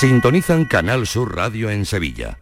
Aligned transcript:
Sintonizan 0.00 0.64
Canal 0.64 1.06
Sur 1.06 1.36
Radio 1.36 1.70
en 1.70 1.86
Sevilla. 1.86 2.38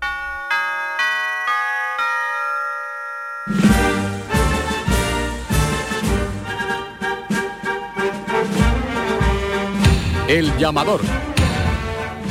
El 10.28 10.56
llamador. 10.56 11.02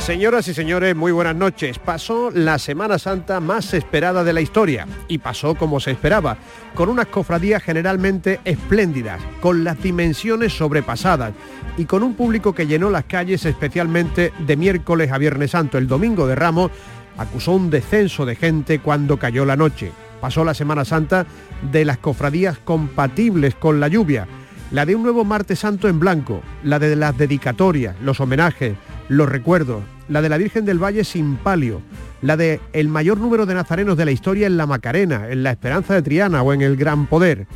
Señoras 0.04 0.48
y 0.48 0.54
señores, 0.54 0.96
muy 0.96 1.12
buenas 1.12 1.36
noches. 1.36 1.78
Pasó 1.78 2.32
la 2.32 2.58
Semana 2.58 2.98
Santa 2.98 3.38
más 3.38 3.72
esperada 3.72 4.24
de 4.24 4.32
la 4.32 4.40
historia 4.40 4.84
y 5.06 5.18
pasó 5.18 5.54
como 5.54 5.78
se 5.78 5.92
esperaba, 5.92 6.38
con 6.74 6.88
unas 6.88 7.06
cofradías 7.06 7.62
generalmente 7.62 8.40
espléndidas, 8.44 9.20
con 9.40 9.62
las 9.62 9.80
dimensiones 9.80 10.54
sobrepasadas 10.54 11.34
y 11.78 11.84
con 11.84 12.02
un 12.02 12.14
público 12.14 12.52
que 12.52 12.66
llenó 12.66 12.90
las 12.90 13.04
calles 13.04 13.44
especialmente 13.44 14.32
de 14.40 14.56
miércoles 14.56 15.12
a 15.12 15.18
Viernes 15.18 15.52
Santo. 15.52 15.78
El 15.78 15.86
domingo 15.86 16.26
de 16.26 16.34
Ramos 16.34 16.72
acusó 17.16 17.52
un 17.52 17.70
descenso 17.70 18.26
de 18.26 18.34
gente 18.34 18.80
cuando 18.80 19.20
cayó 19.20 19.44
la 19.44 19.54
noche. 19.54 19.92
Pasó 20.20 20.44
la 20.44 20.54
Semana 20.54 20.84
Santa 20.84 21.26
de 21.70 21.84
las 21.84 21.98
cofradías 21.98 22.58
compatibles 22.58 23.54
con 23.54 23.78
la 23.78 23.86
lluvia, 23.86 24.26
la 24.72 24.84
de 24.84 24.96
un 24.96 25.04
nuevo 25.04 25.24
martes 25.24 25.60
santo 25.60 25.88
en 25.88 26.00
blanco, 26.00 26.42
la 26.64 26.80
de 26.80 26.96
las 26.96 27.16
dedicatorias, 27.16 27.94
los 28.00 28.18
homenajes, 28.18 28.74
los 29.12 29.28
recuerdos, 29.28 29.82
la 30.08 30.22
de 30.22 30.30
la 30.30 30.38
Virgen 30.38 30.64
del 30.64 30.82
Valle 30.82 31.04
sin 31.04 31.36
palio, 31.36 31.82
la 32.22 32.38
de 32.38 32.60
el 32.72 32.88
mayor 32.88 33.18
número 33.18 33.44
de 33.44 33.54
nazarenos 33.54 33.98
de 33.98 34.06
la 34.06 34.10
historia 34.10 34.46
en 34.46 34.56
la 34.56 34.66
Macarena, 34.66 35.28
en 35.28 35.42
la 35.42 35.50
Esperanza 35.50 35.94
de 35.94 36.02
Triana 36.02 36.42
o 36.42 36.54
en 36.54 36.62
el 36.62 36.76
Gran 36.76 37.06
Poder, 37.06 37.46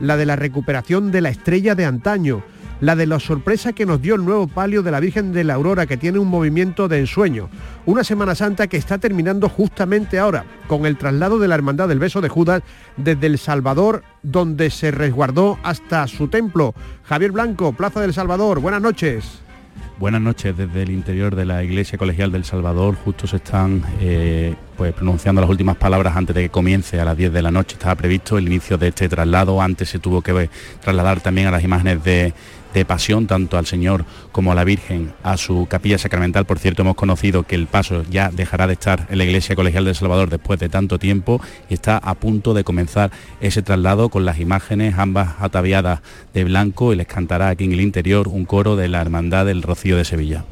la 0.00 0.16
de 0.16 0.26
la 0.26 0.34
recuperación 0.34 1.12
de 1.12 1.20
la 1.20 1.28
estrella 1.28 1.76
de 1.76 1.84
antaño, 1.84 2.42
la 2.80 2.96
de 2.96 3.06
la 3.06 3.20
sorpresa 3.20 3.72
que 3.72 3.86
nos 3.86 4.02
dio 4.02 4.16
el 4.16 4.24
nuevo 4.24 4.48
palio 4.48 4.82
de 4.82 4.90
la 4.90 4.98
Virgen 4.98 5.32
de 5.32 5.44
la 5.44 5.54
Aurora, 5.54 5.86
que 5.86 5.96
tiene 5.96 6.18
un 6.18 6.26
movimiento 6.26 6.88
de 6.88 6.98
ensueño. 6.98 7.48
Una 7.86 8.02
Semana 8.02 8.34
Santa 8.34 8.66
que 8.66 8.76
está 8.76 8.98
terminando 8.98 9.48
justamente 9.48 10.18
ahora, 10.18 10.44
con 10.66 10.84
el 10.84 10.98
traslado 10.98 11.38
de 11.38 11.46
la 11.46 11.54
Hermandad 11.54 11.86
del 11.86 12.00
Beso 12.00 12.22
de 12.22 12.28
Judas 12.28 12.62
desde 12.96 13.28
El 13.28 13.38
Salvador, 13.38 14.02
donde 14.24 14.68
se 14.68 14.90
resguardó 14.90 15.60
hasta 15.62 16.08
su 16.08 16.26
templo. 16.26 16.74
Javier 17.04 17.30
Blanco, 17.30 17.72
Plaza 17.72 18.00
del 18.00 18.12
Salvador, 18.12 18.58
buenas 18.58 18.82
noches. 18.82 19.43
Buenas 19.96 20.20
noches 20.20 20.56
desde 20.56 20.82
el 20.82 20.90
interior 20.90 21.36
de 21.36 21.44
la 21.44 21.62
Iglesia 21.62 21.96
Colegial 21.96 22.32
del 22.32 22.44
Salvador. 22.44 22.96
Justo 23.04 23.28
se 23.28 23.36
están 23.36 23.84
eh, 24.00 24.56
pues, 24.76 24.92
pronunciando 24.92 25.40
las 25.40 25.48
últimas 25.48 25.76
palabras 25.76 26.16
antes 26.16 26.34
de 26.34 26.42
que 26.42 26.48
comience 26.48 27.00
a 27.00 27.04
las 27.04 27.16
10 27.16 27.32
de 27.32 27.42
la 27.42 27.52
noche. 27.52 27.74
Estaba 27.74 27.94
previsto 27.94 28.36
el 28.36 28.48
inicio 28.48 28.76
de 28.76 28.88
este 28.88 29.08
traslado. 29.08 29.62
Antes 29.62 29.88
se 29.88 30.00
tuvo 30.00 30.20
que 30.20 30.50
trasladar 30.80 31.20
también 31.20 31.46
a 31.46 31.52
las 31.52 31.62
imágenes 31.62 32.02
de, 32.02 32.34
de 32.74 32.84
pasión 32.84 33.26
tanto 33.26 33.56
al 33.56 33.66
Señor 33.66 34.04
como 34.32 34.52
a 34.52 34.54
la 34.54 34.64
Virgen 34.64 35.12
a 35.22 35.36
su 35.36 35.66
capilla 35.66 35.96
sacramental. 35.96 36.44
Por 36.44 36.58
cierto, 36.58 36.82
hemos 36.82 36.96
conocido 36.96 37.44
que 37.44 37.54
el 37.54 37.66
paso 37.66 38.04
ya 38.10 38.30
dejará 38.30 38.66
de 38.66 38.74
estar 38.74 39.06
en 39.08 39.18
la 39.18 39.24
Iglesia 39.24 39.56
Colegial 39.56 39.84
del 39.84 39.94
Salvador 39.94 40.28
después 40.28 40.60
de 40.60 40.68
tanto 40.68 40.98
tiempo 40.98 41.40
y 41.70 41.74
está 41.74 41.96
a 41.96 42.14
punto 42.14 42.52
de 42.52 42.64
comenzar 42.64 43.10
ese 43.40 43.62
traslado 43.62 44.08
con 44.08 44.24
las 44.24 44.40
imágenes 44.40 44.98
ambas 44.98 45.36
ataviadas 45.38 46.00
de 46.34 46.44
blanco 46.44 46.92
y 46.92 46.96
les 46.96 47.06
cantará 47.06 47.48
aquí 47.48 47.64
en 47.64 47.72
el 47.72 47.80
interior 47.80 48.28
un 48.28 48.44
coro 48.44 48.76
de 48.76 48.88
la 48.88 49.00
Hermandad 49.00 49.46
del 49.46 49.62
Rocío 49.62 49.96
de 49.96 50.04
Sevilla. 50.04 50.44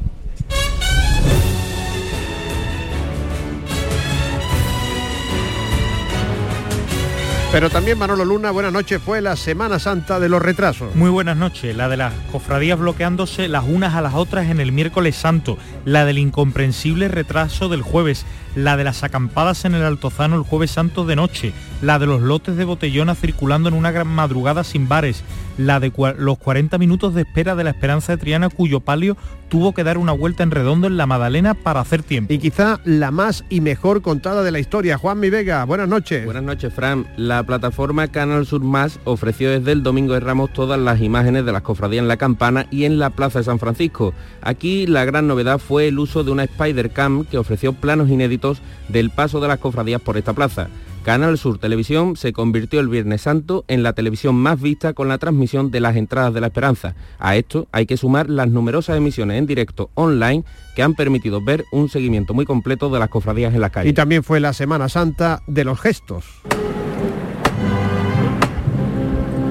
Pero 7.52 7.68
también 7.68 7.98
Manolo 7.98 8.24
Luna, 8.24 8.50
buenas 8.50 8.72
noches, 8.72 9.02
fue 9.02 9.20
la 9.20 9.36
Semana 9.36 9.78
Santa 9.78 10.18
de 10.18 10.30
los 10.30 10.40
retrasos. 10.40 10.96
Muy 10.96 11.10
buenas 11.10 11.36
noches, 11.36 11.76
la 11.76 11.90
de 11.90 11.98
las 11.98 12.14
cofradías 12.32 12.78
bloqueándose 12.78 13.46
las 13.46 13.64
unas 13.68 13.94
a 13.94 14.00
las 14.00 14.14
otras 14.14 14.46
en 14.48 14.58
el 14.58 14.72
miércoles 14.72 15.16
santo, 15.16 15.58
la 15.84 16.06
del 16.06 16.16
incomprensible 16.16 17.08
retraso 17.08 17.68
del 17.68 17.82
jueves, 17.82 18.24
la 18.54 18.78
de 18.78 18.84
las 18.84 19.04
acampadas 19.04 19.66
en 19.66 19.74
el 19.74 19.84
Altozano 19.84 20.36
el 20.36 20.44
jueves 20.44 20.70
santo 20.70 21.04
de 21.04 21.14
noche, 21.14 21.52
la 21.82 21.98
de 21.98 22.06
los 22.06 22.22
lotes 22.22 22.56
de 22.56 22.64
botellona 22.64 23.14
circulando 23.14 23.68
en 23.68 23.74
una 23.74 23.90
gran 23.90 24.08
madrugada 24.08 24.64
sin 24.64 24.88
bares, 24.88 25.22
la 25.66 25.80
de 25.80 25.92
los 26.18 26.38
40 26.38 26.78
minutos 26.78 27.14
de 27.14 27.22
espera 27.22 27.54
de 27.54 27.64
la 27.64 27.70
Esperanza 27.70 28.12
de 28.12 28.18
Triana 28.18 28.48
cuyo 28.48 28.80
palio 28.80 29.16
tuvo 29.48 29.74
que 29.74 29.84
dar 29.84 29.98
una 29.98 30.12
vuelta 30.12 30.42
en 30.42 30.50
redondo 30.50 30.86
en 30.86 30.96
la 30.96 31.06
Madalena 31.06 31.54
para 31.54 31.80
hacer 31.80 32.02
tiempo. 32.02 32.32
Y 32.32 32.38
quizá 32.38 32.80
la 32.84 33.10
más 33.10 33.44
y 33.50 33.60
mejor 33.60 34.00
contada 34.00 34.42
de 34.42 34.50
la 34.50 34.58
historia. 34.58 34.96
Juan 34.96 35.20
Mi 35.20 35.28
Vega, 35.28 35.64
buenas 35.64 35.88
noches. 35.88 36.24
Buenas 36.24 36.42
noches, 36.42 36.72
Fran. 36.72 37.06
La 37.16 37.42
plataforma 37.42 38.08
Canal 38.08 38.46
Sur 38.46 38.62
Más 38.62 38.98
ofreció 39.04 39.50
desde 39.50 39.72
el 39.72 39.82
Domingo 39.82 40.14
de 40.14 40.20
Ramos 40.20 40.52
todas 40.52 40.80
las 40.80 41.00
imágenes 41.02 41.44
de 41.44 41.52
las 41.52 41.62
cofradías 41.62 42.02
en 42.02 42.08
la 42.08 42.16
campana 42.16 42.66
y 42.70 42.84
en 42.84 42.98
la 42.98 43.10
Plaza 43.10 43.40
de 43.40 43.44
San 43.44 43.58
Francisco. 43.58 44.14
Aquí 44.40 44.86
la 44.86 45.04
gran 45.04 45.26
novedad 45.26 45.58
fue 45.58 45.88
el 45.88 45.98
uso 45.98 46.24
de 46.24 46.30
una 46.30 46.44
Spider 46.44 46.90
Cam 46.90 47.24
que 47.24 47.38
ofreció 47.38 47.74
planos 47.74 48.08
inéditos 48.08 48.62
del 48.88 49.10
paso 49.10 49.40
de 49.40 49.48
las 49.48 49.58
cofradías 49.58 50.00
por 50.00 50.16
esta 50.16 50.32
plaza. 50.32 50.68
Canal 51.02 51.36
Sur 51.36 51.58
Televisión 51.58 52.14
se 52.14 52.32
convirtió 52.32 52.78
el 52.78 52.88
Viernes 52.88 53.22
Santo 53.22 53.64
en 53.66 53.82
la 53.82 53.92
televisión 53.92 54.36
más 54.36 54.60
vista 54.60 54.92
con 54.92 55.08
la 55.08 55.18
transmisión 55.18 55.72
de 55.72 55.80
las 55.80 55.96
entradas 55.96 56.32
de 56.32 56.40
la 56.40 56.46
esperanza. 56.46 56.94
A 57.18 57.34
esto 57.34 57.66
hay 57.72 57.86
que 57.86 57.96
sumar 57.96 58.30
las 58.30 58.48
numerosas 58.48 58.96
emisiones 58.96 59.38
en 59.38 59.46
directo 59.46 59.90
online 59.94 60.44
que 60.76 60.82
han 60.84 60.94
permitido 60.94 61.42
ver 61.44 61.64
un 61.72 61.88
seguimiento 61.88 62.34
muy 62.34 62.44
completo 62.44 62.88
de 62.88 63.00
las 63.00 63.08
cofradías 63.08 63.52
en 63.52 63.60
las 63.60 63.72
calles. 63.72 63.90
Y 63.90 63.94
también 63.94 64.22
fue 64.22 64.38
la 64.38 64.52
Semana 64.52 64.88
Santa 64.88 65.42
de 65.48 65.64
los 65.64 65.80
gestos. 65.80 66.24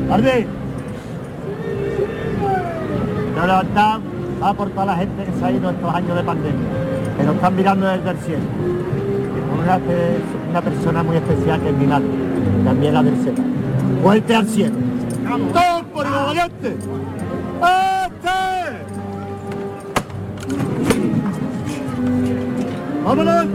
¡Tarde! 0.08 0.48
va 4.42 4.54
por 4.54 4.70
toda 4.70 4.86
la 4.86 4.96
gente 4.96 5.26
que 5.26 5.32
se 5.38 5.46
ha 5.46 5.52
ido 5.52 5.70
estos 5.70 5.94
años 5.94 6.16
de 6.16 6.24
pandemia, 6.24 6.68
que 7.18 7.24
nos 7.24 7.36
están 7.36 7.56
mirando 7.56 7.88
desde 7.88 8.10
el 8.10 8.18
cielo 8.20 8.81
una, 9.64 10.62
persona 10.62 11.04
muy 11.04 11.18
especial 11.18 11.62
que 11.62 11.70
es 11.70 11.76
mi 11.76 11.88
madre, 11.88 12.08
también 12.64 12.94
la 12.94 13.04
del 13.04 13.16
cielo. 13.22 13.38
Vuelte 14.02 14.36
al 14.36 14.48
cielo. 14.48 14.76
¡Todos 15.54 15.84
por 15.94 16.06
el 16.06 16.12
valiente! 16.12 16.76
¡Este! 17.62 18.30
¡Vámonos! 23.06 23.46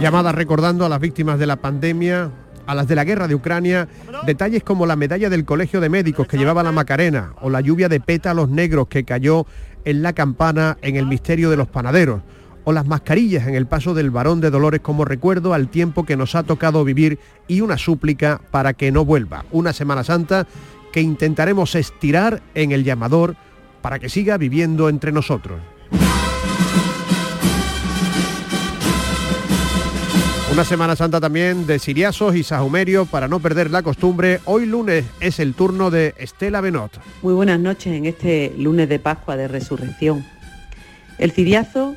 Llamadas 0.00 0.34
recordando 0.34 0.84
a 0.84 0.88
las 0.88 1.00
víctimas 1.00 1.38
de 1.38 1.46
la 1.46 1.56
pandemia, 1.56 2.30
a 2.66 2.74
las 2.74 2.86
de 2.86 2.94
la 2.94 3.04
guerra 3.04 3.26
de 3.26 3.34
Ucrania, 3.34 3.88
detalles 4.26 4.62
como 4.62 4.86
la 4.86 4.96
medalla 4.96 5.28
del 5.28 5.44
Colegio 5.44 5.80
de 5.80 5.88
Médicos 5.88 6.28
que 6.28 6.38
llevaba 6.38 6.62
la 6.62 6.72
Macarena 6.72 7.32
o 7.40 7.50
la 7.50 7.60
lluvia 7.60 7.88
de 7.88 7.98
pétalos 7.98 8.48
negros 8.48 8.88
que 8.88 9.04
cayó 9.04 9.46
en 9.84 10.02
la 10.02 10.12
campana 10.12 10.76
en 10.82 10.96
el 10.96 11.06
misterio 11.06 11.50
de 11.50 11.56
los 11.56 11.68
panaderos 11.68 12.20
o 12.68 12.72
las 12.72 12.86
mascarillas 12.86 13.48
en 13.48 13.54
el 13.54 13.64
paso 13.64 13.94
del 13.94 14.10
varón 14.10 14.42
de 14.42 14.50
Dolores 14.50 14.82
como 14.82 15.06
recuerdo 15.06 15.54
al 15.54 15.68
tiempo 15.68 16.04
que 16.04 16.18
nos 16.18 16.34
ha 16.34 16.42
tocado 16.42 16.84
vivir 16.84 17.18
y 17.46 17.62
una 17.62 17.78
súplica 17.78 18.42
para 18.50 18.74
que 18.74 18.92
no 18.92 19.06
vuelva. 19.06 19.46
Una 19.52 19.72
Semana 19.72 20.04
Santa 20.04 20.46
que 20.92 21.00
intentaremos 21.00 21.74
estirar 21.74 22.42
en 22.54 22.72
el 22.72 22.84
llamador 22.84 23.36
para 23.80 23.98
que 23.98 24.10
siga 24.10 24.36
viviendo 24.36 24.90
entre 24.90 25.12
nosotros. 25.12 25.58
Una 30.52 30.64
Semana 30.66 30.94
Santa 30.94 31.22
también 31.22 31.66
de 31.66 31.78
siriasos 31.78 32.36
y 32.36 32.42
sahumerio 32.42 33.06
para 33.06 33.28
no 33.28 33.40
perder 33.40 33.70
la 33.70 33.82
costumbre. 33.82 34.40
Hoy 34.44 34.66
lunes 34.66 35.06
es 35.20 35.40
el 35.40 35.54
turno 35.54 35.90
de 35.90 36.14
Estela 36.18 36.60
Benot. 36.60 37.00
Muy 37.22 37.32
buenas 37.32 37.60
noches 37.60 37.94
en 37.94 38.04
este 38.04 38.52
lunes 38.58 38.90
de 38.90 38.98
Pascua 38.98 39.38
de 39.38 39.48
Resurrección. 39.48 40.22
El 41.16 41.32
ciriazo 41.32 41.96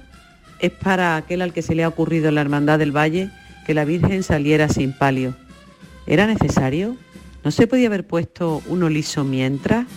es 0.62 0.72
para 0.72 1.18
aquel 1.18 1.42
al 1.42 1.54
que 1.54 1.62
se 1.62 1.76
le 1.76 1.84
ha 1.84 1.88
ocurrido 1.88 2.30
en 2.30 2.36
la 2.36 2.42
Hermandad 2.42 2.80
del 2.80 2.96
Valle 2.96 3.30
que 3.66 3.74
la 3.74 3.84
Virgen 3.84 4.24
saliera 4.24 4.70
sin 4.70 4.94
palio. 4.94 5.36
¿Era 6.06 6.28
necesario? 6.28 6.96
¿No 7.44 7.52
se 7.52 7.68
podía 7.68 7.88
haber 7.88 8.06
puesto 8.06 8.62
uno 8.68 8.88
liso 8.88 9.24
mientras? 9.24 9.88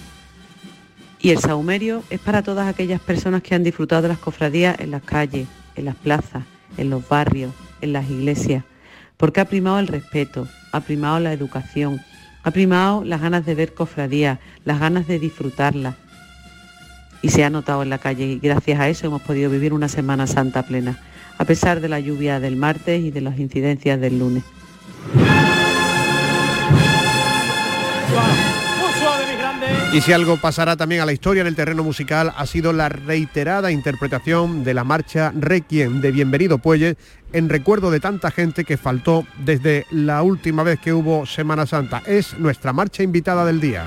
Y 1.21 1.31
el 1.31 1.39
saumerio 1.39 2.03
es 2.11 2.21
para 2.21 2.43
todas 2.43 2.67
aquellas 2.67 3.01
personas 3.01 3.43
que 3.43 3.55
han 3.55 3.63
disfrutado 3.63 4.03
de 4.03 4.09
las 4.09 4.19
cofradías 4.19 4.79
en 4.81 4.91
las 4.91 5.03
calles, 5.03 5.47
en 5.77 5.85
las 5.85 5.97
plazas, 5.97 6.45
en 6.77 6.91
los 6.91 7.07
barrios, 7.09 7.53
en 7.81 7.93
las 7.93 8.09
iglesias, 8.09 8.65
porque 9.17 9.41
ha 9.41 9.45
primado 9.47 9.79
el 9.79 9.89
respeto, 9.89 10.49
ha 10.73 10.81
primado 10.81 11.21
la 11.21 11.33
educación, 11.33 12.01
ha 12.43 12.51
primado 12.51 13.05
las 13.05 13.21
ganas 13.21 13.47
de 13.47 13.55
ver 13.55 13.75
cofradías, 13.75 14.39
las 14.65 14.81
ganas 14.81 15.07
de 15.07 15.19
disfrutarlas, 15.19 15.95
y 17.25 17.31
se 17.31 17.43
ha 17.43 17.49
notado 17.49 17.83
en 17.83 17.89
la 17.89 17.97
calle 17.97 18.27
y 18.27 18.39
gracias 18.39 18.79
a 18.79 18.89
eso 18.91 19.07
hemos 19.07 19.23
podido 19.23 19.49
vivir 19.49 19.73
una 19.73 19.89
Semana 19.89 20.27
Santa 20.27 20.63
plena, 20.63 20.99
a 21.39 21.47
pesar 21.47 21.81
de 21.81 21.89
la 21.89 21.99
lluvia 21.99 22.39
del 22.39 22.55
martes 22.55 23.03
y 23.03 23.11
de 23.11 23.23
las 23.23 23.39
incidencias 23.39 23.99
del 23.99 24.19
lunes. 24.19 24.45
Y 29.95 30.01
si 30.03 30.13
algo 30.13 30.37
pasará 30.37 30.77
también 30.77 31.01
a 31.01 31.07
la 31.07 31.13
historia 31.13 31.41
en 31.41 31.47
el 31.47 31.57
terreno 31.57 31.83
musical 31.83 32.35
ha 32.37 32.45
sido 32.45 32.75
la 32.75 32.91
reiterada 32.91 33.71
interpretación 33.71 34.63
de 34.63 34.75
la 34.75 34.85
marcha 34.85 35.33
Requiem 35.35 36.03
de 36.03 36.11
Bienvenido 36.13 36.59
Puelles 36.59 36.97
en 37.33 37.49
recuerdo 37.49 37.91
de 37.91 38.01
tanta 38.01 38.33
gente 38.33 38.65
que 38.65 38.77
faltó 38.77 39.25
desde 39.39 39.87
la 39.91 40.21
última 40.23 40.63
vez 40.63 40.79
que 40.79 40.93
hubo 40.93 41.25
Semana 41.25 41.65
Santa. 41.65 42.03
Es 42.05 42.39
nuestra 42.39 42.75
marcha 42.75 43.03
invitada 43.03 43.47
del 43.47 43.61
día. 43.63 43.87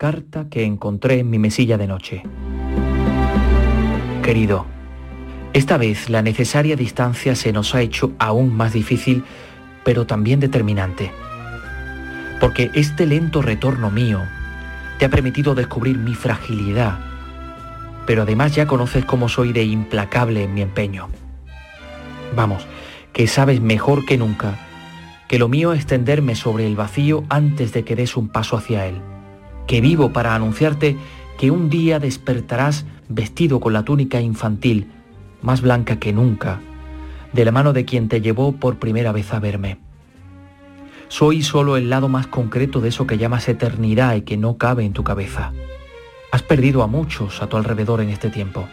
Carta 0.00 0.46
que 0.48 0.64
encontré 0.64 1.18
en 1.18 1.28
mi 1.28 1.38
mesilla 1.38 1.76
de 1.76 1.86
noche. 1.86 2.22
Querido, 4.22 4.64
esta 5.52 5.76
vez 5.76 6.08
la 6.08 6.22
necesaria 6.22 6.74
distancia 6.74 7.34
se 7.34 7.52
nos 7.52 7.74
ha 7.74 7.82
hecho 7.82 8.12
aún 8.18 8.56
más 8.56 8.72
difícil, 8.72 9.24
pero 9.84 10.06
también 10.06 10.40
determinante. 10.40 11.12
Porque 12.40 12.70
este 12.72 13.04
lento 13.04 13.42
retorno 13.42 13.90
mío 13.90 14.22
te 14.98 15.04
ha 15.04 15.10
permitido 15.10 15.54
descubrir 15.54 15.98
mi 15.98 16.14
fragilidad, 16.14 16.98
pero 18.06 18.22
además 18.22 18.54
ya 18.54 18.66
conoces 18.66 19.04
cómo 19.04 19.28
soy 19.28 19.52
de 19.52 19.64
implacable 19.64 20.44
en 20.44 20.54
mi 20.54 20.62
empeño. 20.62 21.10
Vamos, 22.34 22.66
que 23.12 23.26
sabes 23.26 23.60
mejor 23.60 24.06
que 24.06 24.16
nunca 24.16 24.58
que 25.28 25.38
lo 25.38 25.50
mío 25.50 25.74
es 25.74 25.84
tenderme 25.84 26.36
sobre 26.36 26.66
el 26.66 26.74
vacío 26.74 27.24
antes 27.28 27.74
de 27.74 27.84
que 27.84 27.96
des 27.96 28.16
un 28.16 28.30
paso 28.30 28.56
hacia 28.56 28.86
él 28.86 29.09
que 29.70 29.80
vivo 29.80 30.12
para 30.12 30.34
anunciarte 30.34 30.96
que 31.38 31.52
un 31.52 31.70
día 31.70 32.00
despertarás 32.00 32.86
vestido 33.08 33.60
con 33.60 33.72
la 33.72 33.84
túnica 33.84 34.20
infantil, 34.20 34.90
más 35.42 35.60
blanca 35.60 36.00
que 36.00 36.12
nunca, 36.12 36.58
de 37.32 37.44
la 37.44 37.52
mano 37.52 37.72
de 37.72 37.84
quien 37.84 38.08
te 38.08 38.20
llevó 38.20 38.50
por 38.50 38.80
primera 38.80 39.12
vez 39.12 39.32
a 39.32 39.38
verme. 39.38 39.78
Soy 41.06 41.44
solo 41.44 41.76
el 41.76 41.88
lado 41.88 42.08
más 42.08 42.26
concreto 42.26 42.80
de 42.80 42.88
eso 42.88 43.06
que 43.06 43.16
llamas 43.16 43.48
eternidad 43.48 44.16
y 44.16 44.22
que 44.22 44.36
no 44.36 44.56
cabe 44.56 44.84
en 44.84 44.92
tu 44.92 45.04
cabeza. 45.04 45.52
Has 46.32 46.42
perdido 46.42 46.82
a 46.82 46.88
muchos 46.88 47.40
a 47.40 47.46
tu 47.46 47.56
alrededor 47.56 48.00
en 48.00 48.08
este 48.08 48.28
tiempo. 48.28 48.68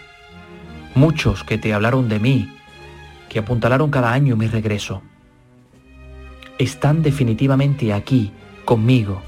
Muchos 0.96 1.44
que 1.44 1.60
te 1.60 1.76
hablaron 1.76 2.10
de 2.10 2.20
mí, 2.20 2.50
que 3.30 3.38
apuntalaron 3.38 3.92
cada 3.92 4.14
año 4.14 4.36
mi 4.36 4.48
regreso. 4.48 5.04
Están 6.58 7.04
definitivamente 7.04 7.94
aquí, 7.94 8.32
conmigo, 8.66 9.22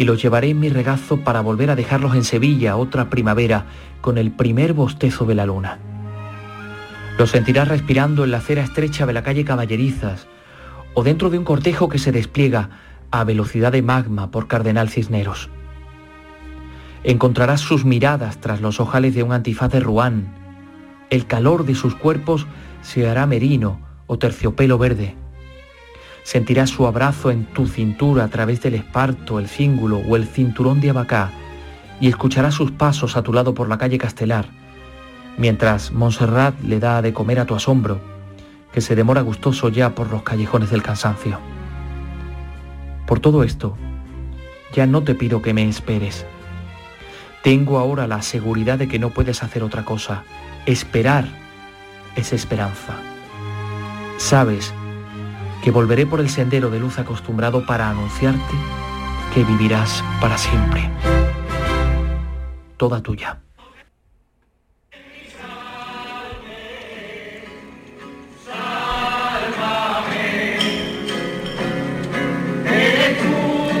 y 0.00 0.04
los 0.04 0.22
llevaré 0.22 0.48
en 0.48 0.60
mi 0.60 0.70
regazo 0.70 1.18
para 1.18 1.42
volver 1.42 1.68
a 1.68 1.76
dejarlos 1.76 2.14
en 2.14 2.24
Sevilla 2.24 2.76
otra 2.76 3.10
primavera 3.10 3.66
con 4.00 4.16
el 4.16 4.30
primer 4.30 4.72
bostezo 4.72 5.26
de 5.26 5.34
la 5.34 5.44
luna. 5.44 5.78
Los 7.18 7.32
sentirás 7.32 7.68
respirando 7.68 8.24
en 8.24 8.30
la 8.30 8.38
acera 8.38 8.64
estrecha 8.64 9.04
de 9.04 9.12
la 9.12 9.22
calle 9.22 9.44
Caballerizas 9.44 10.26
o 10.94 11.02
dentro 11.02 11.28
de 11.28 11.36
un 11.36 11.44
cortejo 11.44 11.90
que 11.90 11.98
se 11.98 12.12
despliega 12.12 12.70
a 13.10 13.24
velocidad 13.24 13.72
de 13.72 13.82
magma 13.82 14.30
por 14.30 14.48
Cardenal 14.48 14.88
Cisneros. 14.88 15.50
Encontrarás 17.04 17.60
sus 17.60 17.84
miradas 17.84 18.40
tras 18.40 18.62
los 18.62 18.80
ojales 18.80 19.14
de 19.14 19.22
un 19.22 19.34
antifaz 19.34 19.70
de 19.70 19.80
Ruán. 19.80 20.32
El 21.10 21.26
calor 21.26 21.66
de 21.66 21.74
sus 21.74 21.94
cuerpos 21.94 22.46
se 22.80 23.06
hará 23.06 23.26
merino 23.26 23.82
o 24.06 24.16
terciopelo 24.16 24.78
verde. 24.78 25.19
Sentirás 26.22 26.70
su 26.70 26.86
abrazo 26.86 27.30
en 27.30 27.46
tu 27.46 27.66
cintura 27.66 28.24
a 28.24 28.28
través 28.28 28.60
del 28.62 28.74
esparto, 28.74 29.38
el 29.38 29.48
cíngulo 29.48 29.98
o 29.98 30.16
el 30.16 30.26
cinturón 30.26 30.80
de 30.80 30.90
abacá 30.90 31.30
y 32.00 32.08
escucharás 32.08 32.54
sus 32.54 32.70
pasos 32.70 33.16
a 33.16 33.22
tu 33.22 33.32
lado 33.32 33.54
por 33.54 33.68
la 33.68 33.78
calle 33.78 33.98
Castelar, 33.98 34.46
mientras 35.36 35.92
Montserrat 35.92 36.60
le 36.62 36.80
da 36.80 37.02
de 37.02 37.12
comer 37.12 37.38
a 37.40 37.44
tu 37.44 37.54
asombro, 37.54 38.00
que 38.72 38.80
se 38.80 38.96
demora 38.96 39.20
gustoso 39.20 39.68
ya 39.68 39.94
por 39.94 40.10
los 40.10 40.22
callejones 40.22 40.70
del 40.70 40.82
cansancio. 40.82 41.38
Por 43.06 43.20
todo 43.20 43.42
esto, 43.42 43.76
ya 44.72 44.86
no 44.86 45.02
te 45.02 45.14
pido 45.14 45.42
que 45.42 45.52
me 45.52 45.68
esperes. 45.68 46.24
Tengo 47.42 47.78
ahora 47.78 48.06
la 48.06 48.22
seguridad 48.22 48.78
de 48.78 48.88
que 48.88 48.98
no 48.98 49.10
puedes 49.10 49.42
hacer 49.42 49.62
otra 49.62 49.84
cosa. 49.84 50.24
Esperar 50.66 51.26
es 52.14 52.32
esperanza. 52.32 52.94
Sabes 54.18 54.72
que 55.62 55.70
volveré 55.70 56.06
por 56.06 56.20
el 56.20 56.30
sendero 56.30 56.70
de 56.70 56.80
luz 56.80 56.98
acostumbrado 56.98 57.64
para 57.66 57.90
anunciarte 57.90 58.54
que 59.34 59.44
vivirás 59.44 60.02
para 60.20 60.36
siempre. 60.38 60.90
Toda 62.76 63.02
tuya. 63.02 63.40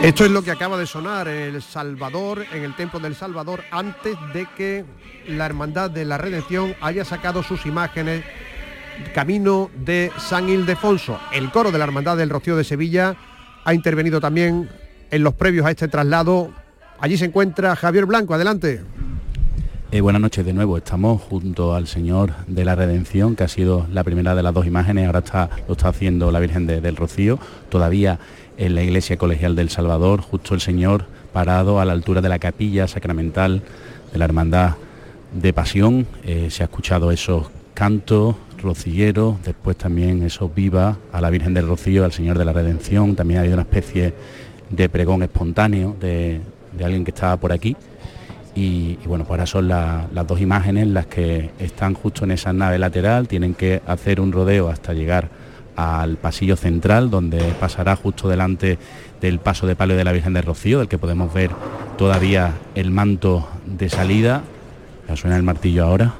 Esto 0.02 0.24
es 0.24 0.30
lo 0.30 0.42
que 0.42 0.50
acaba 0.50 0.78
de 0.78 0.86
sonar 0.86 1.28
El 1.28 1.60
Salvador, 1.60 2.46
en 2.52 2.64
el 2.64 2.74
Templo 2.74 2.98
del 3.00 3.14
Salvador, 3.14 3.62
antes 3.70 4.16
de 4.32 4.46
que 4.56 4.86
la 5.28 5.44
Hermandad 5.44 5.90
de 5.90 6.06
la 6.06 6.16
Redención 6.16 6.74
haya 6.80 7.04
sacado 7.04 7.42
sus 7.42 7.66
imágenes 7.66 8.24
camino 9.14 9.70
de 9.84 10.10
San 10.18 10.48
Ildefonso. 10.48 11.18
El 11.32 11.50
coro 11.50 11.70
de 11.72 11.78
la 11.78 11.84
Hermandad 11.84 12.16
del 12.16 12.30
Rocío 12.30 12.56
de 12.56 12.64
Sevilla 12.64 13.16
ha 13.64 13.74
intervenido 13.74 14.20
también 14.20 14.68
en 15.10 15.22
los 15.22 15.34
previos 15.34 15.66
a 15.66 15.70
este 15.70 15.88
traslado. 15.88 16.50
Allí 16.98 17.16
se 17.16 17.26
encuentra 17.26 17.76
Javier 17.76 18.06
Blanco, 18.06 18.34
adelante. 18.34 18.82
Eh, 19.92 20.00
buenas 20.00 20.22
noches 20.22 20.46
de 20.46 20.52
nuevo, 20.52 20.76
estamos 20.76 21.20
junto 21.20 21.74
al 21.74 21.88
Señor 21.88 22.32
de 22.46 22.64
la 22.64 22.76
Redención, 22.76 23.34
que 23.34 23.42
ha 23.42 23.48
sido 23.48 23.88
la 23.90 24.04
primera 24.04 24.36
de 24.36 24.42
las 24.44 24.54
dos 24.54 24.64
imágenes, 24.64 25.06
ahora 25.06 25.18
está, 25.18 25.50
lo 25.66 25.72
está 25.72 25.88
haciendo 25.88 26.30
la 26.30 26.38
Virgen 26.38 26.68
del 26.68 26.94
Rocío, 26.94 27.40
todavía 27.70 28.20
en 28.56 28.76
la 28.76 28.82
Iglesia 28.82 29.16
Colegial 29.16 29.56
del 29.56 29.68
Salvador, 29.68 30.20
justo 30.20 30.54
el 30.54 30.60
Señor 30.60 31.06
parado 31.32 31.80
a 31.80 31.84
la 31.84 31.92
altura 31.92 32.20
de 32.20 32.28
la 32.28 32.38
capilla 32.38 32.86
sacramental 32.86 33.62
de 34.12 34.18
la 34.18 34.26
Hermandad 34.26 34.76
de 35.32 35.52
Pasión, 35.52 36.06
eh, 36.22 36.48
se 36.50 36.62
ha 36.62 36.66
escuchado 36.66 37.10
esos 37.10 37.50
cantos, 37.74 38.36
rocillero, 38.60 39.38
después 39.44 39.76
también 39.76 40.22
eso 40.22 40.48
viva 40.48 40.98
a 41.12 41.20
la 41.20 41.30
Virgen 41.30 41.54
del 41.54 41.66
Rocío, 41.66 42.04
al 42.04 42.12
Señor 42.12 42.38
de 42.38 42.44
la 42.44 42.52
Redención, 42.52 43.16
también 43.16 43.40
hay 43.40 43.52
una 43.52 43.62
especie 43.62 44.14
de 44.70 44.88
pregón 44.88 45.22
espontáneo 45.22 45.96
de, 46.00 46.40
alguien 46.82 47.04
que 47.04 47.10
estaba 47.10 47.36
por 47.36 47.52
aquí. 47.52 47.76
Y, 48.54 48.96
bueno, 49.06 49.24
pues 49.24 49.30
ahora 49.38 49.46
son 49.46 49.68
las 49.68 50.26
dos 50.26 50.40
imágenes 50.40 50.88
las 50.88 51.06
que 51.06 51.50
están 51.58 51.94
justo 51.94 52.24
en 52.24 52.32
esa 52.32 52.52
nave 52.52 52.78
lateral, 52.78 53.28
tienen 53.28 53.54
que 53.54 53.80
hacer 53.86 54.20
un 54.20 54.32
rodeo 54.32 54.68
hasta 54.68 54.92
llegar 54.92 55.28
al 55.76 56.16
pasillo 56.16 56.56
central, 56.56 57.10
donde 57.10 57.38
pasará 57.58 57.96
justo 57.96 58.28
delante 58.28 58.78
del 59.20 59.38
paso 59.38 59.66
de 59.66 59.76
palio 59.76 59.96
de 59.96 60.04
la 60.04 60.12
Virgen 60.12 60.32
del 60.32 60.42
Rocío, 60.42 60.78
del 60.78 60.88
que 60.88 60.98
podemos 60.98 61.32
ver 61.32 61.50
todavía 61.96 62.54
el 62.74 62.90
manto 62.90 63.48
de 63.66 63.88
salida. 63.88 64.42
Ya 65.08 65.16
suena 65.16 65.36
el 65.36 65.42
martillo 65.42 65.84
ahora. 65.84 66.14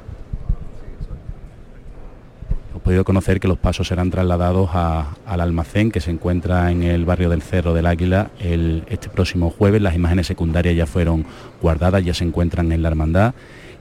Podido 2.81 3.03
conocer 3.03 3.39
que 3.39 3.47
los 3.47 3.57
pasos 3.57 3.87
serán 3.87 4.09
trasladados 4.09 4.69
al 4.73 5.41
almacén 5.41 5.91
que 5.91 6.01
se 6.01 6.11
encuentra 6.11 6.71
en 6.71 6.83
el 6.83 7.05
barrio 7.05 7.29
del 7.29 7.41
Cerro 7.41 7.73
del 7.73 7.85
Águila 7.85 8.31
este 8.39 9.09
próximo 9.09 9.49
jueves. 9.49 9.81
Las 9.81 9.95
imágenes 9.95 10.27
secundarias 10.27 10.75
ya 10.75 10.85
fueron 10.85 11.25
guardadas, 11.61 12.03
ya 12.03 12.13
se 12.13 12.23
encuentran 12.23 12.71
en 12.71 12.81
la 12.81 12.89
hermandad 12.89 13.33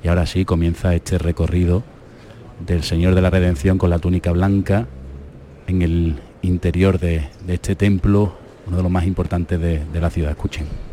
y 0.02 0.08
ahora 0.08 0.26
sí 0.26 0.44
comienza 0.44 0.94
este 0.94 1.18
recorrido 1.18 1.82
del 2.64 2.82
Señor 2.82 3.14
de 3.14 3.22
la 3.22 3.30
Redención 3.30 3.78
con 3.78 3.90
la 3.90 3.98
túnica 3.98 4.32
blanca 4.32 4.86
en 5.66 5.82
el 5.82 6.16
interior 6.42 6.98
de, 6.98 7.28
este 7.48 7.74
templo, 7.76 8.34
uno 8.66 8.76
de 8.76 8.82
los 8.82 8.92
más 8.92 9.06
importantes 9.06 9.60
de, 9.60 9.84
de 9.84 10.00
la 10.00 10.10
ciudad. 10.10 10.30
Escuchen. 10.30 10.89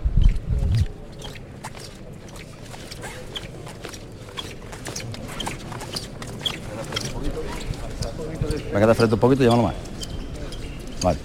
Para 8.77 8.93
que 8.93 8.93
frente 8.93 9.15
un 9.15 9.19
poquito 9.19 9.43
y 9.43 9.47
más. 9.47 9.73
Vale. 11.01 11.17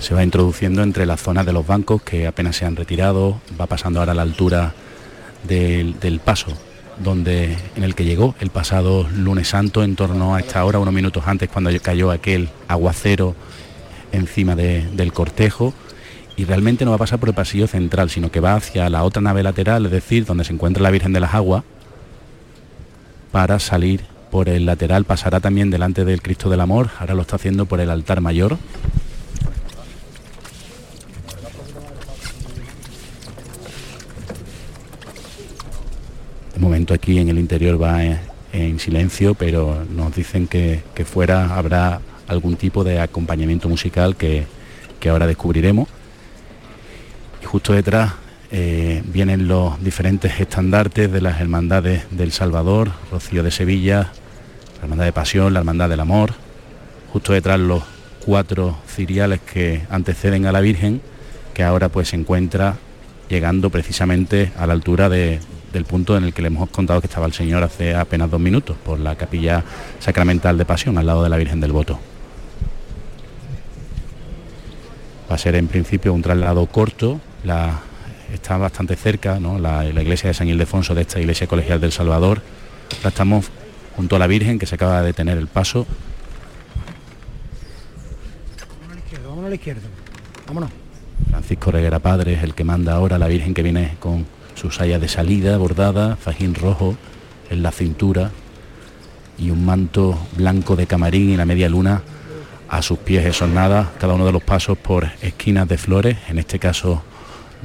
Se 0.00 0.14
va 0.14 0.24
introduciendo 0.24 0.82
entre 0.82 1.04
las 1.04 1.20
zonas 1.20 1.44
de 1.44 1.52
los 1.52 1.66
bancos 1.66 2.00
que 2.00 2.26
apenas 2.26 2.56
se 2.56 2.64
han 2.64 2.74
retirado, 2.74 3.38
va 3.60 3.66
pasando 3.66 4.00
ahora 4.00 4.12
a 4.12 4.14
la 4.14 4.22
altura 4.22 4.72
del 5.46 6.20
paso 6.24 6.56
donde 7.04 7.58
en 7.76 7.84
el 7.84 7.94
que 7.94 8.04
llegó 8.04 8.34
el 8.40 8.48
pasado 8.48 9.06
lunes 9.14 9.48
santo 9.48 9.84
en 9.84 9.94
torno 9.94 10.34
a 10.34 10.40
esta 10.40 10.64
hora, 10.64 10.78
unos 10.78 10.94
minutos 10.94 11.24
antes 11.26 11.50
cuando 11.50 11.70
cayó 11.82 12.10
aquel 12.10 12.48
aguacero 12.66 13.36
encima 14.10 14.56
del 14.56 15.12
cortejo 15.12 15.74
y 16.34 16.44
realmente 16.44 16.86
no 16.86 16.92
va 16.92 16.96
a 16.96 16.98
pasar 16.98 17.20
por 17.20 17.28
el 17.28 17.34
pasillo 17.34 17.66
central, 17.66 18.08
sino 18.08 18.30
que 18.30 18.40
va 18.40 18.54
hacia 18.54 18.88
la 18.88 19.04
otra 19.04 19.20
nave 19.20 19.42
lateral, 19.42 19.84
es 19.84 19.92
decir, 19.92 20.24
donde 20.24 20.44
se 20.44 20.54
encuentra 20.54 20.82
la 20.82 20.90
Virgen 20.90 21.12
de 21.12 21.20
las 21.20 21.34
Aguas, 21.34 21.62
para 23.30 23.58
salir 23.58 24.02
por 24.30 24.48
el 24.48 24.66
lateral, 24.66 25.04
pasará 25.04 25.40
también 25.40 25.70
delante 25.70 26.04
del 26.04 26.22
Cristo 26.22 26.50
del 26.50 26.60
Amor, 26.60 26.90
ahora 26.98 27.14
lo 27.14 27.22
está 27.22 27.36
haciendo 27.36 27.66
por 27.66 27.80
el 27.80 27.90
altar 27.90 28.20
mayor. 28.20 28.58
De 36.54 36.60
momento 36.60 36.92
aquí 36.94 37.18
en 37.18 37.28
el 37.28 37.38
interior 37.38 37.80
va 37.80 38.02
en, 38.02 38.78
silencio, 38.78 39.34
pero 39.34 39.84
nos 39.84 40.14
dicen 40.14 40.46
que, 40.46 40.82
fuera 41.04 41.54
habrá 41.54 42.00
algún 42.26 42.56
tipo 42.56 42.84
de 42.84 43.00
acompañamiento 43.00 43.68
musical 43.68 44.16
que, 44.16 44.46
que 45.00 45.08
ahora 45.08 45.26
descubriremos. 45.26 45.88
Y 47.42 47.46
justo 47.46 47.72
detrás 47.72 48.12
eh, 48.50 49.02
vienen 49.04 49.46
los 49.46 49.82
diferentes 49.82 50.40
estandartes 50.40 51.12
de 51.12 51.20
las 51.20 51.40
hermandades 51.40 52.04
del 52.10 52.32
Salvador, 52.32 52.90
Rocío 53.10 53.42
de 53.42 53.50
Sevilla, 53.50 54.12
la 54.78 54.84
Hermandad 54.84 55.04
de 55.04 55.12
Pasión, 55.12 55.52
la 55.52 55.60
Hermandad 55.60 55.90
del 55.90 56.00
Amor, 56.00 56.32
justo 57.12 57.32
detrás 57.32 57.60
los 57.60 57.82
cuatro 58.24 58.78
ciriales 58.86 59.40
que 59.40 59.82
anteceden 59.90 60.46
a 60.46 60.52
la 60.52 60.60
Virgen, 60.60 61.02
que 61.52 61.62
ahora 61.62 61.88
pues 61.88 62.08
se 62.08 62.16
encuentra 62.16 62.76
llegando 63.28 63.68
precisamente 63.68 64.52
a 64.56 64.66
la 64.66 64.72
altura 64.72 65.08
del 65.10 65.40
punto 65.86 66.16
en 66.16 66.24
el 66.24 66.32
que 66.32 66.40
le 66.40 66.48
hemos 66.48 66.70
contado 66.70 67.00
que 67.00 67.06
estaba 67.06 67.26
el 67.26 67.34
Señor 67.34 67.62
hace 67.62 67.94
apenas 67.94 68.30
dos 68.30 68.40
minutos, 68.40 68.76
por 68.82 68.98
la 68.98 69.16
capilla 69.16 69.62
sacramental 69.98 70.56
de 70.56 70.64
Pasión, 70.64 70.96
al 70.96 71.06
lado 71.06 71.22
de 71.22 71.28
la 71.28 71.36
Virgen 71.36 71.60
del 71.60 71.72
Voto. 71.72 71.98
Va 75.30 75.34
a 75.34 75.38
ser 75.38 75.54
en 75.56 75.68
principio 75.68 76.14
un 76.14 76.22
traslado 76.22 76.64
corto, 76.66 77.20
la 77.44 77.80
está 78.32 78.56
bastante 78.56 78.96
cerca, 78.96 79.38
la, 79.40 79.86
iglesia 79.86 80.28
de 80.28 80.34
San 80.34 80.48
Ildefonso 80.48 80.94
de 80.94 81.02
esta 81.02 81.20
iglesia 81.20 81.46
colegial 81.46 81.80
del 81.80 81.92
Salvador. 81.92 82.42
Ahora 82.96 83.08
estamos 83.08 83.46
junto 83.96 84.16
a 84.16 84.18
la 84.18 84.26
Virgen 84.26 84.58
que 84.58 84.66
se 84.66 84.74
acaba 84.74 85.00
de 85.00 85.06
detener 85.06 85.38
el 85.38 85.46
paso. 85.46 85.86
Vámonos 89.22 89.46
a 89.46 89.48
la 89.48 89.54
izquierda, 89.54 89.82
vámonos. 90.46 90.70
Francisco 91.30 91.70
Reguera 91.70 91.98
Padre 91.98 92.34
es 92.34 92.42
el 92.42 92.54
que 92.54 92.64
manda 92.64 92.94
ahora, 92.94 93.18
la 93.18 93.28
Virgen 93.28 93.54
que 93.54 93.62
viene 93.62 93.96
con 93.98 94.26
su 94.54 94.70
saya 94.70 94.98
de 94.98 95.08
salida 95.08 95.56
bordada, 95.56 96.16
fajín 96.16 96.54
rojo 96.54 96.96
en 97.50 97.62
la 97.62 97.70
cintura 97.70 98.30
y 99.38 99.50
un 99.50 99.64
manto 99.64 100.18
blanco 100.36 100.76
de 100.76 100.86
camarín 100.86 101.30
y 101.30 101.36
la 101.36 101.44
media 101.44 101.68
luna 101.68 102.02
a 102.68 102.82
sus 102.82 102.98
pies 102.98 103.40
nada 103.42 103.92
cada 103.98 104.14
uno 104.14 104.26
de 104.26 104.32
los 104.32 104.42
pasos 104.42 104.76
por 104.76 105.08
esquinas 105.22 105.68
de 105.68 105.78
flores, 105.78 106.18
en 106.28 106.38
este 106.38 106.58
caso 106.58 107.02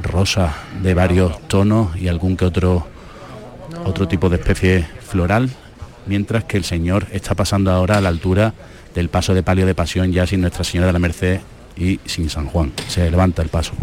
rosa 0.02 0.56
de 0.82 0.94
varios 0.94 1.40
tonos 1.48 1.96
y 1.98 2.08
algún 2.08 2.36
que 2.38 2.46
otro 2.46 2.88
otro 3.86 4.08
tipo 4.08 4.30
de 4.30 4.38
especie 4.38 4.88
floral, 5.02 5.50
mientras 6.06 6.44
que 6.46 6.58
el 6.58 6.64
Señor 6.64 7.08
está 7.12 7.36
pasando 7.36 7.72
ahora 7.72 7.98
a 7.98 8.02
la 8.02 8.10
altura 8.10 8.54
del 8.96 9.10
paso 9.10 9.34
de 9.34 9.44
palio 9.44 9.66
de 9.66 9.76
pasión 9.76 10.12
ya 10.12 10.26
sin 10.28 10.42
Nuestra 10.42 10.64
Señora 10.64 10.88
de 10.88 10.94
la 10.94 11.00
Merced 11.00 11.42
y 11.76 12.00
sin 12.06 12.30
San 12.30 12.48
Juan. 12.48 12.72
Se 12.88 13.10
levanta 13.10 13.42
el 13.42 13.50
paso. 13.50 13.74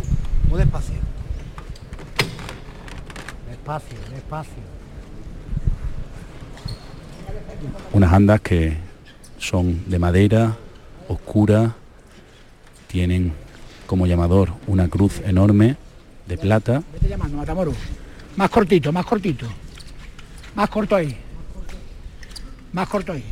Muy 0.48 0.58
despacio. 0.58 0.94
Despacio, 3.48 3.98
despacio. 4.14 4.70
Unas 7.92 8.12
andas 8.12 8.40
que 8.40 8.76
son 9.38 9.82
de 9.86 9.98
madera, 9.98 10.56
oscura, 11.08 11.74
tienen 12.86 13.32
como 13.86 14.06
llamador 14.06 14.52
una 14.66 14.88
cruz 14.88 15.20
enorme 15.24 15.76
de 16.30 16.38
plata. 16.38 16.82
Vete 16.92 17.08
llamando, 17.08 17.36
Matamoros. 17.36 17.74
Más 18.36 18.48
cortito, 18.48 18.92
más 18.92 19.04
cortito. 19.04 19.46
Más 20.54 20.70
corto 20.70 20.94
ahí. 20.94 21.16
Más 22.72 22.88
corto 22.88 23.12
ahí. 23.12 23.24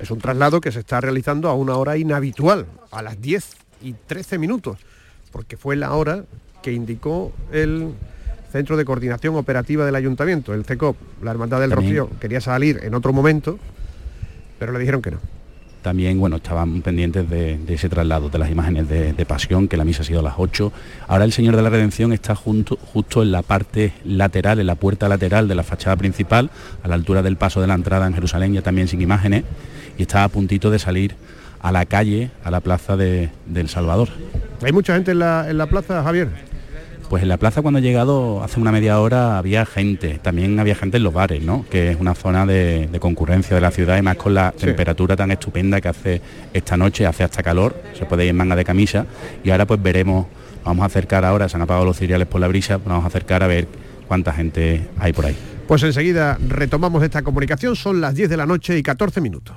Es 0.00 0.10
un 0.10 0.18
traslado 0.18 0.60
que 0.60 0.72
se 0.72 0.80
está 0.80 1.00
realizando 1.00 1.48
a 1.50 1.54
una 1.54 1.76
hora 1.76 1.96
inhabitual, 1.98 2.66
a 2.90 3.02
las 3.02 3.20
10 3.20 3.56
y 3.82 3.92
13 3.92 4.38
minutos, 4.38 4.78
porque 5.30 5.58
fue 5.58 5.76
la 5.76 5.92
hora 5.92 6.24
que 6.62 6.72
indicó 6.72 7.32
el 7.52 7.92
Centro 8.50 8.78
de 8.78 8.84
Coordinación 8.86 9.36
Operativa 9.36 9.84
del 9.84 9.94
Ayuntamiento, 9.94 10.54
el 10.54 10.64
CECOP, 10.64 10.96
la 11.22 11.32
Hermandad 11.32 11.60
del 11.60 11.72
Rocío, 11.72 12.08
quería 12.18 12.40
salir 12.40 12.80
en 12.82 12.94
otro 12.94 13.12
momento, 13.12 13.58
pero 14.58 14.72
le 14.72 14.78
dijeron 14.78 15.02
que 15.02 15.10
no 15.10 15.18
también 15.84 16.18
bueno, 16.18 16.36
estaban 16.36 16.80
pendientes 16.80 17.28
de, 17.28 17.60
ese 17.68 17.90
traslado, 17.90 18.30
de 18.30 18.38
las 18.38 18.50
imágenes 18.50 18.88
de, 18.88 19.26
pasión, 19.26 19.68
que 19.68 19.76
la 19.76 19.84
misa 19.84 20.00
ha 20.00 20.04
sido 20.04 20.20
a 20.20 20.22
las 20.22 20.34
8. 20.38 20.72
Ahora 21.08 21.24
el 21.24 21.32
Señor 21.32 21.56
de 21.56 21.62
la 21.62 21.68
Redención 21.68 22.14
está 22.14 22.34
justo 22.34 23.22
en 23.22 23.30
la 23.30 23.42
parte 23.42 23.92
lateral, 24.04 24.58
en 24.58 24.66
la 24.66 24.76
puerta 24.76 25.08
lateral 25.10 25.46
de 25.46 25.54
la 25.54 25.62
fachada 25.62 25.96
principal, 25.96 26.50
a 26.82 26.88
la 26.88 26.94
altura 26.94 27.22
del 27.22 27.36
paso 27.36 27.60
de 27.60 27.66
la 27.66 27.74
entrada 27.74 28.06
en 28.06 28.14
Jerusalén, 28.14 28.54
ya 28.54 28.62
también 28.62 28.88
sin 28.88 29.02
imágenes, 29.02 29.44
y 29.98 30.02
está 30.02 30.24
a 30.24 30.28
puntito 30.28 30.70
de 30.70 30.78
salir 30.78 31.16
a 31.60 31.70
la 31.70 31.84
calle, 31.84 32.30
a 32.44 32.50
la 32.50 32.60
plaza 32.60 32.96
de, 32.96 33.28
del 33.44 33.68
Salvador. 33.68 34.08
¿Hay 34.62 34.72
mucha 34.72 34.94
gente 34.94 35.10
en 35.10 35.18
la 35.18 35.66
plaza, 35.68 36.02
Javier? 36.02 36.53
Pues 37.08 37.22
en 37.22 37.28
la 37.28 37.36
plaza 37.36 37.62
cuando 37.62 37.78
he 37.78 37.82
llegado 37.82 38.42
hace 38.42 38.58
una 38.58 38.72
media 38.72 38.98
hora 39.00 39.38
había 39.38 39.66
gente, 39.66 40.18
también 40.22 40.58
había 40.58 40.74
gente 40.74 40.96
en 40.96 41.02
los 41.02 41.12
bares, 41.12 41.42
¿no? 41.42 41.64
que 41.70 41.90
es 41.90 42.00
una 42.00 42.14
zona 42.14 42.46
de, 42.46 42.88
concurrencia 42.98 43.54
de 43.54 43.60
la 43.60 43.70
ciudad 43.70 43.98
y 43.98 44.02
más 44.02 44.16
con 44.16 44.34
la 44.34 44.52
temperatura 44.52 45.14
tan 45.16 45.30
estupenda 45.30 45.80
que 45.80 45.88
hace 45.88 46.20
esta 46.52 46.76
noche, 46.76 47.06
hace 47.06 47.22
hasta 47.22 47.42
calor, 47.42 47.80
se 47.96 48.06
puede 48.06 48.24
ir 48.24 48.30
en 48.30 48.36
manga 48.36 48.56
de 48.56 48.64
camisa. 48.64 49.06
Y 49.44 49.50
ahora 49.50 49.66
pues 49.66 49.82
veremos, 49.82 50.26
vamos 50.64 50.82
a 50.82 50.86
acercar 50.86 51.24
ahora, 51.24 51.48
se 51.48 51.56
han 51.56 51.62
apagado 51.62 51.84
los 51.84 51.96
cereales 51.96 52.26
por 52.26 52.40
la 52.40 52.48
brisa, 52.48 52.78
vamos 52.84 53.04
a 53.04 53.08
acercar 53.08 53.42
a 53.42 53.46
ver 53.46 53.68
cuánta 54.08 54.32
gente 54.32 54.88
hay 54.98 55.12
por 55.12 55.26
ahí. 55.26 55.36
Pues 55.68 55.82
enseguida 55.82 56.38
retomamos 56.48 57.02
esta 57.02 57.22
comunicación, 57.22 57.76
son 57.76 58.00
las 58.00 58.14
10 58.14 58.30
de 58.30 58.36
la 58.36 58.46
noche 58.46 58.76
y 58.78 58.82
14 58.82 59.20
minutos 59.20 59.54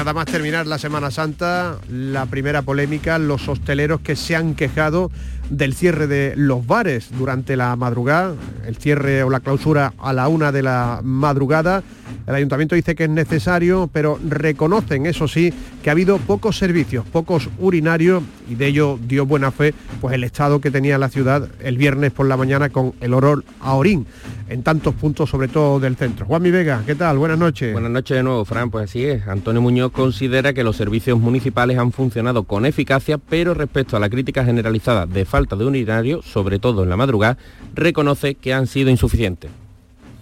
nada 0.00 0.14
más 0.14 0.24
terminar 0.24 0.66
la 0.66 0.78
Semana 0.78 1.10
Santa, 1.10 1.76
la 1.90 2.24
primera 2.24 2.62
polémica, 2.62 3.18
los 3.18 3.46
hosteleros 3.50 4.00
que 4.00 4.16
se 4.16 4.34
han 4.34 4.54
quejado 4.54 5.10
del 5.50 5.74
cierre 5.74 6.06
de 6.06 6.32
los 6.36 6.66
bares 6.66 7.10
durante 7.18 7.54
la 7.54 7.76
madrugada, 7.76 8.34
el 8.66 8.76
cierre 8.76 9.22
o 9.24 9.28
la 9.28 9.40
clausura 9.40 9.92
a 9.98 10.14
la 10.14 10.28
una 10.28 10.52
de 10.52 10.62
la 10.62 11.00
madrugada. 11.02 11.82
El 12.26 12.34
ayuntamiento 12.34 12.76
dice 12.76 12.94
que 12.94 13.04
es 13.04 13.10
necesario, 13.10 13.90
pero 13.92 14.18
reconocen, 14.26 15.04
eso 15.04 15.28
sí, 15.28 15.52
que 15.82 15.90
ha 15.90 15.92
habido 15.92 16.16
pocos 16.16 16.56
servicios, 16.56 17.04
pocos 17.04 17.50
urinarios 17.58 18.22
y 18.48 18.54
de 18.54 18.68
ello 18.68 18.98
dio 19.06 19.26
buena 19.26 19.50
fe 19.50 19.74
pues 20.00 20.14
el 20.14 20.24
estado 20.24 20.60
que 20.60 20.70
tenía 20.70 20.98
la 20.98 21.08
ciudad 21.08 21.48
el 21.60 21.78
viernes 21.78 22.10
por 22.10 22.26
la 22.26 22.36
mañana 22.36 22.68
con 22.68 22.94
el 23.00 23.14
olor 23.14 23.44
a 23.60 23.74
orín 23.74 24.06
en 24.50 24.64
tantos 24.64 24.94
puntos, 24.94 25.30
sobre 25.30 25.46
todo 25.46 25.78
del 25.78 25.96
centro. 25.96 26.26
Juan 26.26 26.42
Mi 26.42 26.50
Vega, 26.50 26.82
¿qué 26.84 26.96
tal? 26.96 27.18
Buenas 27.18 27.38
noches. 27.38 27.72
Buenas 27.72 27.92
noches 27.92 28.16
de 28.16 28.24
nuevo, 28.24 28.44
Fran. 28.44 28.68
Pues 28.68 28.90
así 28.90 29.04
es. 29.04 29.28
Antonio 29.28 29.62
Muñoz 29.62 29.92
considera 29.92 30.52
que 30.52 30.64
los 30.64 30.76
servicios 30.76 31.20
municipales 31.20 31.78
han 31.78 31.92
funcionado 31.92 32.42
con 32.42 32.66
eficacia, 32.66 33.16
pero 33.16 33.54
respecto 33.54 33.96
a 33.96 34.00
la 34.00 34.10
crítica 34.10 34.44
generalizada 34.44 35.06
de 35.06 35.24
falta 35.24 35.54
de 35.54 35.64
urinario, 35.64 36.20
sobre 36.22 36.58
todo 36.58 36.82
en 36.82 36.90
la 36.90 36.96
madrugada, 36.96 37.38
reconoce 37.74 38.34
que 38.34 38.52
han 38.52 38.66
sido 38.66 38.90
insuficientes. 38.90 39.52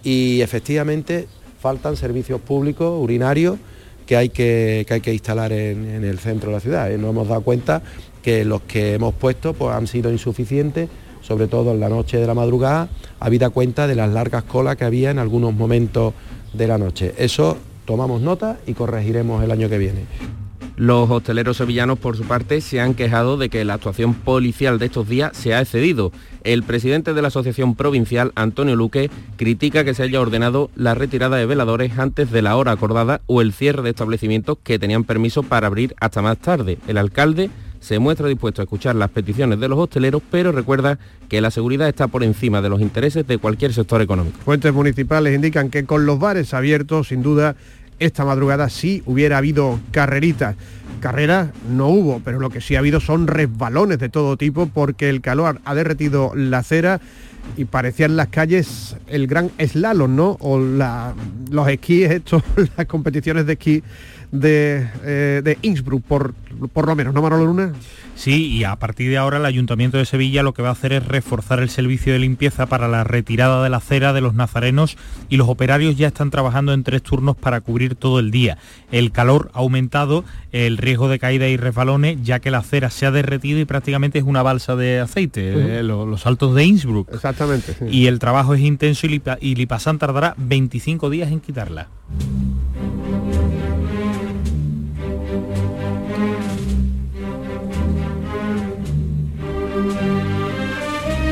Y 0.03 0.41
efectivamente 0.41 1.27
faltan 1.59 1.97
servicios 1.97 2.39
públicos 2.39 3.01
urinarios 3.01 3.57
que 4.05 4.15
hay 4.15 4.29
que, 4.29 4.85
hay 4.87 5.01
que 5.01 5.11
instalar 5.11 5.51
en, 5.51 6.03
el 6.03 6.19
centro 6.19 6.51
de 6.51 6.55
la 6.55 6.59
ciudad. 6.59 6.89
Nos 6.97 7.09
hemos 7.09 7.27
dado 7.27 7.41
cuenta 7.41 7.81
que 8.21 8.45
los 8.45 8.61
que 8.61 8.93
hemos 8.93 9.15
puesto 9.15 9.53
pues, 9.53 9.75
han 9.75 9.87
sido 9.87 10.11
insuficientes 10.11 10.87
sobre 11.29 11.47
todo 11.47 11.71
en 11.71 11.79
la 11.79 11.89
noche 11.89 12.17
de 12.17 12.25
la 12.25 12.33
madrugada, 12.33 12.89
habida 13.19 13.51
cuenta 13.51 13.85
de 13.85 13.93
las 13.93 14.11
largas 14.11 14.43
colas 14.43 14.75
que 14.77 14.83
había 14.83 15.11
en 15.11 15.19
algunos 15.19 15.53
momentos 15.53 16.15
de 16.53 16.67
la 16.67 16.79
noche. 16.79 17.13
Eso 17.19 17.55
tomamos 17.85 18.19
nota 18.19 18.57
y 18.65 18.73
corregiremos 18.73 19.43
el 19.43 19.51
año 19.51 19.69
que 19.69 19.77
viene. 19.77 20.05
Los 20.75 21.09
hosteleros 21.09 21.57
sevillanos, 21.57 21.99
por 21.99 22.17
su 22.17 22.23
parte, 22.23 22.61
se 22.61 22.79
han 22.79 22.95
quejado 22.95 23.37
de 23.37 23.49
que 23.49 23.63
la 23.63 23.75
actuación 23.75 24.15
policial 24.15 24.79
de 24.79 24.87
estos 24.87 25.07
días 25.07 25.37
se 25.37 25.53
ha 25.53 25.59
excedido. 25.59 26.11
El 26.43 26.63
presidente 26.63 27.13
de 27.13 27.21
la 27.21 27.27
Asociación 27.27 27.75
Provincial, 27.75 28.31
Antonio 28.33 28.75
Luque, 28.75 29.11
critica 29.35 29.83
que 29.83 29.93
se 29.93 30.03
haya 30.03 30.21
ordenado 30.21 30.71
la 30.75 30.95
retirada 30.95 31.37
de 31.37 31.45
veladores 31.45 31.99
antes 31.99 32.31
de 32.31 32.41
la 32.41 32.55
hora 32.55 32.71
acordada 32.71 33.21
o 33.27 33.41
el 33.41 33.53
cierre 33.53 33.83
de 33.83 33.89
establecimientos 33.89 34.57
que 34.63 34.79
tenían 34.79 35.03
permiso 35.03 35.43
para 35.43 35.67
abrir 35.67 35.95
hasta 35.99 36.23
más 36.23 36.37
tarde. 36.39 36.79
El 36.87 36.97
alcalde 36.97 37.51
se 37.79 37.99
muestra 37.99 38.27
dispuesto 38.27 38.61
a 38.61 38.63
escuchar 38.63 38.95
las 38.95 39.09
peticiones 39.09 39.59
de 39.59 39.67
los 39.67 39.79
hosteleros, 39.79 40.21
pero 40.29 40.51
recuerda 40.51 40.99
que 41.27 41.41
la 41.41 41.51
seguridad 41.51 41.87
está 41.87 42.07
por 42.07 42.23
encima 42.23 42.61
de 42.61 42.69
los 42.69 42.81
intereses 42.81 43.25
de 43.25 43.37
cualquier 43.37 43.73
sector 43.73 44.01
económico. 44.01 44.39
Fuentes 44.43 44.73
municipales 44.73 45.35
indican 45.35 45.69
que 45.69 45.85
con 45.85 46.05
los 46.05 46.19
bares 46.19 46.53
abiertos, 46.53 47.09
sin 47.09 47.23
duda, 47.23 47.55
esta 47.99 48.25
madrugada 48.25 48.69
sí 48.69 49.03
hubiera 49.05 49.37
habido 49.37 49.79
carreritas. 49.91 50.55
Carreras 50.99 51.49
no 51.69 51.87
hubo, 51.87 52.21
pero 52.23 52.39
lo 52.39 52.49
que 52.49 52.61
sí 52.61 52.75
ha 52.75 52.79
habido 52.79 52.99
son 52.99 53.27
resbalones 53.27 53.99
de 53.99 54.09
todo 54.09 54.35
tipo 54.35 54.67
porque 54.67 55.09
el 55.09 55.21
calor 55.21 55.61
ha 55.63 55.75
derretido 55.75 56.33
la 56.35 56.59
acera 56.59 56.99
y 57.57 57.65
parecían 57.65 58.15
las 58.15 58.27
calles 58.27 58.97
el 59.07 59.27
gran 59.27 59.49
slalom, 59.59 60.15
¿no? 60.15 60.37
O 60.41 60.59
los 60.59 61.67
esquíes, 61.67 62.11
estos, 62.11 62.43
las 62.77 62.85
competiciones 62.87 63.45
de 63.45 63.53
esquí 63.53 63.83
de, 64.31 64.87
eh, 65.03 65.41
de 65.43 65.57
Innsbruck, 65.61 66.03
por, 66.03 66.33
por 66.73 66.87
lo 66.87 66.95
menos, 66.95 67.13
¿no, 67.13 67.21
Manolo 67.21 67.45
Luna? 67.45 67.73
Sí, 68.19 68.47
y 68.47 68.65
a 68.65 68.75
partir 68.75 69.09
de 69.09 69.17
ahora 69.17 69.37
el 69.37 69.45
Ayuntamiento 69.45 69.97
de 69.97 70.03
Sevilla 70.03 70.43
lo 70.43 70.53
que 70.53 70.61
va 70.61 70.67
a 70.67 70.73
hacer 70.73 70.91
es 70.91 71.07
reforzar 71.07 71.59
el 71.61 71.69
servicio 71.69 72.11
de 72.11 72.19
limpieza 72.19 72.65
para 72.65 72.89
la 72.89 73.05
retirada 73.05 73.63
de 73.63 73.69
la 73.69 73.77
acera 73.77 74.11
de 74.11 74.19
los 74.19 74.33
nazarenos 74.33 74.97
y 75.29 75.37
los 75.37 75.47
operarios 75.47 75.95
ya 75.95 76.07
están 76.07 76.29
trabajando 76.29 76.73
en 76.73 76.83
tres 76.83 77.01
turnos 77.01 77.37
para 77.37 77.61
cubrir 77.61 77.95
todo 77.95 78.19
el 78.19 78.29
día. 78.29 78.57
El 78.91 79.13
calor 79.13 79.49
ha 79.53 79.59
aumentado, 79.59 80.25
el 80.51 80.77
riesgo 80.77 81.07
de 81.07 81.17
caída 81.17 81.47
y 81.47 81.55
resbalones, 81.55 82.17
ya 82.21 82.39
que 82.39 82.51
la 82.51 82.57
acera 82.57 82.89
se 82.89 83.05
ha 83.05 83.11
derretido 83.11 83.57
y 83.57 83.63
prácticamente 83.63 84.19
es 84.19 84.25
una 84.25 84.43
balsa 84.43 84.75
de 84.75 84.99
aceite, 84.99 85.79
eh, 85.79 85.83
los, 85.83 86.25
altos 86.25 86.55
de 86.55 86.65
Innsbruck. 86.65 87.13
Exactamente. 87.13 87.77
Y 87.89 88.07
el 88.07 88.19
trabajo 88.19 88.53
es 88.53 88.59
intenso 88.59 89.07
y, 89.07 89.21
y 89.39 89.55
Lipasan 89.55 89.97
tardará 89.97 90.35
25 90.37 91.09
días 91.09 91.31
en 91.31 91.39
quitarla. 91.39 91.87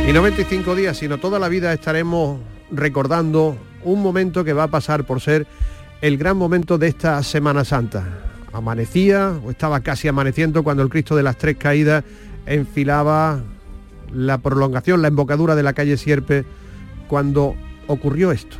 Y 0.08 0.14
no 0.14 0.22
25 0.22 0.74
días, 0.74 0.96
sino 0.96 1.18
toda 1.18 1.38
la 1.38 1.50
vida 1.50 1.74
estaremos 1.74 2.40
recordando 2.72 3.58
un 3.84 4.02
momento 4.02 4.46
que 4.46 4.54
va 4.54 4.64
a 4.64 4.68
pasar 4.70 5.04
por 5.04 5.20
ser 5.20 5.46
el 6.00 6.18
gran 6.18 6.38
momento 6.38 6.78
de 6.78 6.88
esta 6.88 7.22
Semana 7.24 7.66
Santa. 7.66 8.06
Amanecía 8.54 9.38
o 9.44 9.52
estaba 9.52 9.82
casi 9.82 10.08
amaneciendo 10.08 10.64
cuando 10.64 10.82
el 10.82 10.88
Cristo 10.88 11.18
de 11.18 11.24
las 11.24 11.38
Tres 11.38 11.58
Caídas 11.58 12.06
enfilaba 12.46 13.42
la 14.14 14.38
prolongación, 14.38 15.02
la 15.02 15.10
embocadura 15.10 15.56
de 15.56 15.64
la 15.64 15.74
calle 15.74 15.98
Sierpe, 15.98 16.46
cuando 17.10 17.56
ocurrió 17.88 18.32
esto. 18.32 18.56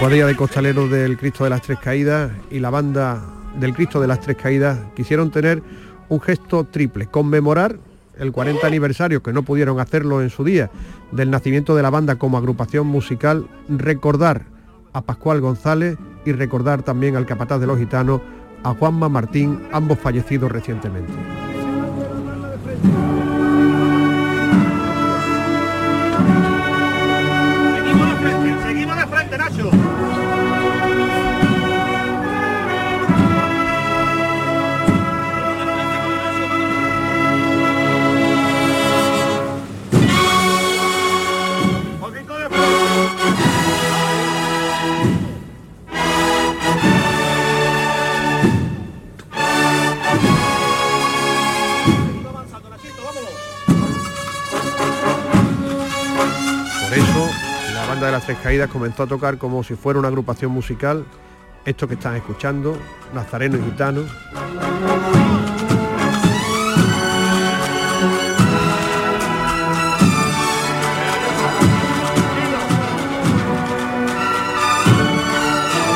Cuadrilla 0.00 0.26
de 0.26 0.34
costaleros 0.34 0.90
del 0.90 1.18
Cristo 1.18 1.44
de 1.44 1.50
las 1.50 1.60
Tres 1.60 1.78
Caídas 1.78 2.32
y 2.50 2.58
la 2.58 2.70
banda 2.70 3.22
del 3.56 3.74
Cristo 3.74 4.00
de 4.00 4.06
las 4.06 4.18
Tres 4.20 4.38
Caídas 4.38 4.78
quisieron 4.96 5.30
tener 5.30 5.62
un 6.08 6.22
gesto 6.22 6.64
triple, 6.64 7.04
conmemorar 7.04 7.76
el 8.18 8.32
40 8.32 8.66
aniversario, 8.66 9.22
que 9.22 9.34
no 9.34 9.42
pudieron 9.42 9.78
hacerlo 9.78 10.22
en 10.22 10.30
su 10.30 10.42
día, 10.42 10.70
del 11.12 11.30
nacimiento 11.30 11.76
de 11.76 11.82
la 11.82 11.90
banda 11.90 12.16
como 12.16 12.38
agrupación 12.38 12.86
musical, 12.86 13.46
recordar 13.68 14.46
a 14.94 15.02
Pascual 15.02 15.42
González 15.42 15.98
y 16.24 16.32
recordar 16.32 16.82
también 16.82 17.14
al 17.16 17.26
capataz 17.26 17.60
de 17.60 17.66
los 17.66 17.78
gitanos, 17.78 18.22
a 18.62 18.72
Juanma 18.72 19.10
Martín, 19.10 19.68
ambos 19.70 19.98
fallecidos 19.98 20.50
recientemente. 20.50 21.12
De 58.06 58.12
las 58.12 58.24
Tres 58.24 58.38
Caídas 58.42 58.70
comenzó 58.70 59.02
a 59.02 59.06
tocar 59.06 59.36
como 59.36 59.62
si 59.62 59.74
fuera 59.74 59.98
una 59.98 60.08
agrupación 60.08 60.52
musical, 60.52 61.04
esto 61.64 61.86
que 61.86 61.94
están 61.94 62.16
escuchando, 62.16 62.76
Nazareno 63.12 63.58
y 63.58 63.62
Gitano. 63.62 64.02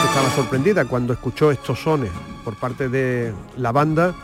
Estaba 0.04 0.30
sorprendida 0.36 0.84
cuando 0.84 1.14
escuchó 1.14 1.50
estos 1.50 1.80
sones 1.80 2.10
por 2.44 2.54
parte 2.56 2.88
de 2.88 3.32
la 3.56 3.72
banda. 3.72 4.14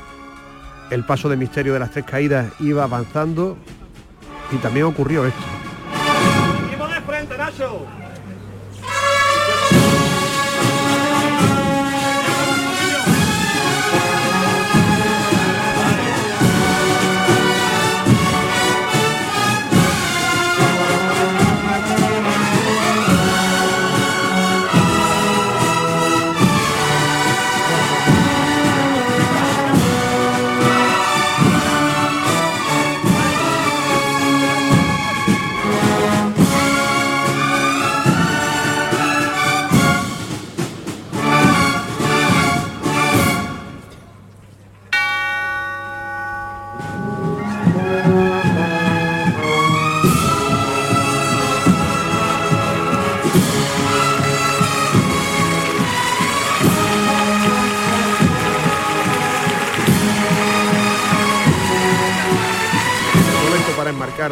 El 0.91 1.05
paso 1.05 1.29
de 1.29 1.37
misterio 1.37 1.73
de 1.73 1.79
las 1.79 1.93
tres 1.93 2.05
caídas 2.05 2.53
iba 2.61 2.85
avanzando 2.85 3.57
y 4.53 4.57
también 4.57 4.87
ocurrió 4.87 5.25
esto. 5.25 5.60
show. 7.61 8.10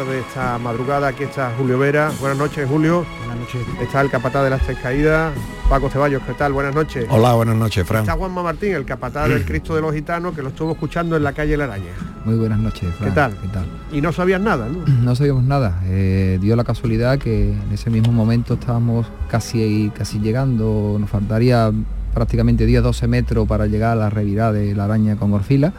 De 0.05 0.19
esta 0.19 0.57
madrugada. 0.57 1.09
Aquí 1.09 1.23
está 1.23 1.51
Julio 1.57 1.77
Vera. 1.77 2.11
Buenas 2.21 2.37
noches, 2.37 2.67
Julio. 2.69 3.05
Buenas 3.19 3.39
noches. 3.39 3.61
Está 3.81 3.99
el 4.01 4.09
capataz 4.09 4.43
de 4.45 4.49
las 4.49 4.61
tres 4.61 4.77
caídas, 4.79 5.33
Paco 5.67 5.89
Ceballos. 5.89 6.21
¿Qué 6.25 6.33
tal? 6.33 6.53
Buenas 6.53 6.73
noches. 6.73 7.05
Hola, 7.09 7.33
buenas 7.33 7.57
noches, 7.57 7.85
Fran. 7.85 8.03
Está 8.03 8.13
Juanma 8.13 8.41
Martín, 8.41 8.73
el 8.73 8.85
capataz 8.85 9.27
del 9.27 9.43
Cristo 9.43 9.75
de 9.75 9.81
los 9.81 9.93
Gitanos, 9.93 10.33
que 10.33 10.41
lo 10.41 10.49
estuvo 10.49 10.71
escuchando 10.71 11.17
en 11.17 11.23
la 11.23 11.33
calle 11.33 11.57
La 11.57 11.65
Araña. 11.65 11.91
Muy 12.23 12.35
buenas 12.35 12.59
noches, 12.59 12.93
Fran. 12.95 13.09
¿Qué 13.09 13.15
tal? 13.15 13.37
¿Qué 13.41 13.47
tal? 13.49 13.65
Y 13.91 13.99
no 13.99 14.13
sabías 14.13 14.39
nada, 14.39 14.67
¿no? 14.69 14.85
No 15.03 15.15
sabíamos 15.15 15.43
nada. 15.43 15.81
Eh, 15.85 16.37
dio 16.39 16.55
la 16.55 16.63
casualidad 16.63 17.19
que 17.19 17.51
en 17.51 17.71
ese 17.73 17.89
mismo 17.89 18.13
momento 18.13 18.53
estábamos 18.53 19.05
casi, 19.29 19.91
casi 19.97 20.19
llegando, 20.19 20.95
nos 20.97 21.09
faltaría 21.09 21.71
prácticamente 22.13 22.65
10-12 22.65 23.07
metros 23.07 23.47
para 23.47 23.65
llegar 23.65 23.91
a 23.91 23.95
la 23.95 24.09
revirada 24.09 24.53
de 24.53 24.73
la 24.75 24.85
araña 24.85 25.17
con 25.17 25.33
Orfila. 25.33 25.73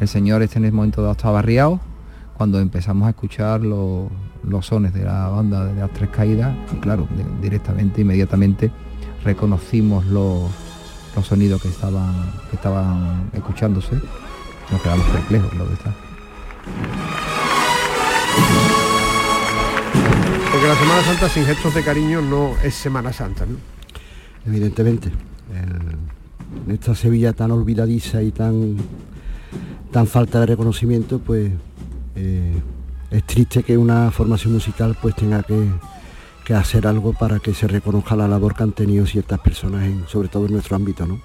El 0.00 0.08
señor 0.08 0.42
este 0.42 0.58
en 0.58 0.64
ese 0.64 0.72
momento 0.74 1.08
estaba 1.08 1.34
barriado 1.34 1.80
cuando 2.36 2.58
empezamos 2.60 3.06
a 3.06 3.10
escuchar 3.10 3.60
los, 3.62 4.08
los 4.42 4.66
sones 4.66 4.92
de 4.92 5.04
la 5.04 5.28
banda 5.28 5.64
de 5.64 5.74
las 5.80 5.90
tres 5.92 6.10
caídas, 6.10 6.54
y 6.72 6.76
claro, 6.76 7.06
de- 7.16 7.42
directamente, 7.42 8.00
inmediatamente 8.02 8.70
reconocimos 9.24 10.04
los, 10.06 10.50
los 11.16 11.26
sonidos 11.26 11.62
que 11.62 11.68
estaban, 11.68 12.12
que 12.50 12.56
estaban 12.56 13.30
escuchándose. 13.32 13.96
Nos 14.70 14.82
quedamos 14.82 15.06
perplejos, 15.08 15.54
lo 15.54 15.66
que 15.68 15.74
está. 15.74 15.92
Porque 20.52 20.68
la 20.68 20.76
Semana 20.76 21.02
Santa 21.02 21.28
sin 21.28 21.44
gestos 21.44 21.74
de 21.74 21.82
cariño 21.82 22.20
no 22.22 22.52
es 22.62 22.74
Semana 22.74 23.12
Santa, 23.12 23.44
¿no? 23.46 23.56
evidentemente. 24.46 25.08
El- 25.52 26.14
en 26.66 26.70
esta 26.72 26.94
Sevilla 26.94 27.32
tan 27.32 27.50
olvidadiza 27.50 28.22
y 28.22 28.30
tan, 28.30 28.76
tan 29.90 30.06
falta 30.06 30.40
de 30.40 30.46
reconocimiento, 30.46 31.18
pues 31.18 31.50
eh, 32.16 32.60
es 33.10 33.24
triste 33.24 33.62
que 33.62 33.76
una 33.76 34.10
formación 34.10 34.52
musical 34.54 34.96
pues 35.00 35.14
tenga 35.14 35.42
que, 35.42 35.68
que 36.44 36.54
hacer 36.54 36.86
algo 36.86 37.12
para 37.12 37.38
que 37.38 37.54
se 37.54 37.68
reconozca 37.68 38.16
la 38.16 38.28
labor 38.28 38.54
que 38.54 38.62
han 38.62 38.72
tenido 38.72 39.06
ciertas 39.06 39.40
personas, 39.40 39.84
en- 39.84 40.06
sobre 40.08 40.28
todo 40.28 40.46
en 40.46 40.52
nuestro 40.52 40.76
ámbito. 40.76 41.06
¿no? 41.06 41.20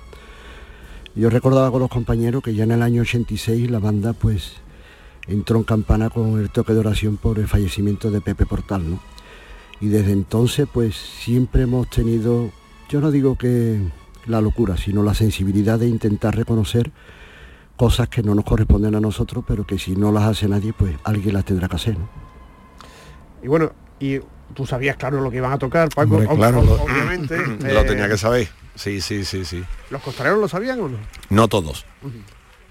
Yo 1.16 1.30
recordaba 1.30 1.72
con 1.72 1.82
los 1.82 1.90
compañeros 1.90 2.44
que 2.44 2.54
ya 2.54 2.64
en 2.64 2.72
el 2.72 2.82
año 2.82 3.02
86 3.02 3.70
la 3.72 3.80
banda 3.80 4.14
pues 4.14 4.54
entró 5.28 5.58
en 5.58 5.64
campana 5.64 6.10
con 6.10 6.40
el 6.40 6.50
toque 6.50 6.74
de 6.74 6.80
oración 6.80 7.18
por 7.18 7.40
el 7.40 7.48
fallecimiento 7.48 8.12
de 8.12 8.22
Pepe 8.22 8.46
Portal. 8.46 8.90
¿no? 8.90 9.00
y 9.82 9.88
desde 9.88 10.12
entonces 10.12 10.68
pues 10.72 10.96
siempre 10.96 11.62
hemos 11.64 11.90
tenido, 11.90 12.52
yo 12.90 13.00
no 13.00 13.12
digo 13.12 13.38
que 13.38 13.80
la 14.28 14.42
locura, 14.42 14.76
sino 14.76 15.04
la 15.04 15.14
sensibilidad 15.14 15.80
de 15.80 15.88
intentar 15.88 16.36
reconocer 16.36 16.92
cosas 17.80 18.10
que 18.10 18.22
no 18.22 18.36
nos 18.36 18.44
corresponden 18.44 18.94
a 18.96 19.00
nosotros, 19.00 19.46
pero 19.48 19.66
que 19.66 19.80
si 19.80 19.96
no 19.96 20.12
las 20.12 20.24
hace 20.26 20.50
nadie, 20.50 20.74
pues 20.74 20.98
alguien 21.06 21.34
las 21.34 21.46
tendrá 21.46 21.70
que 21.70 21.78
hacer. 21.78 21.98
¿no? 21.98 22.10
Y 23.42 23.48
bueno, 23.48 23.72
y 24.02 24.20
tú 24.54 24.66
sabías 24.66 24.98
claro 24.98 25.22
lo 25.22 25.32
que 25.32 25.38
iban 25.38 25.54
a 25.54 25.58
tocar, 25.58 25.88
Paco, 25.88 26.18
Hombre, 26.18 26.28
claro, 26.36 26.62
ob- 26.62 26.82
obviamente. 26.82 27.38
lo 27.74 27.80
eh, 27.80 27.84
tenía 27.86 28.10
que 28.10 28.18
saber. 28.18 28.50
Sí, 28.76 29.00
sí, 29.00 29.24
sí, 29.24 29.46
sí. 29.46 29.64
¿Los 29.92 30.02
costareros 30.02 30.40
lo 30.40 30.50
sabían 30.50 30.82
o 30.82 30.90
no? 30.90 30.98
No 31.30 31.48
todos. 31.48 31.86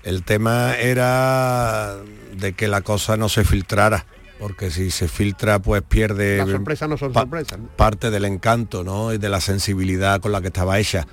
El 0.02 0.24
tema 0.24 0.74
era 0.76 1.96
de 2.36 2.52
que 2.52 2.68
la 2.68 2.82
cosa 2.82 3.16
no 3.16 3.30
se 3.30 3.44
filtrara, 3.44 4.04
porque 4.38 4.70
si 4.70 4.90
se 4.90 5.08
filtra 5.08 5.58
pues 5.58 5.80
pierde 5.82 6.36
Las 6.36 6.50
sorpresas 6.50 6.86
no 6.88 6.98
son 6.98 7.12
pa- 7.14 7.20
sorpresas. 7.22 7.58
¿no? 7.58 7.68
parte 7.76 8.10
del 8.10 8.26
encanto 8.26 8.84
¿no? 8.84 9.12
y 9.14 9.18
de 9.18 9.28
la 9.30 9.40
sensibilidad 9.40 10.20
con 10.20 10.32
la 10.32 10.42
que 10.42 10.48
estaba 10.48 10.78
hecha. 10.78 11.06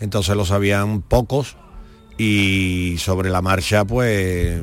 Entonces 0.00 0.34
lo 0.36 0.44
sabían 0.46 1.02
pocos 1.02 1.56
y 2.18 2.96
sobre 2.98 3.30
la 3.30 3.42
marcha 3.42 3.84
pues 3.84 4.60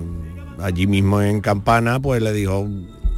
allí 0.62 0.88
mismo 0.88 1.22
en 1.22 1.42
Campana 1.42 2.00
pues 2.00 2.22
le 2.22 2.34
dijo 2.34 2.68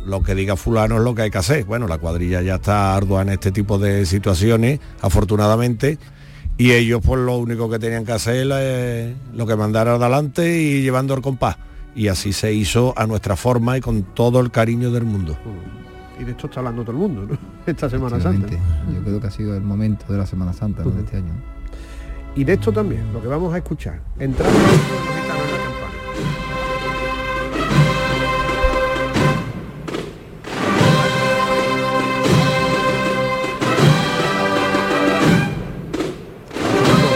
lo 0.06 0.22
que 0.24 0.36
diga 0.36 0.56
fulano 0.56 0.98
es 0.98 1.04
lo 1.04 1.16
que 1.16 1.24
hay 1.24 1.32
que 1.32 1.38
hacer. 1.38 1.66
Bueno, 1.66 1.88
la 1.88 1.98
cuadrilla 1.98 2.42
ya 2.42 2.56
está 2.56 2.96
ardua 2.96 3.22
en 3.22 3.30
este 3.30 3.52
tipo 3.52 3.78
de 3.78 4.06
situaciones, 4.06 4.80
afortunadamente, 5.02 5.98
y 6.58 6.72
ellos 6.72 7.02
pues 7.06 7.20
lo 7.22 7.38
único 7.38 7.70
que 7.70 7.80
tenían 7.80 8.06
que 8.06 8.12
hacer 8.12 8.52
es 8.52 9.16
lo 9.34 9.46
que 9.46 9.56
mandaron 9.56 10.02
adelante 10.02 10.60
y 10.60 10.82
llevando 10.82 11.14
el 11.14 11.22
compás. 11.22 11.58
Y 11.94 12.08
así 12.08 12.32
se 12.34 12.54
hizo 12.54 12.94
a 12.98 13.06
nuestra 13.06 13.36
forma 13.36 13.78
y 13.78 13.82
con 13.82 14.04
todo 14.14 14.40
el 14.40 14.50
cariño 14.50 14.92
del 14.92 15.04
mundo. 15.04 15.38
Y 16.20 16.24
de 16.24 16.32
esto 16.32 16.48
está 16.48 16.60
hablando 16.60 16.84
todo 16.84 16.92
el 16.94 16.98
mundo, 16.98 17.26
¿no? 17.26 17.38
Esta 17.66 17.90
Semana 17.90 18.20
Santa. 18.20 18.56
Yo 18.94 19.04
creo 19.04 19.20
que 19.20 19.28
ha 19.28 19.32
sido 19.32 19.56
el 19.56 19.64
momento 19.64 20.06
de 20.12 20.20
la 20.20 20.26
Semana 20.26 20.54
Santa 20.54 20.84
¿no? 20.84 20.92
de 20.92 21.02
este 21.02 21.18
año. 21.18 21.34
Y 22.34 22.44
de 22.46 22.54
esto 22.54 22.72
también, 22.72 23.12
lo 23.14 23.22
que 23.22 23.28
vamos 23.28 23.54
a 23.54 23.58
escuchar. 23.58 24.00
Entramos 24.18 24.56
en 24.56 25.28
la 25.28 25.36
campana. 25.36 25.94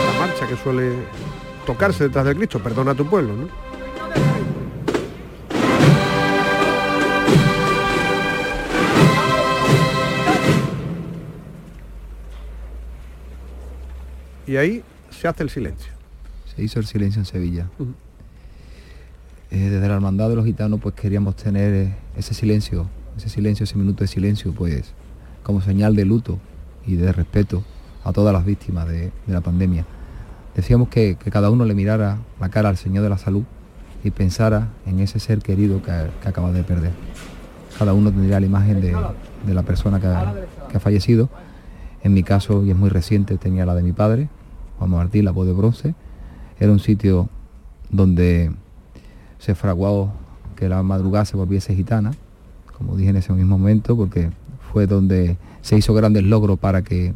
La 0.06 0.20
marcha 0.20 0.48
que 0.48 0.58
suele 0.58 0.94
tocarse 1.66 2.04
detrás 2.04 2.26
del 2.26 2.36
Cristo, 2.36 2.60
perdona 2.62 2.92
a 2.92 2.96
tu 2.96 3.06
pueblo, 3.10 3.34
¿no? 3.34 3.48
Y 14.48 14.58
ahí 14.58 14.84
se 15.20 15.28
hace 15.28 15.44
el 15.44 15.50
silencio. 15.50 15.92
Se 16.56 16.64
hizo 16.64 16.80
el 16.80 16.86
silencio 16.86 17.20
en 17.22 17.26
Sevilla. 17.26 17.68
Eh, 19.52 19.70
desde 19.70 19.88
la 19.88 19.96
hermandad 19.96 20.30
de 20.30 20.36
los 20.36 20.46
gitanos 20.46 20.80
pues 20.82 20.96
queríamos 20.96 21.36
tener 21.36 21.74
eh, 21.74 21.96
ese 22.18 22.34
silencio, 22.34 22.88
ese 23.16 23.30
silencio, 23.30 23.64
ese 23.64 23.78
minuto 23.78 24.04
de 24.04 24.08
silencio 24.08 24.54
pues 24.54 24.94
como 25.44 25.62
señal 25.62 25.96
de 25.96 26.06
luto 26.06 26.40
y 26.86 26.96
de 26.96 27.12
respeto 27.12 27.64
a 28.04 28.12
todas 28.12 28.34
las 28.34 28.46
víctimas 28.46 28.88
de, 28.88 29.12
de 29.26 29.34
la 29.34 29.42
pandemia. 29.42 29.86
Decíamos 30.56 30.90
que, 30.90 31.16
que 31.16 31.32
cada 31.32 31.50
uno 31.50 31.66
le 31.66 31.74
mirara 31.74 32.20
la 32.40 32.50
cara 32.50 32.70
al 32.70 32.78
Señor 32.78 33.04
de 33.04 33.10
la 33.10 33.18
Salud 33.18 33.44
y 34.04 34.12
pensara 34.12 34.70
en 34.86 35.00
ese 35.00 35.20
ser 35.20 35.40
querido 35.40 35.82
que, 35.82 35.92
que 36.22 36.28
acaba 36.28 36.52
de 36.52 36.64
perder. 36.64 36.92
Cada 37.78 37.94
uno 37.94 38.12
tendría 38.12 38.40
la 38.40 38.46
imagen 38.46 38.82
de, 38.82 38.96
de 39.46 39.54
la 39.54 39.64
persona 39.64 40.00
que 40.00 40.08
ha, 40.08 40.34
que 40.70 40.78
ha 40.78 40.80
fallecido. 40.80 41.30
En 42.04 42.14
mi 42.14 42.24
caso, 42.24 42.64
y 42.64 42.72
es 42.72 42.78
muy 42.78 42.90
reciente, 42.90 43.38
tenía 43.38 43.66
la 43.66 43.76
de 43.76 43.84
mi 43.84 43.92
padre, 43.92 44.30
Juan 44.80 44.90
Martín, 44.92 45.26
la 45.26 45.32
voz 45.32 45.48
de 45.48 45.54
bronce. 45.54 45.96
Era 46.60 46.72
un 46.72 46.80
sitio 46.80 47.30
donde 47.90 48.52
se 49.40 49.56
fraguó 49.56 50.12
que 50.56 50.70
la 50.70 50.82
madrugada 50.84 51.26
se 51.26 51.36
volviese 51.38 51.76
gitana, 51.76 52.12
como 52.78 52.96
dije 52.98 53.10
en 53.10 53.18
ese 53.18 53.34
mismo 53.34 53.58
momento, 53.58 53.96
porque 53.96 54.30
fue 54.72 54.88
donde 54.88 55.38
se 55.62 55.78
hizo 55.78 55.94
grandes 55.94 56.24
logros 56.24 56.60
para 56.60 56.82
que 56.82 57.14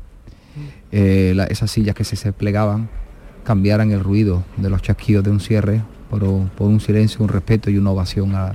eh, 0.91 1.33
la- 1.35 1.45
esas 1.45 1.69
sillas 1.71 1.95
que 1.95 2.03
se, 2.03 2.15
se 2.15 2.33
plegaban 2.33 2.89
cambiaran 3.43 3.91
el 3.91 4.01
ruido 4.03 4.43
de 4.57 4.69
los 4.69 4.81
chasquidos 4.81 5.23
de 5.23 5.31
un 5.31 5.39
cierre 5.39 5.81
por, 6.09 6.21
por 6.49 6.67
un 6.67 6.79
silencio, 6.79 7.21
un 7.23 7.29
respeto 7.29 7.69
y 7.69 7.77
una 7.77 7.91
ovación 7.91 8.35
a, 8.35 8.51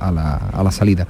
a 0.00 0.10
la, 0.12 0.34
a 0.36 0.62
la 0.62 0.70
salida. 0.70 1.06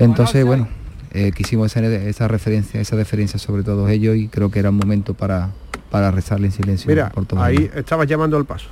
Entonces, 0.00 0.44
bueno, 0.44 0.68
eh, 1.16 1.32
quisimos 1.32 1.72
hacer 1.72 1.84
esa 1.84 2.28
referencia, 2.28 2.78
esa 2.78 2.94
deferencia 2.94 3.38
sobre 3.38 3.62
todos 3.62 3.88
ellos 3.88 4.16
y 4.16 4.28
creo 4.28 4.50
que 4.50 4.58
era 4.58 4.68
un 4.68 4.76
momento 4.76 5.14
para, 5.14 5.48
para 5.90 6.10
rezarle 6.10 6.48
en 6.48 6.52
silencio 6.52 6.90
Mira, 6.90 7.08
por 7.08 7.24
todos 7.24 7.42
ahí 7.42 7.56
ellos. 7.56 7.76
estabas 7.76 8.06
llamando 8.06 8.36
al 8.36 8.44
paso. 8.44 8.66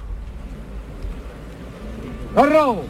¡Corro! 2.34 2.82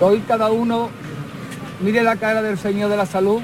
Hoy 0.00 0.24
cada 0.26 0.50
uno 0.50 0.90
mire 1.80 2.02
la 2.02 2.16
cara 2.16 2.42
del 2.42 2.58
Señor 2.58 2.90
de 2.90 2.96
la 2.96 3.06
Salud 3.06 3.40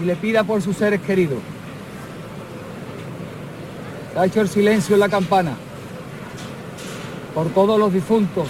y 0.00 0.04
le 0.04 0.14
pida 0.14 0.44
por 0.44 0.62
sus 0.62 0.76
seres 0.76 1.00
queridos. 1.00 1.40
Se 4.12 4.18
ha 4.20 4.26
hecho 4.26 4.42
el 4.42 4.48
silencio 4.48 4.94
en 4.94 5.00
la 5.00 5.08
campana 5.08 5.54
por 7.34 7.48
todos 7.48 7.80
los 7.80 7.92
difuntos 7.92 8.46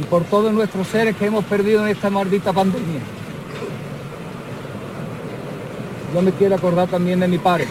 y 0.00 0.04
por 0.04 0.24
todos 0.24 0.52
nuestros 0.52 0.86
seres 0.88 1.14
que 1.16 1.26
hemos 1.26 1.44
perdido 1.44 1.82
en 1.82 1.88
esta 1.88 2.08
maldita 2.08 2.52
pandemia. 2.52 3.00
Yo 6.14 6.22
me 6.22 6.32
quiero 6.32 6.54
acordar 6.54 6.88
también 6.88 7.20
de 7.20 7.28
mi 7.28 7.38
padre, 7.38 7.68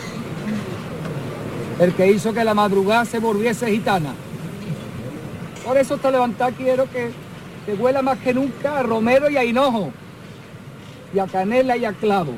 el 1.79 1.93
que 1.93 2.11
hizo 2.11 2.33
que 2.33 2.43
la 2.43 2.53
madrugada 2.53 3.05
se 3.05 3.19
volviese 3.19 3.71
gitana. 3.71 4.13
Por 5.65 5.77
eso 5.77 5.97
te 5.97 6.11
levantar 6.11 6.53
quiero 6.53 6.89
que, 6.89 7.11
que 7.65 7.73
huela 7.73 8.01
más 8.01 8.19
que 8.19 8.33
nunca 8.33 8.79
a 8.79 8.83
romero 8.83 9.29
y 9.29 9.37
a 9.37 9.43
hinojo, 9.43 9.91
y 11.13 11.19
a 11.19 11.25
canela 11.25 11.77
y 11.77 11.85
a 11.85 11.93
clavo, 11.93 12.33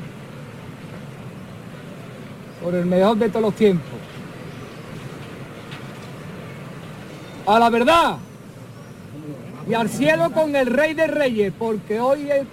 por 2.62 2.74
el 2.74 2.86
mejor 2.86 3.16
de 3.18 3.28
todos 3.28 3.42
los 3.42 3.54
tiempos. 3.54 3.90
A 7.46 7.58
la 7.58 7.70
verdad, 7.70 8.16
y 9.68 9.74
al 9.74 9.88
cielo 9.88 10.30
con 10.32 10.54
el 10.56 10.66
rey 10.66 10.94
de 10.94 11.06
reyes, 11.06 11.52
porque 11.58 12.00
hoy 12.00 12.30
es- 12.30 12.46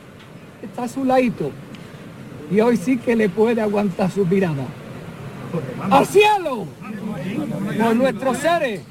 está 0.63 0.84
a 0.84 0.88
su 0.88 1.04
ladito, 1.06 1.52
y 2.52 2.60
hoy 2.62 2.78
sí 2.78 2.98
que 2.98 3.15
le 3.15 3.30
puede 3.30 3.62
aguantar 3.62 4.12
su 4.12 4.26
mirada. 4.26 4.65
¡Al 5.89 6.06
cielo! 6.06 6.65
Por 7.80 7.95
nuestros 7.95 8.38
seres. 8.38 8.82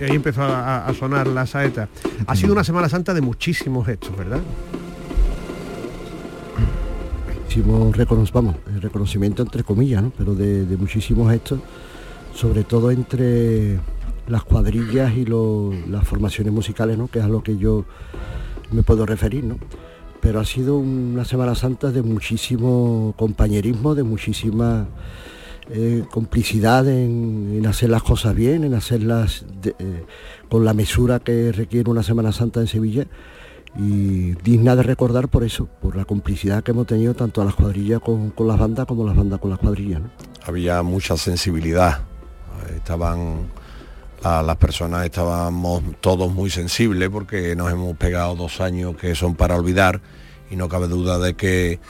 Y 0.00 0.04
ahí 0.04 0.16
empezó 0.16 0.42
a 0.42 0.92
sonar 0.98 1.26
la 1.28 1.46
saeta. 1.46 1.88
Ha 2.26 2.34
sido 2.34 2.52
una 2.52 2.64
Semana 2.64 2.88
Santa 2.88 3.14
de 3.14 3.20
muchísimos 3.20 3.86
gestos, 3.86 4.16
¿verdad? 4.16 4.40
Muchísimo 7.54 7.92
vamos, 8.32 8.56
el 8.66 8.80
reconocimiento 8.80 9.42
entre 9.42 9.62
comillas, 9.62 10.02
¿no? 10.02 10.10
pero 10.16 10.34
de, 10.34 10.64
muchísimos 10.78 11.30
gestos, 11.30 11.60
sobre 12.34 12.64
todo 12.64 12.90
entre 12.90 13.78
las 14.26 14.42
cuadrillas 14.44 15.14
y 15.14 15.26
las 15.26 16.08
formaciones 16.08 16.50
musicales, 16.50 16.96
¿no? 16.96 17.08
que 17.08 17.18
es 17.18 17.24
a 17.26 17.28
lo 17.28 17.42
que 17.42 17.58
yo 17.58 17.84
me 18.70 18.82
puedo 18.82 19.04
referir. 19.04 19.44
¿no? 19.44 19.58
pero 20.22 20.40
ha 20.40 20.46
sido 20.46 20.78
una 20.78 21.26
Semana 21.26 21.54
Santa 21.54 21.90
de 21.90 22.00
muchísimo 22.00 23.12
compañerismo, 23.18 23.94
de 23.94 24.02
muchísima 24.02 24.86
eh, 25.68 26.04
complicidad 26.10 26.88
en, 26.88 27.62
hacer 27.66 27.90
las 27.90 28.02
cosas 28.02 28.34
bien, 28.34 28.64
en 28.64 28.72
hacerlas 28.72 29.44
eh, 29.64 30.04
con 30.48 30.64
la 30.64 30.72
mesura 30.72 31.20
que 31.20 31.52
requiere 31.52 31.90
una 31.90 32.02
Semana 32.02 32.32
Santa 32.32 32.60
en 32.60 32.66
Sevilla 32.66 33.06
y 33.76 34.34
digna 34.42 34.76
de 34.76 34.82
recordar 34.82 35.28
por 35.28 35.44
eso, 35.44 35.66
por 35.80 35.96
la 35.96 36.04
complicidad 36.04 36.62
que 36.62 36.72
hemos 36.72 36.86
tenido 36.86 37.14
tanto 37.14 37.40
a 37.40 37.44
las 37.44 37.54
cuadrillas 37.54 38.00
con, 38.00 38.32
las 38.38 38.58
bandas 38.58 38.86
como 38.86 39.06
las 39.06 39.16
bandas 39.16 39.40
con 39.40 39.50
las 39.50 39.58
cuadrillas. 39.58 40.02
Había 40.44 40.82
mucha 40.82 41.16
sensibilidad, 41.16 42.00
estaban 42.76 43.48
las 44.22 44.56
personas 44.56 45.04
estábamos 45.04 45.82
todos 46.00 46.30
muy 46.32 46.48
sensibles 46.48 47.08
porque 47.08 47.56
nos 47.56 47.72
hemos 47.72 47.96
pegado 47.96 48.36
dos 48.36 48.60
años 48.60 48.96
que 48.96 49.16
son 49.16 49.34
para 49.34 49.56
olvidar 49.56 50.00
y 50.48 50.54
no 50.54 50.68
cabe 50.68 50.86
duda 50.86 51.18
de 51.18 51.34
que 51.34 51.80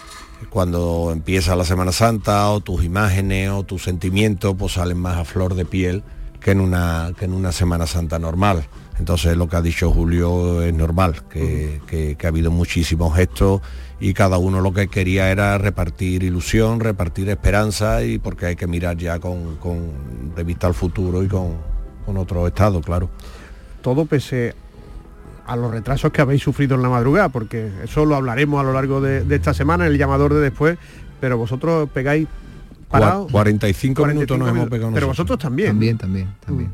cuando 0.49 1.11
empieza 1.13 1.57
la 1.57 1.65
Semana 1.65 1.93
Santa 1.93 2.49
o 2.49 2.61
tus 2.61 2.85
imágenes 2.85 3.51
o 3.51 3.65
tus 3.65 3.83
sentimientos 3.83 4.55
pues 4.59 4.73
salen 4.73 4.99
más 4.99 5.19
a 5.19 5.25
flor 5.25 5.55
de 5.55 5.65
piel 5.65 6.03
que 6.41 6.53
en 6.53 6.61
una, 6.61 7.13
que 7.19 7.27
en 7.27 7.35
una 7.35 7.53
Semana 7.53 7.87
Santa 7.87 8.19
normal. 8.19 8.65
Entonces 8.99 9.37
lo 9.37 9.49
que 9.49 9.57
ha 9.57 9.63
dicho 9.63 9.91
Julio 9.91 10.63
es 10.63 10.75
normal, 10.75 11.23
que, 11.29 12.17
ha 12.23 12.29
habido 12.29 12.51
muchísimos 12.51 13.17
gestos 13.17 13.61
y 14.01 14.15
cada 14.15 14.39
uno 14.39 14.61
lo 14.61 14.73
que 14.73 14.89
quería 14.89 15.31
era 15.31 15.57
repartir 15.59 16.23
ilusión, 16.23 16.81
repartir 16.81 17.29
esperanza 17.31 18.03
y 18.05 18.19
porque 18.19 18.47
hay 18.47 18.57
que 18.57 18.67
mirar 18.67 18.97
ya 18.97 19.19
con, 19.19 19.57
con 19.57 20.35
de 20.35 20.45
vista 20.45 20.67
al 20.67 20.75
futuro 20.75 21.23
y 21.23 21.29
con, 21.29 21.57
con 22.05 22.17
otro 22.17 22.47
estado, 22.47 22.81
claro. 22.81 23.09
Todo 23.81 24.07
pese 24.07 24.55
a 25.47 25.57
los 25.57 25.71
retrasos 25.71 26.13
que 26.13 26.21
habéis 26.21 26.43
sufrido 26.43 26.77
en 26.77 26.83
la 26.83 26.89
madrugada, 26.89 27.29
porque 27.29 27.71
eso 27.83 28.05
lo 28.05 28.15
hablaremos 28.17 28.61
a 28.61 28.63
lo 28.63 28.73
largo 28.73 29.01
de, 29.01 29.25
esta 29.35 29.55
semana, 29.55 29.87
en 29.87 29.93
el 29.93 29.99
llamador 29.99 30.35
de 30.35 30.41
después, 30.41 30.79
pero 31.21 31.37
vosotros 31.37 31.89
pegáis 31.91 32.29
parado. 32.89 33.27
45, 33.31 34.07
minutos 34.07 34.39
nos 34.39 34.49
hemos 34.49 34.69
pegado 34.69 34.93
Pero 34.93 35.09
vosotros 35.09 35.39
también. 35.39 35.71
También, 35.71 35.99
también, 35.99 36.29
también. 36.45 36.73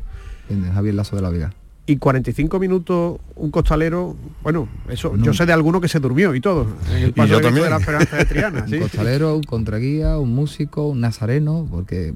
Mm. 0.49 0.73
Javier 0.73 0.95
Lazo 0.95 1.15
de 1.15 1.21
la 1.21 1.29
Vega. 1.29 1.53
Y 1.89 1.97
45 1.97 2.59
minutos 2.59 3.19
un 3.35 3.49
costalero, 3.49 4.15
bueno, 4.43 4.67
eso 4.89 5.15
yo 5.17 5.33
sé 5.33 5.47
de 5.47 5.53
alguno 5.53 5.81
que 5.81 5.87
se 5.87 5.99
durmió 5.99 6.35
y 6.35 6.41
todo, 6.41 6.67
en 6.91 7.03
el 7.03 7.13
paso 7.13 7.29
yo 7.29 7.41
también. 7.41 7.63
de 7.63 7.69
la 7.71 7.77
Esperanza 7.77 8.17
de 8.17 8.25
Triana. 8.25 8.65
un 8.71 8.79
costalero, 8.79 9.35
un 9.35 9.43
contraguía, 9.43 10.19
un 10.19 10.35
músico, 10.35 10.87
un 10.87 11.01
nazareno, 11.01 11.67
porque 11.71 12.13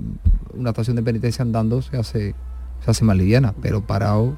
una 0.53 0.69
estación 0.69 0.95
de 0.95 1.01
penitencia 1.01 1.41
andando 1.41 1.81
se 1.81 1.97
hace 1.97 2.35
se 2.85 2.91
hace 2.91 3.03
más 3.03 3.17
liviana, 3.17 3.55
pero 3.63 3.81
parado. 3.81 4.35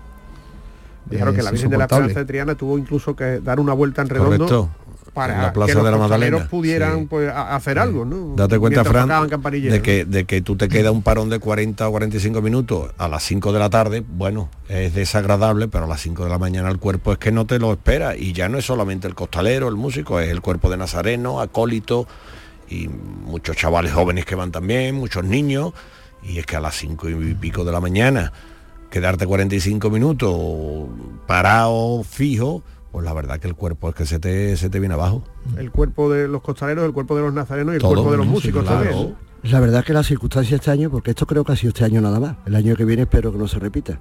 Dijeron 1.10 1.36
que 1.36 1.44
la 1.44 1.52
Virgen 1.52 1.70
de 1.70 1.78
la 1.78 1.84
Esperanza 1.84 2.20
de 2.20 2.26
Triana 2.26 2.56
tuvo 2.56 2.78
incluso 2.78 3.16
que 3.16 3.42
dar 3.42 3.60
una 3.60 3.74
vuelta 3.74 4.02
en 4.04 4.10
redondo 4.10 4.70
para 5.16 5.42
la 5.42 5.54
plaza 5.54 5.72
que 5.72 5.76
los 5.76 5.86
de 5.86 5.92
la 5.92 5.98
Magdalena 5.98 6.48
pudieran 6.50 7.08
pues, 7.08 7.32
hacer 7.34 7.80
algo, 7.80 8.04
¿no? 8.04 8.36
Date 8.36 8.60
cuenta, 8.60 8.84
Fran, 8.84 9.10
de 9.10 9.82
que, 9.82 10.04
de 10.04 10.26
que 10.26 10.42
tú 10.42 10.58
te 10.58 10.68
queda 10.68 10.92
un 10.92 11.02
parón 11.02 11.30
de 11.30 11.40
40 11.40 11.88
o 11.88 11.92
45 11.92 12.42
minutos 12.42 12.92
a 12.98 13.08
las 13.08 13.24
5 13.24 13.54
de 13.54 13.60
la 13.60 13.70
tarde, 13.70 14.04
bueno, 14.06 14.50
es 14.68 14.94
desagradable, 14.94 15.70
pero 15.70 15.86
a 15.86 15.88
las 15.88 16.02
5 16.02 16.26
de 16.26 16.30
la 16.30 16.38
mañana 16.38 16.70
el 16.70 16.80
cuerpo 16.80 17.14
es 17.14 17.18
que 17.18 17.32
no 17.32 17.46
te 17.46 17.58
lo 17.60 17.72
espera. 17.72 18.18
Y 18.18 18.34
ya 18.34 18.50
no 18.50 18.58
es 18.58 18.66
solamente 18.66 19.08
el 19.08 19.16
costalero, 19.16 19.70
el 19.70 19.76
músico, 19.76 20.20
es 20.20 20.30
el 20.30 20.42
cuerpo 20.42 20.70
de 20.70 20.76
Nazareno, 20.76 21.40
acólito 21.40 22.08
y 22.70 22.90
muchos 22.90 23.56
chavales 23.56 23.94
jóvenes 23.94 24.26
que 24.26 24.36
van 24.36 24.52
también, 24.52 24.96
muchos 24.96 25.24
niños. 25.24 25.72
Y 26.22 26.40
es 26.40 26.46
que 26.46 26.58
a 26.58 26.60
las 26.60 26.76
cinco 26.76 27.10
y 27.10 27.34
pico 27.36 27.64
de 27.64 27.72
la 27.72 27.80
mañana 27.80 28.34
quedarte 28.90 29.26
45 29.26 29.90
minutos 29.90 30.36
parado, 31.26 32.04
fijo, 32.04 32.64
pues 32.96 33.04
la 33.04 33.12
verdad 33.12 33.42
que 33.42 33.50
el 33.50 33.56
cuerpo 33.56 33.90
es 33.90 33.96
que 33.96 34.06
se 34.06 34.20
te, 34.20 34.56
se 34.56 34.70
te 34.70 34.80
viene 34.80 34.94
abajo. 34.94 35.22
El 35.58 35.70
cuerpo 35.70 36.10
de 36.10 36.30
los 36.30 36.42
costaleros, 36.42 36.86
el 36.86 36.94
cuerpo 36.94 37.14
de 37.18 37.24
los 37.24 37.34
nazarenos 37.34 37.74
y 37.74 37.76
el 37.76 37.84
cuerpo 37.84 38.10
de 38.10 38.16
los 38.16 38.26
músicos 38.26 38.64
también. 38.64 39.18
La 39.44 39.60
verdad 39.60 39.84
que 39.84 39.92
la 39.92 40.02
circunstancia 40.02 40.56
este 40.56 40.72
año, 40.72 40.90
porque 40.90 41.10
esto 41.10 41.26
creo 41.26 41.44
que 41.44 41.52
ha 41.52 41.58
sido 41.58 41.72
este 41.72 41.84
año 41.84 42.00
nada 42.00 42.22
más, 42.22 42.38
el 42.46 42.56
año 42.56 42.74
que 42.78 42.86
viene 42.86 43.02
espero 43.02 43.34
que 43.34 43.38
no 43.38 43.50
se 43.50 43.60
repita, 43.60 44.00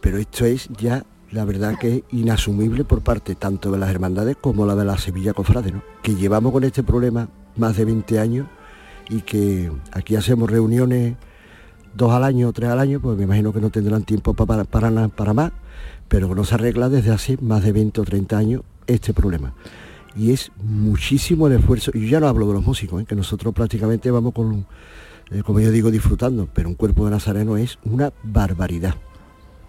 pero 0.00 0.16
esto 0.16 0.46
es 0.46 0.70
ya 0.78 1.04
la 1.32 1.44
verdad 1.44 1.78
que 1.78 1.96
es 1.96 2.02
inasumible 2.12 2.84
por 2.84 3.02
parte 3.02 3.34
tanto 3.34 3.70
de 3.70 3.76
las 3.76 3.90
hermandades 3.90 4.38
como 4.40 4.64
la 4.64 4.74
de 4.74 4.86
la 4.86 4.96
Sevilla 4.96 5.34
Cofrade, 5.34 5.72
¿no? 5.72 5.82
que 6.02 6.14
llevamos 6.14 6.50
con 6.50 6.64
este 6.64 6.82
problema 6.82 7.28
más 7.56 7.76
de 7.76 7.84
20 7.84 8.20
años 8.20 8.46
y 9.10 9.20
que 9.20 9.70
aquí 9.92 10.16
hacemos 10.16 10.50
reuniones 10.50 11.14
dos 11.92 12.10
al 12.10 12.24
año 12.24 12.48
o 12.48 12.52
tres 12.54 12.70
al 12.70 12.78
año, 12.78 13.00
pues 13.00 13.18
me 13.18 13.24
imagino 13.24 13.52
que 13.52 13.60
no 13.60 13.68
tendrán 13.68 14.04
tiempo 14.04 14.32
para, 14.32 14.64
para, 14.64 15.08
para 15.08 15.34
más, 15.34 15.52
pero 16.10 16.34
no 16.34 16.44
se 16.44 16.56
arregla 16.56 16.88
desde 16.88 17.12
hace 17.12 17.38
más 17.40 17.62
de 17.62 17.70
20 17.70 18.00
o 18.00 18.04
30 18.04 18.36
años 18.36 18.62
este 18.88 19.14
problema. 19.14 19.54
Y 20.16 20.32
es 20.32 20.50
muchísimo 20.60 21.46
el 21.46 21.52
esfuerzo, 21.52 21.92
y 21.94 22.00
yo 22.00 22.08
ya 22.08 22.20
no 22.20 22.26
hablo 22.26 22.48
de 22.48 22.54
los 22.54 22.66
músicos, 22.66 23.00
¿eh? 23.00 23.06
que 23.06 23.14
nosotros 23.14 23.54
prácticamente 23.54 24.10
vamos 24.10 24.34
con, 24.34 24.66
eh, 25.30 25.42
como 25.44 25.60
yo 25.60 25.70
digo, 25.70 25.88
disfrutando, 25.92 26.48
pero 26.52 26.68
un 26.68 26.74
cuerpo 26.74 27.04
de 27.04 27.12
nazareno 27.12 27.56
es 27.56 27.78
una 27.84 28.12
barbaridad. 28.24 28.96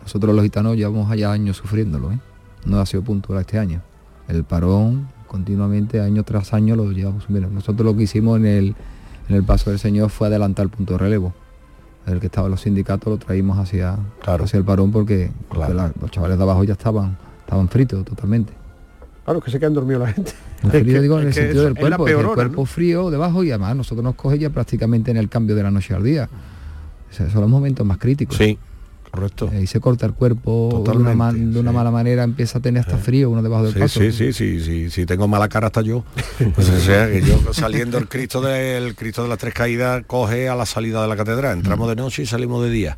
Nosotros 0.02 0.34
los 0.34 0.44
gitanos 0.44 0.76
llevamos 0.76 1.12
allá 1.12 1.32
años 1.32 1.58
sufriéndolo, 1.58 2.12
¿eh? 2.12 2.20
no 2.66 2.80
ha 2.80 2.88
sido 2.88 3.04
puntual 3.04 3.40
este 3.40 3.60
año. 3.60 3.84
El 4.28 4.44
parón 4.44 5.10
continuamente, 5.28 6.02
año 6.02 6.24
tras 6.24 6.56
año, 6.56 6.76
lo 6.76 6.92
llevamos 6.92 7.24
sufriendo. 7.24 7.52
Nosotros 7.52 7.86
lo 7.86 7.96
que 7.96 8.04
hicimos 8.04 8.40
en 8.40 8.48
el, 8.48 8.76
en 9.30 9.36
el 9.36 9.44
paso 9.44 9.70
del 9.70 9.78
Señor 9.78 10.10
fue 10.10 10.28
adelantar 10.28 10.64
el 10.64 10.72
punto 10.72 10.94
de 10.94 10.98
relevo 10.98 11.36
el 12.08 12.20
que 12.20 12.28
estaba 12.28 12.48
en 12.48 12.52
los 12.52 12.62
sindicatos 12.62 13.12
lo 13.12 13.18
traímos 13.18 13.58
hacia, 13.58 13.98
hacia 14.26 14.58
el 14.58 14.64
parón 14.64 14.92
porque, 14.92 15.32
los 15.54 16.12
chavales 16.12 16.38
de 16.38 16.44
abajo 16.44 16.64
ya 16.64 16.74
estaban, 16.74 17.18
estaban 17.42 17.68
fritos 17.70 18.04
totalmente. 18.06 18.54
Claro, 19.24 19.40
que 19.40 19.52
se 19.52 19.60
quedan 19.60 19.74
dormidos 19.74 20.02
la 20.02 20.14
gente. 20.14 20.34
Digo, 20.84 21.20
en 21.20 21.28
el 21.28 21.34
sentido 21.34 21.64
del 21.66 21.76
cuerpo, 21.76 22.08
el 22.08 22.28
cuerpo 22.28 22.66
frío 22.66 23.10
debajo 23.10 23.44
y 23.44 23.52
además 23.52 23.76
nosotros 23.76 24.04
nos 24.04 24.16
coge 24.16 24.40
ya 24.40 24.50
prácticamente 24.50 25.12
en 25.12 25.18
el 25.18 25.30
cambio 25.30 25.56
de 25.56 25.64
la 25.64 25.72
noche 25.72 25.94
al 25.94 26.04
día. 26.04 26.30
esos 27.12 27.32
son 27.32 27.42
los 27.42 27.50
momentos 27.50 27.86
más 27.86 27.98
críticos. 27.98 28.38
Sí, 28.38 28.58
Correcto. 29.12 29.52
Y 29.62 29.68
se 29.68 29.82
corta 29.82 30.06
el 30.06 30.14
cuerpo 30.14 30.84
de 30.86 31.60
una, 31.60 31.72
mala 31.74 31.92
manera, 31.92 32.24
empieza 32.24 32.60
a 32.60 32.62
tener 32.62 32.80
hasta 32.80 32.98
frío 32.98 33.30
uno 33.30 33.44
debajo 33.44 33.66
del 33.66 33.76
paso. 33.76 34.00
Sí, 34.00 34.14
sí, 34.14 34.32
sí, 34.32 34.62
sí, 34.62 34.90
si 34.90 35.06
tengo 35.06 35.28
mala 35.28 35.50
cara 35.50 35.68
hasta 35.68 35.82
yo. 35.82 36.06
Pues 36.56 36.68
sea, 36.68 37.12
que 37.12 37.22
yo 37.22 37.54
saliendo 37.54 37.98
el 37.98 38.08
Cristo 38.08 38.40
del 38.40 38.96
Cristo 38.96 39.24
de 39.24 39.30
las 39.30 39.38
Tres 39.38 39.54
Caídas 39.54 40.04
coge 40.08 40.48
a 40.48 40.56
la 40.56 40.66
salida 40.66 41.02
de 41.02 41.10
la 41.10 41.18
catedral, 41.18 41.58
entramos 41.58 41.90
de 41.90 41.96
noche 41.98 42.24
y 42.24 42.26
salimos 42.26 42.64
de 42.64 42.70
día 42.70 42.98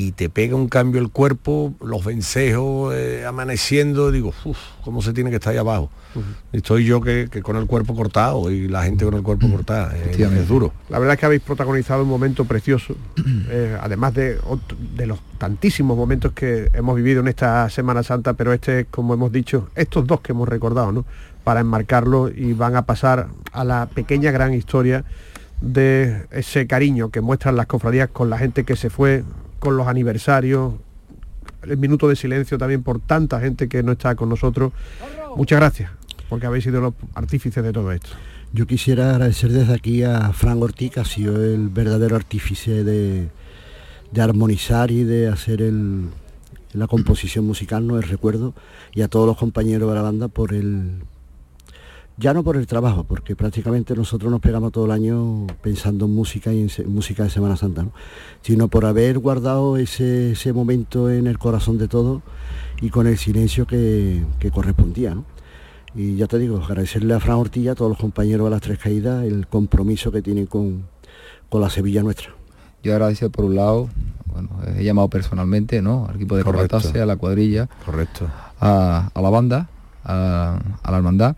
y 0.00 0.12
te 0.12 0.30
pega 0.30 0.56
un 0.56 0.68
cambio 0.68 0.98
el 0.98 1.10
cuerpo, 1.10 1.74
los 1.82 2.04
vencejos 2.06 2.94
eh, 2.94 3.26
amaneciendo, 3.26 4.10
digo, 4.10 4.32
uff, 4.44 4.58
¿cómo 4.82 5.02
se 5.02 5.12
tiene 5.12 5.28
que 5.28 5.36
estar 5.36 5.52
ahí 5.52 5.58
abajo? 5.58 5.90
Estoy 6.52 6.86
yo 6.86 7.02
que, 7.02 7.28
con 7.42 7.56
el 7.56 7.66
cuerpo 7.66 7.94
cortado 7.94 8.50
y 8.50 8.66
la 8.66 8.82
gente 8.82 9.04
con 9.04 9.12
el 9.12 9.22
cuerpo 9.22 9.50
cortado, 9.50 9.90
es, 9.92 10.48
duro. 10.48 10.72
La 10.88 10.98
verdad 10.98 11.14
es 11.14 11.20
que 11.20 11.26
habéis 11.26 11.42
protagonizado 11.42 12.02
un 12.02 12.08
momento 12.08 12.46
precioso, 12.46 12.96
eh, 13.50 13.76
además 13.78 14.14
de, 14.14 14.38
de 14.96 15.06
los 15.06 15.18
tantísimos 15.36 15.98
momentos 15.98 16.32
que 16.32 16.70
hemos 16.72 16.96
vivido 16.96 17.20
en 17.20 17.28
esta 17.28 17.68
Semana 17.68 18.02
Santa, 18.02 18.32
pero 18.32 18.54
este, 18.54 18.86
como 18.86 19.12
hemos 19.12 19.30
dicho, 19.30 19.68
estos 19.74 20.06
dos 20.06 20.22
que 20.22 20.32
hemos 20.32 20.48
recordado, 20.48 20.92
¿no? 20.92 21.04
Para 21.44 21.60
enmarcarlo 21.60 22.30
y 22.30 22.54
van 22.54 22.74
a 22.74 22.86
pasar 22.86 23.28
a 23.52 23.64
la 23.64 23.86
pequeña 23.86 24.30
gran 24.30 24.54
historia 24.54 25.04
de 25.60 26.26
ese 26.30 26.66
cariño 26.66 27.10
que 27.10 27.20
muestran 27.20 27.56
las 27.56 27.66
cofradías 27.66 28.08
con 28.08 28.30
la 28.30 28.38
gente 28.38 28.64
que 28.64 28.76
se 28.76 28.88
fue 28.88 29.24
con 29.60 29.76
los 29.76 29.86
aniversarios, 29.86 30.74
el 31.62 31.76
minuto 31.76 32.08
de 32.08 32.16
silencio 32.16 32.58
también 32.58 32.82
por 32.82 33.00
tanta 33.00 33.38
gente 33.40 33.68
que 33.68 33.82
no 33.82 33.92
está 33.92 34.16
con 34.16 34.28
nosotros. 34.28 34.72
Muchas 35.36 35.60
gracias, 35.60 35.92
porque 36.28 36.46
habéis 36.46 36.64
sido 36.64 36.80
los 36.80 36.94
artífices 37.14 37.62
de 37.62 37.72
todo 37.72 37.92
esto. 37.92 38.08
Yo 38.52 38.66
quisiera 38.66 39.10
agradecer 39.10 39.52
desde 39.52 39.74
aquí 39.74 40.02
a 40.02 40.32
Fran 40.32 40.60
Ortiz, 40.60 40.90
que 40.90 41.00
ha 41.00 41.04
sido 41.04 41.44
el 41.44 41.68
verdadero 41.68 42.16
artífice 42.16 42.82
de, 42.82 43.28
de 44.10 44.20
armonizar 44.20 44.90
y 44.90 45.04
de 45.04 45.28
hacer 45.28 45.62
el, 45.62 46.08
la 46.72 46.88
composición 46.88 47.46
musical, 47.46 47.86
no 47.86 47.96
el 47.96 48.02
recuerdo, 48.02 48.54
y 48.92 49.02
a 49.02 49.08
todos 49.08 49.26
los 49.26 49.36
compañeros 49.36 49.88
de 49.88 49.94
la 49.94 50.02
banda 50.02 50.26
por 50.26 50.52
el, 50.52 51.02
ya 52.20 52.34
no 52.34 52.44
por 52.44 52.58
el 52.58 52.66
trabajo, 52.66 53.04
porque 53.04 53.34
prácticamente 53.34 53.96
nosotros 53.96 54.30
nos 54.30 54.40
pegamos 54.40 54.72
todo 54.72 54.84
el 54.84 54.90
año 54.90 55.46
pensando 55.62 56.04
en 56.04 56.14
música 56.14 56.52
y 56.52 56.60
en 56.60 56.92
música 56.92 57.24
de 57.24 57.30
Semana 57.30 57.56
Santa, 57.56 57.86
sino 58.42 58.68
por 58.68 58.84
haber 58.84 59.18
guardado 59.18 59.78
ese, 59.78 60.34
momento 60.52 61.10
en 61.10 61.26
el 61.26 61.38
corazón 61.38 61.78
de 61.78 61.88
todos 61.88 62.20
y 62.82 62.90
con 62.90 63.06
el 63.06 63.16
silencio 63.16 63.66
que, 63.66 64.22
correspondía. 64.52 65.16
Y 65.94 66.16
ya 66.16 66.26
te 66.26 66.38
digo, 66.38 66.58
agradecerle 66.58 67.14
a 67.14 67.20
Fran 67.20 67.36
Ortilla, 67.36 67.72
a 67.72 67.74
todos 67.74 67.90
los 67.90 67.98
compañeros 67.98 68.44
de 68.44 68.50
las 68.50 68.60
Tres 68.60 68.78
Caídas, 68.78 69.24
el 69.24 69.46
compromiso 69.46 70.12
que 70.12 70.20
tienen 70.20 70.44
con, 70.44 70.84
la 71.50 71.70
Sevilla 71.70 72.02
nuestra. 72.02 72.34
Yo 72.82 72.92
agradecido 72.92 73.30
por 73.30 73.46
un 73.46 73.56
lado, 73.56 73.88
bueno, 74.26 74.50
he 74.76 74.84
llamado 74.84 75.08
personalmente, 75.08 75.80
¿no? 75.80 76.06
Al 76.06 76.16
equipo 76.16 76.36
de 76.36 76.44
Corretase, 76.44 77.00
a 77.00 77.06
la 77.06 77.16
cuadrilla, 77.16 77.66
Correcto. 77.84 78.28
A, 78.60 79.10
la 79.14 79.30
banda, 79.30 79.70
a, 80.04 80.60
a 80.82 80.90
la 80.90 80.96
hermandad 80.98 81.34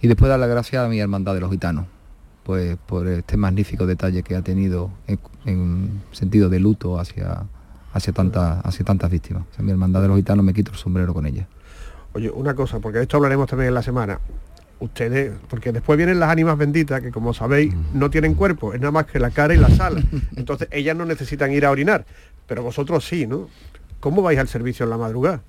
y 0.00 0.08
después 0.08 0.28
dar 0.28 0.38
las 0.38 0.48
gracias 0.48 0.84
a 0.84 0.88
mi 0.88 1.00
hermandad 1.00 1.34
de 1.34 1.40
los 1.40 1.50
gitanos, 1.50 1.86
pues 2.44 2.76
por 2.86 3.08
este 3.08 3.36
magnífico 3.36 3.86
detalle 3.86 4.22
que 4.22 4.36
ha 4.36 4.42
tenido 4.42 4.90
en, 5.06 6.02
sentido 6.12 6.48
de 6.48 6.60
luto 6.60 6.98
hacia, 6.98 7.44
hacia, 7.92 8.12
tantas, 8.12 8.64
hacia 8.64 8.84
tantas 8.84 9.10
víctimas. 9.10 9.44
mi 9.58 9.70
hermandad 9.70 10.02
de 10.02 10.08
los 10.08 10.16
gitanos 10.16 10.44
me 10.44 10.54
quito 10.54 10.72
el 10.72 10.76
sombrero 10.76 11.12
con 11.12 11.26
ella. 11.26 11.46
Oye, 12.12 12.30
una 12.30 12.54
cosa, 12.54 12.78
porque 12.78 12.98
de 12.98 13.02
esto 13.02 13.16
hablaremos 13.16 13.48
también 13.48 13.68
en 13.68 13.74
la 13.74 13.82
semana. 13.82 14.20
ustedes, 14.78 15.32
porque 15.48 15.72
después 15.72 15.96
vienen 15.96 16.20
las 16.20 16.30
ánimas 16.30 16.56
benditas 16.56 17.00
que 17.00 17.10
como 17.10 17.34
sabéis 17.34 17.74
no 17.94 18.10
tienen 18.10 18.34
cuerpo, 18.34 18.74
es 18.74 18.80
nada 18.80 18.92
más 18.92 19.06
que 19.06 19.18
la 19.18 19.30
cara 19.30 19.54
y 19.54 19.58
la 19.58 19.70
sala. 19.70 20.02
Entonces 20.36 20.68
ellas 20.70 20.96
no 20.96 21.04
necesitan 21.04 21.52
ir 21.52 21.66
a 21.66 21.70
orinar, 21.70 22.06
pero 22.46 22.62
vosotros 22.62 23.04
sí, 23.04 23.26
¿no? 23.26 23.48
¿Cómo 24.00 24.22
vais 24.22 24.38
al 24.38 24.48
servicio 24.48 24.84
en 24.84 24.90
la 24.90 24.98
madrugada? 24.98 25.42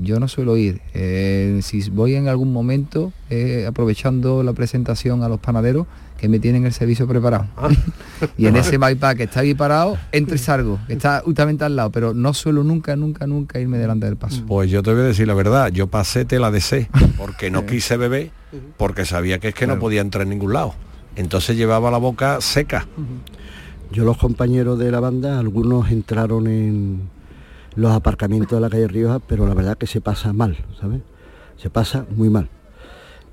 Yo 0.00 0.20
no 0.20 0.28
suelo 0.28 0.56
ir. 0.56 0.80
Eh, 0.94 1.60
si 1.62 1.88
voy 1.90 2.14
en 2.14 2.28
algún 2.28 2.52
momento, 2.52 3.12
eh, 3.30 3.66
aprovechando 3.66 4.42
la 4.42 4.52
presentación 4.52 5.22
a 5.22 5.28
los 5.28 5.40
panaderos, 5.40 5.86
que 6.22 6.28
me 6.28 6.38
tienen 6.38 6.64
el 6.64 6.72
servicio 6.72 7.08
preparado. 7.08 7.48
Ah. 7.56 7.68
y 8.38 8.46
en 8.46 8.54
ese 8.54 8.78
bypass 8.78 9.16
que 9.16 9.24
está 9.24 9.40
ahí 9.40 9.54
parado, 9.54 9.98
entro 10.12 10.36
y 10.36 10.38
salgo, 10.38 10.78
que 10.86 10.92
está 10.92 11.20
justamente 11.24 11.64
al 11.64 11.74
lado, 11.74 11.90
pero 11.90 12.14
no 12.14 12.32
suelo 12.32 12.62
nunca, 12.62 12.94
nunca, 12.94 13.26
nunca 13.26 13.58
irme 13.58 13.76
delante 13.76 14.06
del 14.06 14.16
paso. 14.16 14.44
Pues 14.46 14.70
yo 14.70 14.84
te 14.84 14.92
voy 14.92 15.00
a 15.00 15.04
decir 15.04 15.26
la 15.26 15.34
verdad, 15.34 15.72
yo 15.72 15.88
pasé 15.88 16.24
tela 16.24 16.52
de 16.52 16.60
C, 16.60 16.88
porque 17.18 17.50
no 17.50 17.66
quise 17.66 17.96
beber, 17.96 18.30
porque 18.76 19.04
sabía 19.04 19.40
que 19.40 19.48
es 19.48 19.54
que 19.54 19.66
no 19.66 19.80
podía 19.80 20.00
entrar 20.00 20.22
en 20.22 20.28
ningún 20.28 20.52
lado. 20.52 20.74
Entonces 21.16 21.56
llevaba 21.56 21.90
la 21.90 21.98
boca 21.98 22.40
seca. 22.40 22.86
Yo 23.90 24.04
los 24.04 24.16
compañeros 24.16 24.78
de 24.78 24.92
la 24.92 25.00
banda, 25.00 25.40
algunos 25.40 25.90
entraron 25.90 26.46
en 26.46 27.00
los 27.74 27.92
aparcamientos 27.92 28.52
de 28.56 28.60
la 28.60 28.70
calle 28.70 28.88
Rioja, 28.88 29.18
pero 29.20 29.46
la 29.46 29.54
verdad 29.54 29.76
que 29.78 29.86
se 29.86 30.00
pasa 30.00 30.32
mal, 30.32 30.56
¿sabes? 30.80 31.00
Se 31.56 31.70
pasa 31.70 32.04
muy 32.16 32.28
mal. 32.30 32.48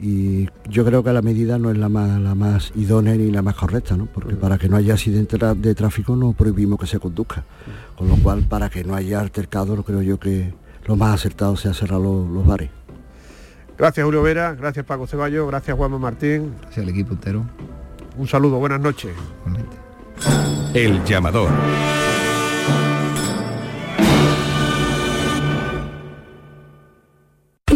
Y 0.02 0.48
yo 0.70 0.86
creo 0.86 1.04
que 1.04 1.12
la 1.12 1.22
medida 1.22 1.58
no 1.58 1.72
es 1.72 1.78
la 1.78 1.90
más, 1.90 2.22
la 2.22 2.34
más 2.34 2.72
idónea 2.76 3.16
ni 3.16 3.32
la 3.32 3.42
más 3.42 3.56
correcta, 3.56 3.98
¿no? 3.98 4.06
Porque 4.06 4.36
para 4.36 4.58
que 4.58 4.70
no 4.70 4.78
haya 4.78 4.94
accidente 4.94 5.38
tra- 5.38 5.56
de 5.56 5.76
tráfico 5.76 6.16
no 6.16 6.32
prohibimos 6.32 6.80
que 6.80 6.88
se 6.88 7.00
conduzca. 7.00 7.44
Con 7.98 8.08
lo 8.08 8.16
cual, 8.16 8.44
para 8.44 8.70
que 8.70 8.84
no 8.86 8.96
haya 8.96 9.20
altercado, 9.20 9.84
creo 9.84 10.02
yo 10.02 10.18
que 10.18 10.54
lo 10.86 10.96
más 10.96 11.14
acertado 11.16 11.58
sea 11.58 11.74
cerrar 11.74 12.00
los, 12.00 12.30
los 12.30 12.46
bares. 12.48 12.70
Gracias 13.78 14.06
Julio 14.06 14.22
Vera, 14.24 14.56
gracias 14.56 14.86
Paco 14.86 15.06
Ceballos, 15.08 15.48
gracias 15.48 15.76
Juanma 15.76 15.98
Martín. 16.00 16.54
Gracias 16.62 16.84
al 16.86 16.90
equipo 16.90 17.14
entero. 17.14 17.46
Un 18.18 18.28
saludo, 18.28 18.58
buenas 18.58 18.80
noches. 18.80 19.12
El 20.74 21.04
llamador. 21.04 21.50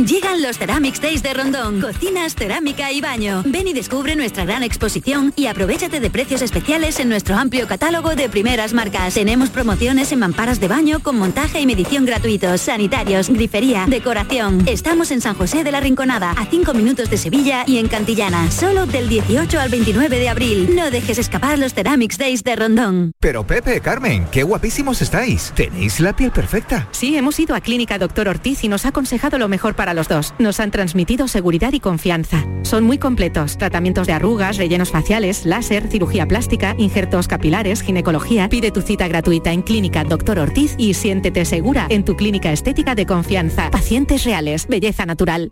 Llegan 0.06 0.42
los 0.42 0.58
Ceramics 0.58 1.00
Days 1.00 1.24
de 1.24 1.34
Rondón. 1.34 1.80
Cocinas, 1.80 2.36
cerámica 2.36 2.92
y 2.92 3.00
baño. 3.00 3.42
Ven 3.46 3.70
y 3.70 3.74
descubre 3.74 4.18
nuestra 4.18 4.44
gran 4.44 4.62
exposición 4.62 5.32
y 5.38 5.46
aprovechate 5.46 6.02
de 6.02 6.10
precios 6.10 6.42
especiales 6.42 7.00
en 7.00 7.08
nuestro 7.08 7.38
amplio 7.38 7.68
catálogo 7.68 8.14
de 8.14 8.28
primeras 8.28 8.74
marcas. 8.74 9.14
Tenemos 9.14 9.50
promociones 9.50 10.12
en 10.12 10.20
mamparas 10.20 10.60
de 10.60 10.68
baño 10.68 11.00
con 11.00 11.18
montaje 11.18 11.62
y 11.62 11.66
medición 11.66 12.06
gratuitos, 12.06 12.60
sanitarios, 12.60 13.30
grifería, 13.30 13.86
decoración. 13.88 14.68
Estamos 14.68 15.10
en 15.12 15.22
San 15.22 15.36
José 15.36 15.64
de 15.64 15.72
la 15.72 15.80
Rinconada, 15.80 16.32
a 16.32 16.48
5 16.48 16.74
minutos 16.74 17.10
de 17.10 17.18
Sevilla 17.18 17.64
y 17.66 17.78
en 17.78 17.88
Cantillana. 17.88 18.52
Solo 18.52 18.86
del 18.86 19.08
18 19.08 19.58
al 19.58 19.70
29 19.70 20.20
de 20.20 20.28
abril. 20.28 20.76
No 20.76 20.92
dejes 20.92 21.18
escapar 21.18 21.58
los 21.58 21.74
Ceramics 21.74 22.18
Days 22.18 22.44
de 22.44 22.58
Rondón. 22.58 23.14
Pero 23.22 23.48
Pepe, 23.48 23.80
Carmen, 23.80 24.28
qué 24.34 24.44
guapísimos 24.44 25.02
estáis. 25.02 25.54
Tenéis 25.56 26.02
la 26.02 26.14
piel 26.14 26.32
perfecta. 26.32 26.90
Sí, 26.92 27.16
hemos 27.16 27.40
ido 27.40 27.56
a 27.56 27.62
Clínica 27.62 27.98
Doctor 27.98 28.28
Ortiz 28.28 28.66
y 28.66 28.68
nos 28.68 28.84
ha 28.86 28.90
aconsejado 28.90 29.38
lo 29.38 29.48
mejor 29.48 29.76
para 29.76 29.93
los 29.94 30.08
dos. 30.08 30.34
Nos 30.40 30.60
han 30.60 30.72
transmitido 30.72 31.28
seguridad 31.28 31.74
y 31.74 31.80
confianza. 31.80 32.46
Son 32.64 32.84
muy 32.84 32.98
completos. 32.98 33.58
Tratamientos 33.58 34.08
de 34.08 34.14
arrugas, 34.14 34.58
rellenos 34.58 34.92
faciales, 34.92 35.46
láser, 35.46 35.88
cirugía 35.88 36.28
plástica, 36.28 36.76
injertos 36.78 37.28
capilares, 37.28 37.82
ginecología. 37.82 38.50
Pide 38.50 38.72
tu 38.72 38.82
cita 38.82 39.08
gratuita 39.08 39.52
en 39.52 39.62
Clínica 39.62 40.04
Doctor 40.04 40.40
Ortiz 40.40 40.76
y 40.78 40.94
siéntete 40.94 41.46
segura 41.46 41.88
en 41.90 42.06
tu 42.06 42.16
clínica 42.16 42.52
estética 42.52 42.96
de 42.96 43.06
confianza. 43.06 43.70
Pacientes 43.72 44.24
reales, 44.24 44.68
belleza 44.68 45.06
natural. 45.06 45.52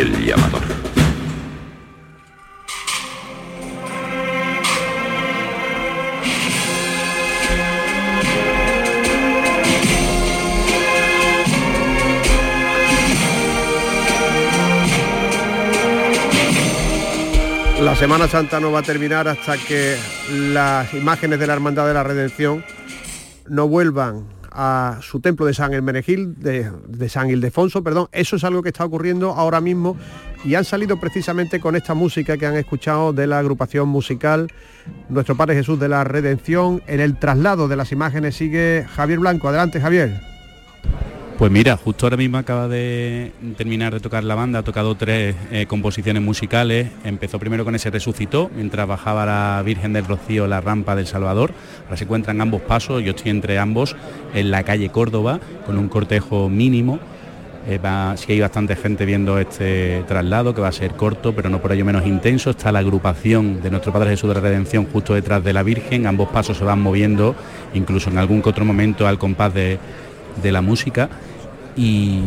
El 0.00 0.24
llamador. 0.24 0.62
La 17.78 17.94
Semana 17.94 18.26
Santa 18.26 18.58
no 18.58 18.72
va 18.72 18.78
a 18.78 18.82
terminar 18.82 19.28
hasta 19.28 19.58
que 19.58 19.98
las 20.32 20.94
imágenes 20.94 21.38
de 21.38 21.46
la 21.46 21.52
Hermandad 21.52 21.86
de 21.86 21.92
la 21.92 22.02
Redención 22.04 22.64
no 23.50 23.68
vuelvan 23.68 24.39
a 24.50 24.98
su 25.02 25.20
templo 25.20 25.46
de 25.46 25.54
San 25.54 25.72
Hermenegil, 25.72 26.34
de, 26.40 26.70
de 26.86 27.08
San 27.08 27.30
Ildefonso, 27.30 27.82
perdón. 27.82 28.08
Eso 28.12 28.36
es 28.36 28.44
algo 28.44 28.62
que 28.62 28.68
está 28.70 28.84
ocurriendo 28.84 29.30
ahora 29.32 29.60
mismo 29.60 29.96
y 30.44 30.54
han 30.54 30.64
salido 30.64 30.98
precisamente 30.98 31.60
con 31.60 31.76
esta 31.76 31.94
música 31.94 32.36
que 32.36 32.46
han 32.46 32.56
escuchado 32.56 33.12
de 33.12 33.26
la 33.26 33.38
agrupación 33.38 33.88
musical 33.88 34.48
Nuestro 35.08 35.36
Padre 35.36 35.54
Jesús 35.54 35.78
de 35.78 35.88
la 35.88 36.04
Redención. 36.04 36.82
En 36.86 37.00
el 37.00 37.18
traslado 37.18 37.68
de 37.68 37.76
las 37.76 37.92
imágenes 37.92 38.36
sigue 38.36 38.86
Javier 38.94 39.18
Blanco. 39.18 39.48
Adelante, 39.48 39.80
Javier. 39.80 40.29
Pues 41.40 41.50
mira, 41.50 41.78
justo 41.78 42.04
ahora 42.04 42.18
mismo 42.18 42.36
acaba 42.36 42.68
de 42.68 43.32
terminar 43.56 43.94
de 43.94 44.00
tocar 44.00 44.24
la 44.24 44.34
banda, 44.34 44.58
ha 44.58 44.62
tocado 44.62 44.94
tres 44.94 45.34
eh, 45.50 45.64
composiciones 45.64 46.22
musicales. 46.22 46.90
Empezó 47.02 47.38
primero 47.38 47.64
con 47.64 47.74
ese 47.74 47.88
Resucitó, 47.88 48.50
mientras 48.54 48.86
bajaba 48.86 49.24
la 49.24 49.62
Virgen 49.64 49.94
del 49.94 50.04
Rocío 50.04 50.46
la 50.46 50.60
rampa 50.60 50.94
del 50.94 51.06
Salvador. 51.06 51.54
Ahora 51.86 51.96
se 51.96 52.04
encuentran 52.04 52.42
ambos 52.42 52.60
pasos, 52.60 53.02
yo 53.02 53.12
estoy 53.12 53.30
entre 53.30 53.58
ambos, 53.58 53.96
en 54.34 54.50
la 54.50 54.64
calle 54.64 54.90
Córdoba, 54.90 55.40
con 55.64 55.78
un 55.78 55.88
cortejo 55.88 56.50
mínimo. 56.50 56.98
Eh, 57.66 57.78
va- 57.78 58.18
sí 58.18 58.32
hay 58.32 58.40
bastante 58.40 58.76
gente 58.76 59.06
viendo 59.06 59.38
este 59.38 60.04
traslado, 60.06 60.54
que 60.54 60.60
va 60.60 60.68
a 60.68 60.72
ser 60.72 60.90
corto, 60.90 61.34
pero 61.34 61.48
no 61.48 61.62
por 61.62 61.72
ello 61.72 61.86
menos 61.86 62.06
intenso. 62.06 62.50
Está 62.50 62.70
la 62.70 62.80
agrupación 62.80 63.62
de 63.62 63.70
nuestro 63.70 63.94
Padre 63.94 64.10
Jesús 64.10 64.28
de 64.28 64.34
la 64.34 64.40
Redención 64.42 64.84
justo 64.92 65.14
detrás 65.14 65.42
de 65.42 65.54
la 65.54 65.62
Virgen. 65.62 66.06
Ambos 66.06 66.28
pasos 66.28 66.58
se 66.58 66.64
van 66.64 66.82
moviendo, 66.82 67.34
incluso 67.72 68.10
en 68.10 68.18
algún 68.18 68.42
que 68.42 68.50
otro 68.50 68.66
momento 68.66 69.08
al 69.08 69.18
compás 69.18 69.54
de 69.54 69.78
la 70.44 70.60
música. 70.60 71.08
Y 71.80 72.20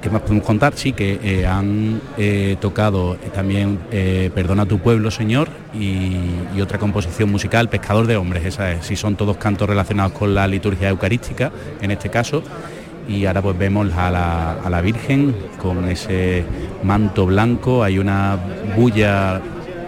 ¿qué 0.00 0.08
más 0.08 0.22
podemos 0.22 0.46
contar? 0.46 0.72
Sí, 0.74 0.94
que 0.94 1.20
eh, 1.22 1.46
han 1.46 2.00
eh, 2.16 2.56
tocado 2.58 3.18
también 3.34 3.78
eh, 3.90 4.30
Perdona 4.34 4.64
tu 4.64 4.78
pueblo, 4.78 5.10
Señor, 5.10 5.50
y, 5.74 6.16
y 6.56 6.60
otra 6.62 6.78
composición 6.78 7.30
musical, 7.30 7.68
Pescador 7.68 8.06
de 8.06 8.16
Hombres, 8.16 8.46
esa 8.46 8.72
es. 8.72 8.86
Sí, 8.86 8.96
son 8.96 9.16
todos 9.16 9.36
cantos 9.36 9.68
relacionados 9.68 10.12
con 10.12 10.34
la 10.34 10.48
liturgia 10.48 10.88
eucarística, 10.88 11.52
en 11.82 11.90
este 11.90 12.08
caso. 12.08 12.42
Y 13.06 13.26
ahora 13.26 13.42
pues 13.42 13.58
vemos 13.58 13.92
a 13.92 14.10
la, 14.10 14.52
a 14.52 14.70
la 14.70 14.80
Virgen 14.80 15.36
con 15.60 15.86
ese 15.90 16.44
manto 16.82 17.26
blanco, 17.26 17.84
hay 17.84 17.98
una 17.98 18.38
bulla 18.74 19.42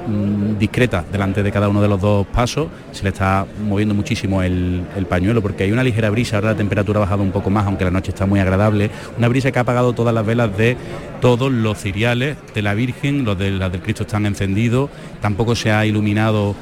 mm, 0.09 0.59
discreta 0.59 1.05
delante 1.13 1.43
de 1.43 1.53
cada 1.53 1.69
uno 1.69 1.81
de 1.81 1.89
los 1.89 2.01
dos 2.01 2.27
pasos, 2.27 2.69
se 2.93 3.03
le 3.03 3.11
está 3.11 3.47
moviendo 3.67 3.95
muchísimo 3.95 4.43
el, 4.43 4.83
el 4.97 5.07
pañuelo 5.07 5.43
porque 5.43 5.65
hay 5.65 5.73
una 5.73 5.85
ligera 5.85 6.11
brisa, 6.11 6.37
ahora 6.37 6.53
la 6.53 6.57
temperatura 6.57 6.99
ha 6.99 7.03
bajado 7.03 7.23
un 7.23 7.31
poco 7.31 7.51
más, 7.51 7.67
aunque 7.67 7.85
la 7.85 7.91
noche 7.91 8.11
está 8.11 8.27
muy 8.27 8.41
agradable, 8.41 8.91
una 9.17 9.29
brisa 9.29 9.53
que 9.53 9.59
ha 9.59 9.63
apagado 9.63 9.93
todas 9.93 10.15
las 10.15 10.25
velas 10.25 10.57
de 10.57 10.77
todos 11.21 11.53
los 11.53 11.79
ciriales 11.79 12.37
de 12.55 12.63
la 12.63 12.75
Virgen, 12.75 13.25
los 13.25 13.39
de 13.39 13.51
las 13.51 13.71
del 13.71 13.83
Cristo 13.83 14.03
están 14.03 14.27
encendidos, 14.27 14.91
tampoco 15.21 15.55
se 15.55 15.71
ha 15.71 15.85
iluminado 15.87 16.55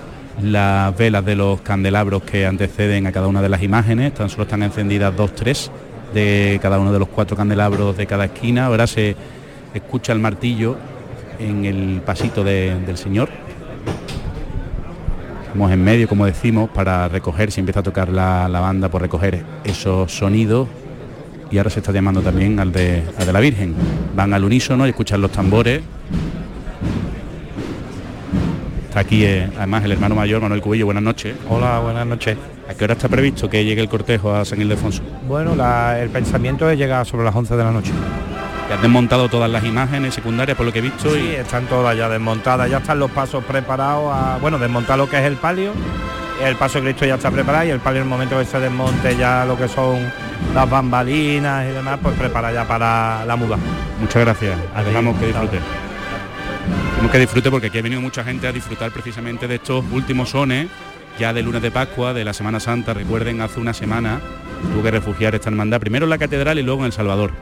las 0.43 0.97
velas 0.97 1.25
de 1.25 1.37
los 1.37 1.61
candelabros 1.63 2.23
que 2.23 2.47
anteceden 2.47 3.07
a 3.07 3.13
cada 3.13 3.27
una 3.27 3.41
de 3.41 3.49
las 3.49 3.63
imágenes, 3.63 4.15
tan 4.15 4.29
solo 4.29 4.43
están 4.43 4.63
encendidas 4.63 5.17
dos, 5.17 5.35
tres 5.35 5.71
de 6.13 6.59
cada 6.63 6.79
uno 6.79 6.93
de 6.93 6.99
los 6.99 7.09
cuatro 7.09 7.37
candelabros 7.37 7.97
de 7.97 8.07
cada 8.07 8.27
esquina, 8.27 8.67
ahora 8.67 8.87
se 8.87 9.17
escucha 9.75 10.13
el 10.13 10.19
martillo 10.19 10.77
en 11.39 11.65
el 11.65 12.03
pasito 12.05 12.43
de- 12.45 12.79
del 12.87 12.97
Señor 12.97 13.29
Estamos 15.47 15.73
en 15.73 15.83
medio, 15.85 16.07
como 16.07 16.27
decimos, 16.27 16.69
para 16.69 17.09
recoger, 17.09 17.51
si 17.51 17.61
empieza 17.61 17.81
a 17.81 17.83
tocar 17.83 18.11
la, 18.11 18.47
la 18.47 18.61
banda, 18.61 18.91
por 18.91 19.01
recoger 19.01 19.43
esos 19.65 20.13
sonidos 20.13 20.69
y 21.51 21.57
ahora 21.57 21.71
se 21.71 21.79
está 21.81 21.93
llamando 21.93 22.21
también 22.21 22.61
al 22.61 22.73
de, 22.73 23.03
al 23.19 23.25
de 23.27 23.33
la 23.33 23.41
Virgen. 23.41 23.75
Van 24.15 24.35
al 24.35 24.45
unísono 24.45 24.85
y 24.87 24.91
escuchan 24.91 25.23
los 25.23 25.33
tambores. 25.33 25.81
Está 28.89 29.01
aquí 29.01 29.25
eh, 29.25 29.49
además 29.57 29.83
el 29.85 29.93
hermano 29.93 30.15
mayor 30.15 30.43
Manuel 30.43 30.61
Cubillo, 30.61 30.85
buenas 30.87 31.03
noches. 31.03 31.35
Hola, 31.49 31.79
buenas 31.79 32.07
noches. 32.07 32.37
¿A 32.69 32.75
qué 32.75 32.85
hora 32.85 32.93
está 32.93 33.09
previsto 33.09 33.49
que 33.49 33.65
llegue 33.65 33.81
el 33.81 33.89
cortejo 33.89 34.35
a 34.35 34.45
San 34.45 34.61
Ildefonso? 34.61 35.03
Bueno, 35.27 35.55
la- 35.57 35.99
el 36.03 36.11
pensamiento 36.11 36.69
es 36.69 36.77
llegar 36.79 37.07
sobre 37.07 37.25
las 37.25 37.35
11 37.35 37.57
de 37.57 37.65
la 37.65 37.71
noche. 37.71 37.93
¿Ya 38.69 38.75
han 38.75 38.83
desmontado 38.83 39.29
todas 39.29 39.51
las 39.51 39.65
imágenes 39.65 40.15
secundarias 40.15 40.57
por 40.57 40.67
lo 40.67 40.73
que 40.73 40.81
he 40.81 40.83
visto? 40.83 41.11
Sí, 41.11 41.35
están 41.35 41.67
todas 41.67 41.97
ya 41.97 42.09
desmontadas, 42.09 42.69
ya 42.69 42.79
están 42.79 42.99
los 42.99 43.11
pasos 43.11 43.45
preparados 43.45 44.13
a, 44.13 44.39
bueno, 44.39 44.59
desmontar 44.59 44.99
lo 44.99 45.09
que 45.09 45.19
es 45.19 45.25
el 45.25 45.37
palio, 45.37 45.73
el 46.43 46.57
paso 46.57 46.79
de 46.79 46.85
Cristo 46.85 47.07
ya 47.07 47.15
está 47.15 47.31
preparado 47.31 47.65
y 47.65 47.71
el 47.71 47.81
palio 47.81 48.01
en 48.01 48.07
el 48.07 48.11
momento 48.11 48.39
que 48.39 48.45
se 48.45 48.59
desmonte 48.59 49.17
ya 49.17 49.45
lo 49.45 49.57
que 49.57 49.69
son 49.69 50.13
las 50.55 50.69
bambalinas 50.69 51.67
y 51.69 51.73
demás, 51.73 51.99
pues 52.03 52.19
prepara 52.19 52.53
ya 52.53 52.67
para 52.67 53.25
la 53.25 53.37
muda. 53.37 53.57
Muchas 54.01 54.25
gracias. 54.25 54.59
Dejamos 54.85 55.19
que 55.19 55.27
disfrute. 55.27 55.61
Tenemos 56.91 57.13
que 57.13 57.19
disfrute 57.19 57.51
porque 57.51 57.67
aquí 57.69 57.79
ha 57.79 57.83
venido 57.83 58.01
mucha 58.01 58.25
gente 58.25 58.49
a 58.49 58.53
disfrutar 58.53 58.91
precisamente 58.91 59.47
de 59.47 59.57
estos 59.57 59.85
últimos 59.93 60.31
sones, 60.31 60.69
ya 61.19 61.33
de 61.33 61.43
lunes 61.43 61.63
de 61.63 61.71
Pascua, 61.71 62.13
de 62.13 62.25
la 62.25 62.33
Semana 62.33 62.59
Santa. 62.59 62.95
Recuerden, 62.95 63.41
hace 63.41 63.61
una 63.61 63.73
semana 63.73 64.21
tuvo 64.73 64.83
que 64.83 64.91
refugiar 64.91 65.35
esta 65.35 65.51
hermandad, 65.51 65.79
primero 65.79 66.05
en 66.05 66.11
la 66.11 66.19
catedral 66.19 66.59
y 66.59 66.63
luego 66.63 66.81
en 66.81 66.87
El 66.87 66.93
Salvador. 66.93 67.33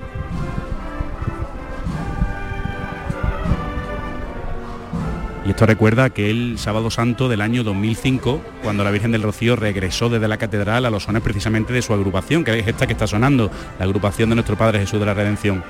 Y 5.47 5.51
esto 5.51 5.67
recuerda 5.67 6.09
que 6.09 6.31
el 6.31 6.59
sábado 6.59 6.91
santo 6.91 7.29
del 7.29 7.43
año 7.43 7.65
2005, 7.65 8.41
cuando 8.63 8.83
la 8.83 8.91
Virgen 8.91 9.13
del 9.13 9.23
Rocío 9.23 9.57
regresó 9.57 10.09
desde 10.09 10.27
la 10.27 10.39
catedral 10.39 10.87
a 10.87 10.91
los 10.91 11.03
sones 11.03 11.23
precisamente 11.23 11.75
de 11.75 11.83
su 11.83 11.93
agrupación, 11.93 12.45
que 12.45 12.59
es 12.59 12.67
esta 12.67 12.87
que 12.87 12.95
está 12.95 13.07
sonando, 13.07 13.51
la 13.79 13.85
agrupación 13.85 14.31
de 14.31 14.37
nuestro 14.37 14.57
Padre 14.57 14.81
Jesús 14.81 14.99
de 15.01 15.07
la 15.07 15.13
Redención. 15.13 15.63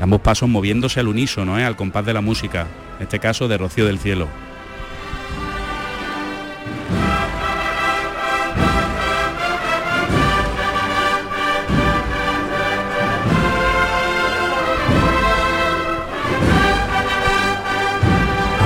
Ambos 0.00 0.20
pasos 0.20 0.50
moviéndose 0.50 1.00
al 1.00 1.08
unísono, 1.08 1.58
¿eh? 1.58 1.64
al 1.64 1.76
compás 1.76 2.04
de 2.04 2.12
la 2.12 2.20
música, 2.20 2.66
en 2.98 3.04
este 3.04 3.20
caso 3.20 3.48
de 3.48 3.56
Rocío 3.56 3.86
del 3.86 3.98
Cielo. 3.98 4.28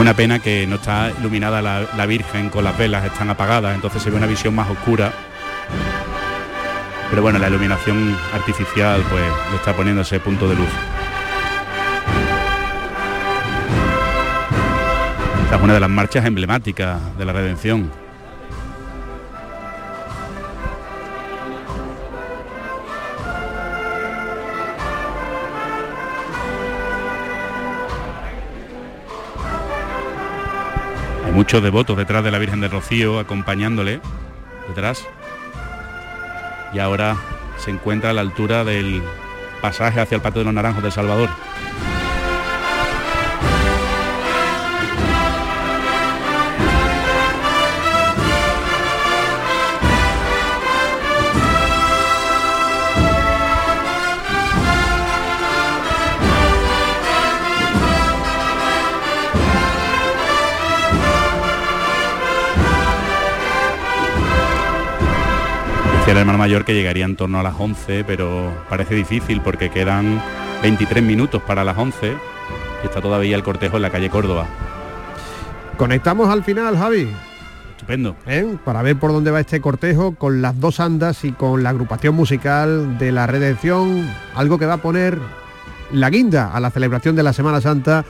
Una 0.01 0.14
pena 0.14 0.38
que 0.38 0.66
no 0.66 0.76
está 0.76 1.11
iluminada 1.18 1.61
la, 1.61 2.07
Virgen 2.07 2.51
con 2.51 2.62
las 2.62 2.78
velas, 2.78 3.05
están 3.05 3.30
apagadas, 3.30 3.74
entonces 3.74 4.03
se 4.03 4.11
ve 4.11 4.16
una 4.16 4.26
visión 4.26 4.55
más 4.55 4.70
oscura. 4.70 5.12
Pero 7.11 7.22
bueno, 7.22 7.38
la 7.38 7.49
iluminación 7.49 8.16
artificial 8.32 9.03
pues 9.11 9.24
le 9.51 9.57
está 9.57 9.74
poniendo 9.74 10.03
ese 10.03 10.20
punto 10.20 10.49
de 10.49 10.55
luz. 10.55 10.68
Esta 15.44 15.57
es 15.57 15.62
una 15.62 15.74
de 15.74 15.80
las 15.80 15.90
marchas 15.90 16.24
emblemáticas 16.24 17.01
de 17.16 17.24
la 17.24 17.32
redención. 17.32 17.90
Muchos 31.39 31.62
devotos 31.62 31.97
detrás 31.97 32.24
de 32.24 32.32
la 32.32 32.39
Virgen 32.41 32.61
del 32.61 32.72
Rocío 32.72 33.20
acompañándole 33.20 34.01
detrás. 34.66 35.07
Y 36.72 36.80
ahora 36.80 37.16
se 37.59 37.70
encuentra 37.70 38.11
a 38.11 38.12
la 38.12 38.22
altura 38.22 38.64
del 38.64 39.05
pasaje 39.62 40.01
hacia 40.01 40.16
el 40.16 40.20
Patio 40.20 40.41
de 40.41 40.47
los 40.47 40.55
Naranjos 40.55 40.82
del 40.82 40.91
Salvador. 40.91 41.28
El 66.18 66.22
hermano 66.22 66.38
mayor 66.38 66.64
que 66.64 66.74
llegaría 66.74 67.04
en 67.04 67.14
torno 67.14 67.38
a 67.38 67.44
las 67.44 67.54
11, 67.56 68.02
pero 68.02 68.52
parece 68.68 68.96
difícil 68.96 69.40
porque 69.40 69.70
quedan 69.70 70.20
23 70.62 71.04
minutos 71.04 71.40
para 71.42 71.62
las 71.62 71.78
11 71.78 72.12
y 72.82 72.86
está 72.86 73.00
todavía 73.00 73.36
el 73.36 73.44
cortejo 73.44 73.76
en 73.76 73.82
la 73.82 73.90
calle 73.90 74.10
Córdoba. 74.10 74.48
Conectamos 75.76 76.28
al 76.28 76.42
final, 76.42 76.76
Javi. 76.76 77.08
Estupendo. 77.70 78.16
¿eh? 78.26 78.56
Para 78.64 78.82
ver 78.82 78.98
por 78.98 79.12
dónde 79.12 79.30
va 79.30 79.38
este 79.38 79.60
cortejo 79.60 80.16
con 80.16 80.42
las 80.42 80.58
dos 80.58 80.80
andas 80.80 81.24
y 81.24 81.30
con 81.30 81.62
la 81.62 81.70
agrupación 81.70 82.16
musical 82.16 82.98
de 82.98 83.12
la 83.12 83.28
Redención, 83.28 84.04
algo 84.34 84.58
que 84.58 84.66
va 84.66 84.74
a 84.74 84.82
poner 84.82 85.20
la 85.92 86.10
guinda 86.10 86.52
a 86.52 86.58
la 86.58 86.72
celebración 86.72 87.14
de 87.14 87.22
la 87.22 87.32
Semana 87.32 87.60
Santa 87.60 88.04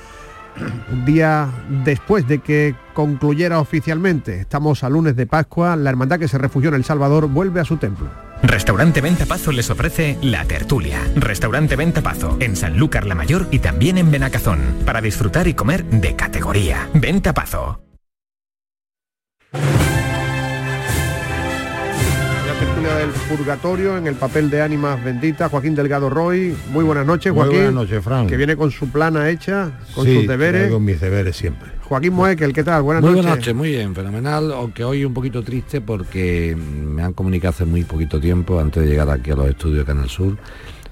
un 0.91 1.05
día 1.05 1.49
después 1.85 2.27
de 2.27 2.39
que 2.39 2.75
concluyera 2.95 3.61
oficialmente. 3.61 4.41
Estamos 4.41 4.85
a 4.85 4.89
lunes 4.89 5.17
de 5.17 5.27
Pascua, 5.27 5.77
la 5.77 5.91
hermandad 5.91 6.19
que 6.19 6.29
se 6.29 6.39
refugió 6.39 6.69
en 6.69 6.77
El 6.77 6.85
Salvador 6.85 7.29
vuelve 7.29 7.61
a 7.61 7.65
su 7.65 7.77
templo. 7.77 8.09
Restaurante 8.43 9.01
Ventapazo 9.01 9.53
les 9.53 9.69
ofrece 9.71 10.17
La 10.23 10.45
Tertulia. 10.45 11.01
Restaurante 11.17 11.77
Ventapazo 11.77 12.37
en 12.41 12.57
Sanlúcar 12.57 13.07
la 13.07 13.15
Mayor 13.15 13.49
y 13.51 13.59
también 13.59 13.99
en 13.99 14.11
Benacazón. 14.11 14.61
Para 14.85 15.01
disfrutar 15.01 15.49
y 15.49 15.55
comer 15.55 15.85
de 15.85 16.15
categoría. 16.15 16.89
Ventapazo. 16.95 17.81
Purgatorio 23.29 23.97
en 23.97 24.07
el 24.07 24.15
papel 24.15 24.51
de 24.51 24.63
ánimas 24.63 25.03
benditas, 25.03 25.51
Joaquín 25.51 25.75
Delgado 25.75 26.09
Roy. 26.11 26.55
Muy 26.71 26.85
buenas 26.85 27.07
noches, 27.07 27.33
Muy 27.33 27.41
Joaquín. 27.43 27.57
buenas 27.57 27.75
noches, 27.75 28.03
Fran. 28.05 28.27
Que 28.27 28.37
viene 28.37 28.57
con 28.57 28.71
su 28.71 28.89
plana 28.91 29.29
hecha, 29.31 29.71
con 29.95 30.05
Sí, 30.07 30.15
sus 30.17 30.27
deberes. 30.27 30.71
Con 30.71 30.85
mis 30.85 31.01
deberes 31.01 31.37
siempre. 31.37 31.71
Joaquín 31.85 32.13
Moekel, 32.13 32.53
¿qué 32.53 32.65
tal? 32.65 32.83
Buenas 32.83 33.03
muy 33.03 33.11
noches. 33.13 33.25
buenas 33.25 33.39
noches, 33.39 33.55
muy 33.55 33.71
bien, 33.71 33.95
fenomenal, 33.95 34.53
aunque 34.53 34.85
hoy 34.85 35.05
un 35.05 35.15
poquito 35.15 35.43
triste 35.43 35.81
porque 35.81 36.55
me 36.57 37.03
han 37.03 37.13
comunicado 37.15 37.51
hace 37.51 37.65
muy 37.65 37.85
poquito 37.85 38.21
tiempo, 38.21 38.61
antes 38.61 38.83
de 38.83 38.89
llegar 38.91 39.09
aquí 39.11 39.31
a 39.31 39.37
los 39.37 39.49
estudios 39.49 39.79
de 39.79 39.85
Canal 39.85 40.09
Sur, 40.09 40.37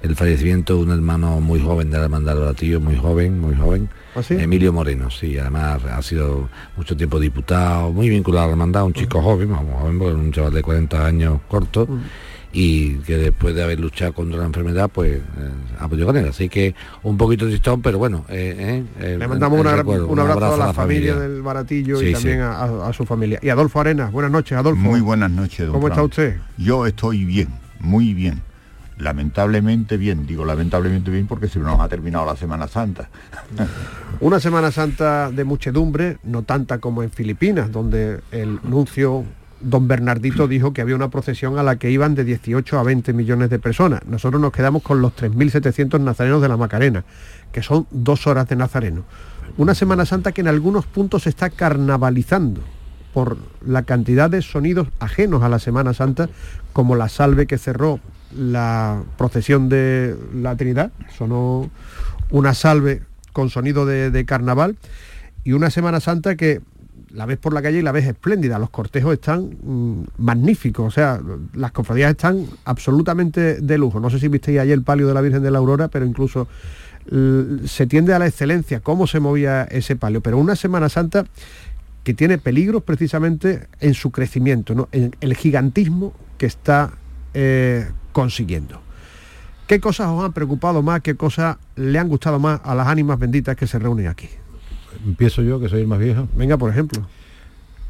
el 0.02 0.16
fallecimiento 0.16 0.76
de 0.76 0.82
un 0.84 0.90
hermano 0.92 1.40
muy 1.40 1.60
joven 1.60 1.90
de 1.90 1.98
la 1.98 2.04
hermandad 2.04 2.54
de 2.54 2.78
muy 2.78 2.96
joven, 2.96 3.40
muy 3.40 3.54
joven, 3.54 3.88
¿Ah, 4.16 4.22
sí? 4.22 4.34
Emilio 4.38 4.72
Moreno, 4.72 5.10
sí, 5.10 5.36
además 5.38 5.84
ha 5.84 6.00
sido 6.02 6.48
mucho 6.76 6.96
tiempo 6.96 7.20
diputado, 7.20 7.92
muy 7.92 8.08
vinculado 8.08 8.44
a 8.44 8.46
la 8.46 8.52
hermandad, 8.52 8.84
un 8.84 8.94
chico 8.94 9.20
joven, 9.20 9.50
vamos, 9.50 9.80
joven, 9.80 10.00
era 10.00 10.14
un 10.14 10.32
chaval 10.32 10.54
de 10.54 10.62
40 10.62 11.04
años 11.06 11.40
corto, 11.48 11.86
y 12.52 12.94
que 13.00 13.18
después 13.18 13.54
de 13.54 13.62
haber 13.62 13.78
luchado 13.78 14.14
contra 14.14 14.38
la 14.38 14.46
enfermedad, 14.46 14.88
pues 14.90 15.18
eh, 15.18 15.22
apoyó 15.78 16.06
con 16.06 16.16
él. 16.16 16.28
Así 16.28 16.48
que 16.48 16.74
un 17.02 17.18
poquito 17.18 17.44
tristón, 17.46 17.82
pero 17.82 17.98
bueno. 17.98 18.24
eh, 18.30 18.82
eh, 18.98 19.18
Le 19.18 19.24
el- 19.24 19.28
mandamos 19.28 19.60
una- 19.60 19.76
recuerdo, 19.76 20.06
un, 20.08 20.18
abrazo 20.18 20.54
a 20.54 20.56
la, 20.56 20.72
familia, 20.72 21.16
del 21.16 21.42
Baratillo 21.42 22.00
y 22.00 22.12
también 22.14 22.38
sí. 22.38 22.42
a, 22.42 22.90
su 22.94 23.04
familia. 23.04 23.38
Y 23.42 23.50
Adolfo 23.50 23.80
Arenas, 23.80 24.10
buenas 24.10 24.32
noches, 24.32 24.56
Adolfo. 24.56 24.80
Muy 24.80 25.00
buenas 25.02 25.30
noches, 25.30 25.66
don 25.66 25.72
¿Cómo 25.74 25.88
está 25.88 26.02
usted? 26.02 26.38
Yo 26.56 26.86
estoy 26.86 27.26
bien, 27.26 27.48
muy 27.78 28.14
bien. 28.14 28.40
Lamentablemente 28.98 29.98
bien, 29.98 30.26
digo 30.26 30.44
lamentablemente 30.44 31.10
bien 31.10 31.26
porque 31.26 31.48
se 31.48 31.58
nos 31.58 31.78
ha 31.80 31.88
terminado 31.88 32.24
la 32.24 32.36
Semana 32.36 32.66
Santa. 32.66 33.08
Una 34.20 34.40
Semana 34.40 34.70
Santa 34.70 35.30
de 35.30 35.44
muchedumbre, 35.44 36.16
no 36.24 36.42
tanta 36.42 36.78
como 36.78 37.02
en 37.02 37.10
Filipinas, 37.10 37.70
donde 37.70 38.20
el 38.30 38.58
nuncio 38.62 39.24
don 39.60 39.86
Bernardito 39.86 40.48
dijo 40.48 40.72
que 40.72 40.80
había 40.80 40.94
una 40.94 41.10
procesión 41.10 41.58
a 41.58 41.62
la 41.62 41.76
que 41.76 41.90
iban 41.90 42.14
de 42.14 42.24
18 42.24 42.78
a 42.78 42.82
20 42.82 43.12
millones 43.12 43.50
de 43.50 43.58
personas. 43.58 44.06
Nosotros 44.06 44.40
nos 44.40 44.52
quedamos 44.52 44.82
con 44.82 45.02
los 45.02 45.14
3.700 45.14 46.00
nazarenos 46.00 46.40
de 46.40 46.48
la 46.48 46.56
Macarena, 46.56 47.04
que 47.52 47.62
son 47.62 47.86
dos 47.90 48.26
horas 48.26 48.48
de 48.48 48.56
nazareno. 48.56 49.04
Una 49.58 49.74
Semana 49.74 50.06
Santa 50.06 50.32
que 50.32 50.40
en 50.40 50.48
algunos 50.48 50.86
puntos 50.86 51.24
se 51.24 51.28
está 51.28 51.50
carnavalizando 51.50 52.62
por 53.12 53.38
la 53.66 53.82
cantidad 53.82 54.28
de 54.28 54.42
sonidos 54.42 54.88
ajenos 55.00 55.42
a 55.42 55.48
la 55.48 55.58
Semana 55.58 55.94
Santa, 55.94 56.28
como 56.72 56.96
la 56.96 57.08
salve 57.08 57.46
que 57.46 57.56
cerró 57.56 58.00
la 58.34 59.02
procesión 59.16 59.68
de 59.68 60.16
la 60.34 60.56
Trinidad, 60.56 60.92
sonó 61.16 61.70
una 62.30 62.54
salve 62.54 63.02
con 63.32 63.50
sonido 63.50 63.86
de, 63.86 64.24
carnaval, 64.24 64.76
y 65.44 65.52
una 65.52 65.70
Semana 65.70 66.00
Santa 66.00 66.36
que 66.36 66.60
la 67.10 67.26
ves 67.26 67.38
por 67.38 67.52
la 67.54 67.62
calle 67.62 67.78
y 67.78 67.82
la 67.82 67.92
ves 67.92 68.06
espléndida, 68.06 68.58
los 68.58 68.70
cortejos 68.70 69.12
están 69.12 69.56
mm, 69.62 70.04
magníficos, 70.18 70.86
o 70.86 70.90
sea, 70.90 71.20
las 71.54 71.72
cofradías 71.72 72.10
están 72.10 72.46
absolutamente 72.64 73.60
de 73.60 73.78
lujo. 73.78 74.00
No 74.00 74.10
sé 74.10 74.18
si 74.18 74.28
visteis 74.28 74.58
ayer 74.58 74.74
el 74.74 74.82
palio 74.82 75.06
de 75.06 75.14
la 75.14 75.20
Virgen 75.20 75.42
de 75.42 75.50
la 75.50 75.58
Aurora, 75.58 75.88
pero 75.88 76.04
incluso 76.04 76.48
se 77.66 77.86
tiende 77.86 78.14
a 78.14 78.18
la 78.18 78.26
excelencia, 78.26 78.80
cómo 78.80 79.06
se 79.06 79.20
movía 79.20 79.62
ese 79.64 79.94
palio, 79.94 80.20
pero 80.20 80.38
una 80.38 80.56
Semana 80.56 80.88
Santa 80.88 81.24
que 82.02 82.14
tiene 82.14 82.38
peligros 82.38 82.82
precisamente 82.82 83.66
en 83.80 83.94
su 83.94 84.10
crecimiento, 84.10 84.74
¿no? 84.74 84.88
en 84.92 85.14
el 85.20 85.36
gigantismo 85.36 86.12
que 86.38 86.46
está 86.46 86.92
eh, 87.34 87.86
consiguiendo. 88.20 88.80
¿Qué 89.66 89.78
cosas 89.78 90.08
os 90.08 90.24
han 90.24 90.32
preocupado 90.32 90.80
más? 90.80 91.02
¿Qué 91.02 91.16
cosas 91.16 91.58
le 91.76 91.98
han 91.98 92.08
gustado 92.08 92.38
más 92.38 92.62
a 92.64 92.74
las 92.74 92.86
ánimas 92.88 93.18
benditas 93.18 93.56
que 93.56 93.66
se 93.66 93.78
reúnen 93.78 94.06
aquí? 94.06 94.26
Empiezo 95.04 95.42
yo, 95.42 95.60
que 95.60 95.68
soy 95.68 95.82
el 95.82 95.86
más 95.86 95.98
viejo. 95.98 96.26
Venga, 96.34 96.56
por 96.56 96.70
ejemplo. 96.70 97.06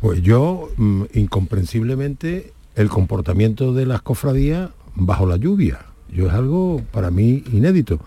Pues 0.01 0.21
yo, 0.23 0.69
mm, 0.77 1.03
incomprensiblemente, 1.15 2.53
el 2.75 2.89
comportamiento 2.89 3.73
de 3.73 3.87
las 3.87 4.03
cofradías 4.03 4.71
bajo 4.97 5.27
la 5.27 5.37
lluvia. 5.37 5.79
Yo 6.13 6.27
es 6.27 6.33
algo 6.33 6.83
para 6.91 7.13
mí 7.13 7.45
inédito. 7.53 8.01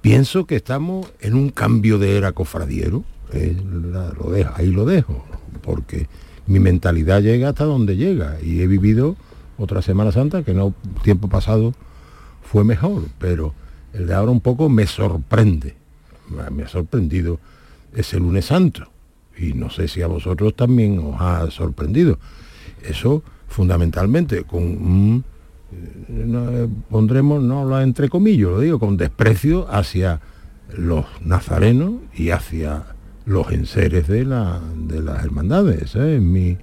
Pienso 0.00 0.46
que 0.46 0.56
estamos 0.56 1.12
en 1.20 1.34
un 1.34 1.50
cambio 1.50 1.98
de 1.98 2.16
era 2.16 2.32
cofradiero. 2.32 3.04
Eh, 3.34 3.54
la- 3.92 4.14
lo 4.18 4.30
dejo- 4.30 4.52
ahí 4.56 4.68
lo 4.70 4.86
dejo, 4.86 5.26
porque 5.62 6.06
mi 6.46 6.58
mentalidad 6.58 7.20
llega 7.20 7.50
hasta 7.50 7.64
donde 7.64 7.96
llega 7.98 8.38
y 8.42 8.62
he 8.62 8.66
vivido 8.66 9.14
otra 9.60 9.82
Semana 9.82 10.10
Santa 10.12 10.42
que 10.42 10.54
no 10.54 10.74
tiempo 11.02 11.28
pasado 11.28 11.74
fue 12.42 12.64
mejor, 12.64 13.02
pero 13.18 13.54
el 13.92 14.06
de 14.06 14.14
ahora 14.14 14.32
un 14.32 14.40
poco 14.40 14.68
me 14.68 14.86
sorprende. 14.86 15.74
Me- 16.50 16.62
ha 16.62 16.68
sorprendido 16.68 17.38
ese 17.94 18.18
lunes 18.18 18.46
santo 18.46 18.88
y 19.36 19.52
no 19.54 19.68
sé 19.70 19.88
si 19.88 20.02
a 20.02 20.06
vosotros 20.06 20.54
también 20.54 20.98
os 20.98 21.20
ha 21.20 21.50
sorprendido. 21.50 22.18
Eso 22.82 23.22
fundamentalmente 23.48 24.44
con 24.44 24.62
un, 24.62 25.24
eh, 25.72 26.06
eh, 26.08 26.68
pondremos, 26.88 27.42
no 27.42 27.64
lo 27.64 27.80
entre 27.80 28.08
comillas, 28.08 28.50
lo 28.50 28.60
digo, 28.60 28.78
con 28.78 28.96
desprecio 28.96 29.66
hacia 29.70 30.20
los 30.76 31.04
nazarenos 31.24 31.94
y 32.14 32.30
hacia 32.30 32.84
los 33.26 33.50
enseres 33.50 34.06
de, 34.08 34.24
la, 34.24 34.60
de 34.76 35.00
las 35.02 35.24
hermandades. 35.24 35.82
Ese 35.82 36.16
es 36.16 36.22
mi, 36.22 36.56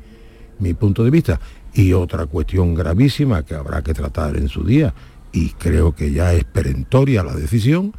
mi 0.60 0.74
punto 0.74 1.04
de 1.04 1.10
vista. 1.10 1.40
Y 1.74 1.94
otra 1.94 2.26
cuestión 2.26 2.74
gravísima 2.74 3.44
que 3.44 3.56
habrá 3.56 3.82
que 3.82 3.94
tratar 3.94 4.38
en 4.38 4.48
su 4.50 4.64
día, 4.64 4.94
y 5.32 5.50
creo 5.52 5.94
que 5.94 6.12
ya 6.12 6.34
es 6.34 6.44
perentoria 6.44 7.24
la 7.24 7.36
decisión, 7.36 7.94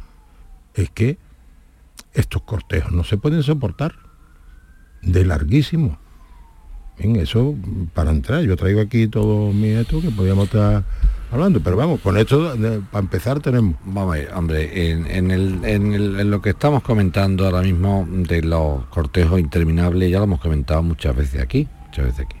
es 0.73 0.89
que 0.89 1.17
estos 2.13 2.41
cortejos 2.41 2.91
no 2.91 3.03
se 3.03 3.17
pueden 3.17 3.43
soportar 3.43 3.93
de 5.01 5.25
larguísimo. 5.25 5.97
En 6.97 7.15
eso, 7.15 7.55
para 7.93 8.11
entrar, 8.11 8.41
yo 8.43 8.57
traigo 8.57 8.81
aquí 8.81 9.07
todo 9.07 9.53
mi 9.53 9.69
esto 9.69 10.01
que 10.01 10.09
podíamos 10.09 10.45
estar 10.45 10.83
hablando, 11.31 11.61
pero 11.61 11.77
vamos, 11.77 12.01
con 12.01 12.17
esto, 12.17 12.55
de- 12.57 12.81
para 12.81 12.99
empezar, 12.99 13.39
tenemos... 13.39 13.75
Vamos 13.85 14.15
a 14.15 14.17
ver, 14.17 14.33
hombre, 14.33 14.91
en, 14.91 15.31
en 15.31 16.29
lo 16.31 16.41
que 16.41 16.49
estamos 16.49 16.83
comentando 16.83 17.45
ahora 17.45 17.61
mismo 17.61 18.05
de 18.09 18.41
los 18.41 18.83
cortejos 18.87 19.39
interminables, 19.39 20.11
ya 20.11 20.17
lo 20.17 20.25
hemos 20.25 20.41
comentado 20.41 20.83
muchas 20.83 21.15
veces 21.15 21.41
aquí, 21.41 21.69
muchas 21.87 22.05
veces 22.07 22.25
aquí. 22.25 22.38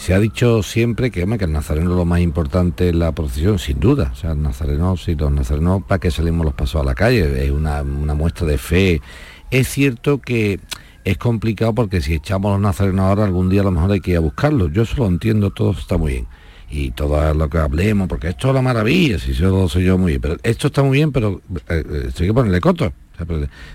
Se 0.00 0.14
ha 0.14 0.18
dicho 0.18 0.62
siempre 0.62 1.10
que, 1.10 1.20
el 1.20 1.52
nazareno 1.52 1.94
lo 1.94 2.06
más 2.06 2.20
importante 2.20 2.88
es 2.88 2.94
la 2.94 3.12
procesión, 3.12 3.58
sin 3.58 3.80
duda. 3.80 4.10
O 4.14 4.16
sea, 4.16 4.32
el 4.32 4.40
nazareno, 4.40 4.96
si 4.96 5.14
los 5.14 5.30
nazarenos, 5.30 5.82
¿para 5.82 5.98
qué 5.98 6.10
salimos 6.10 6.46
los 6.46 6.54
pasos 6.54 6.80
a 6.80 6.84
la 6.84 6.94
calle? 6.94 7.44
Es 7.44 7.50
una, 7.50 7.82
una 7.82 8.14
muestra 8.14 8.46
de 8.46 8.56
fe. 8.56 9.02
Es 9.50 9.68
cierto 9.68 10.18
que 10.18 10.58
es 11.04 11.18
complicado 11.18 11.74
porque 11.74 12.00
si 12.00 12.14
echamos 12.14 12.50
los 12.50 12.62
nazarenos 12.62 13.00
ahora, 13.00 13.24
algún 13.24 13.50
día 13.50 13.60
a 13.60 13.64
lo 13.64 13.72
mejor 13.72 13.92
hay 13.92 14.00
que 14.00 14.12
ir 14.12 14.16
a 14.16 14.20
buscarlos. 14.20 14.72
Yo 14.72 14.84
eso 14.84 14.96
lo 14.96 15.06
entiendo, 15.06 15.50
todo 15.50 15.72
está 15.72 15.98
muy 15.98 16.12
bien. 16.12 16.26
Y 16.70 16.92
todo 16.92 17.34
lo 17.34 17.50
que 17.50 17.58
hablemos, 17.58 18.08
porque 18.08 18.28
esto 18.28 18.48
es 18.48 18.54
la 18.54 18.62
maravilla, 18.62 19.18
si 19.18 19.34
yo 19.34 19.50
lo 19.50 19.68
sé 19.68 19.84
yo 19.84 19.98
muy 19.98 20.12
bien. 20.12 20.22
Pero 20.22 20.36
esto 20.42 20.68
está 20.68 20.82
muy 20.82 20.96
bien, 20.96 21.12
pero 21.12 21.42
eh, 21.68 21.84
eh, 21.86 22.10
hay 22.18 22.26
que 22.26 22.32
ponerle 22.32 22.60
coto. 22.62 22.90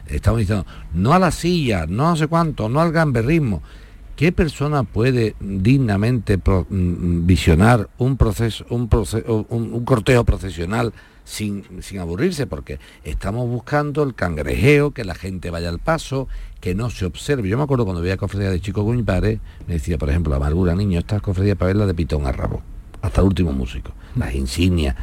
Estamos 0.07 0.39
diciendo, 0.39 0.65
no 0.95 1.13
a 1.13 1.19
la 1.19 1.29
silla, 1.29 1.85
no 1.87 2.09
a 2.09 2.15
sé 2.15 2.25
cuánto, 2.25 2.67
no 2.67 2.81
al 2.81 2.91
gamberrismo. 2.91 3.61
¿Qué 4.15 4.31
persona 4.31 4.83
puede 4.83 5.35
dignamente 5.41 6.37
pro- 6.37 6.65
mm, 6.69 7.25
visionar 7.25 7.89
un 7.97 8.15
proceso, 8.15 8.65
un, 8.69 8.89
proce- 8.89 9.25
un, 9.49 9.83
cortejo 9.83 10.23
procesional 10.23 10.93
sin, 11.25 11.63
sin 11.81 11.99
aburrirse? 11.99 12.47
Porque 12.47 12.79
estamos 13.03 13.47
buscando 13.49 14.03
el 14.03 14.15
cangrejeo, 14.15 14.91
que 14.91 15.03
la 15.03 15.15
gente 15.15 15.49
vaya 15.49 15.67
al 15.67 15.79
paso, 15.79 16.29
que 16.61 16.75
no 16.75 16.89
se 16.89 17.05
observe. 17.05 17.49
Yo 17.49 17.57
me 17.57 17.63
acuerdo 17.63 17.83
cuando 17.83 18.01
veía 18.01 18.15
cofradía 18.15 18.49
de 18.51 18.61
chico 18.61 18.85
padre, 19.05 19.39
me 19.67 19.73
decía, 19.73 19.97
por 19.97 20.09
ejemplo, 20.09 20.33
amargura, 20.33 20.75
niño, 20.75 20.99
estas 20.99 21.21
cofradías 21.21 21.57
para 21.57 21.67
verla 21.67 21.85
de 21.85 21.93
pitón 21.93 22.25
a 22.25 22.31
rabo, 22.31 22.61
hasta 23.01 23.19
el 23.19 23.27
último 23.27 23.51
músico, 23.51 23.91
las 24.15 24.33
insignias. 24.33 24.95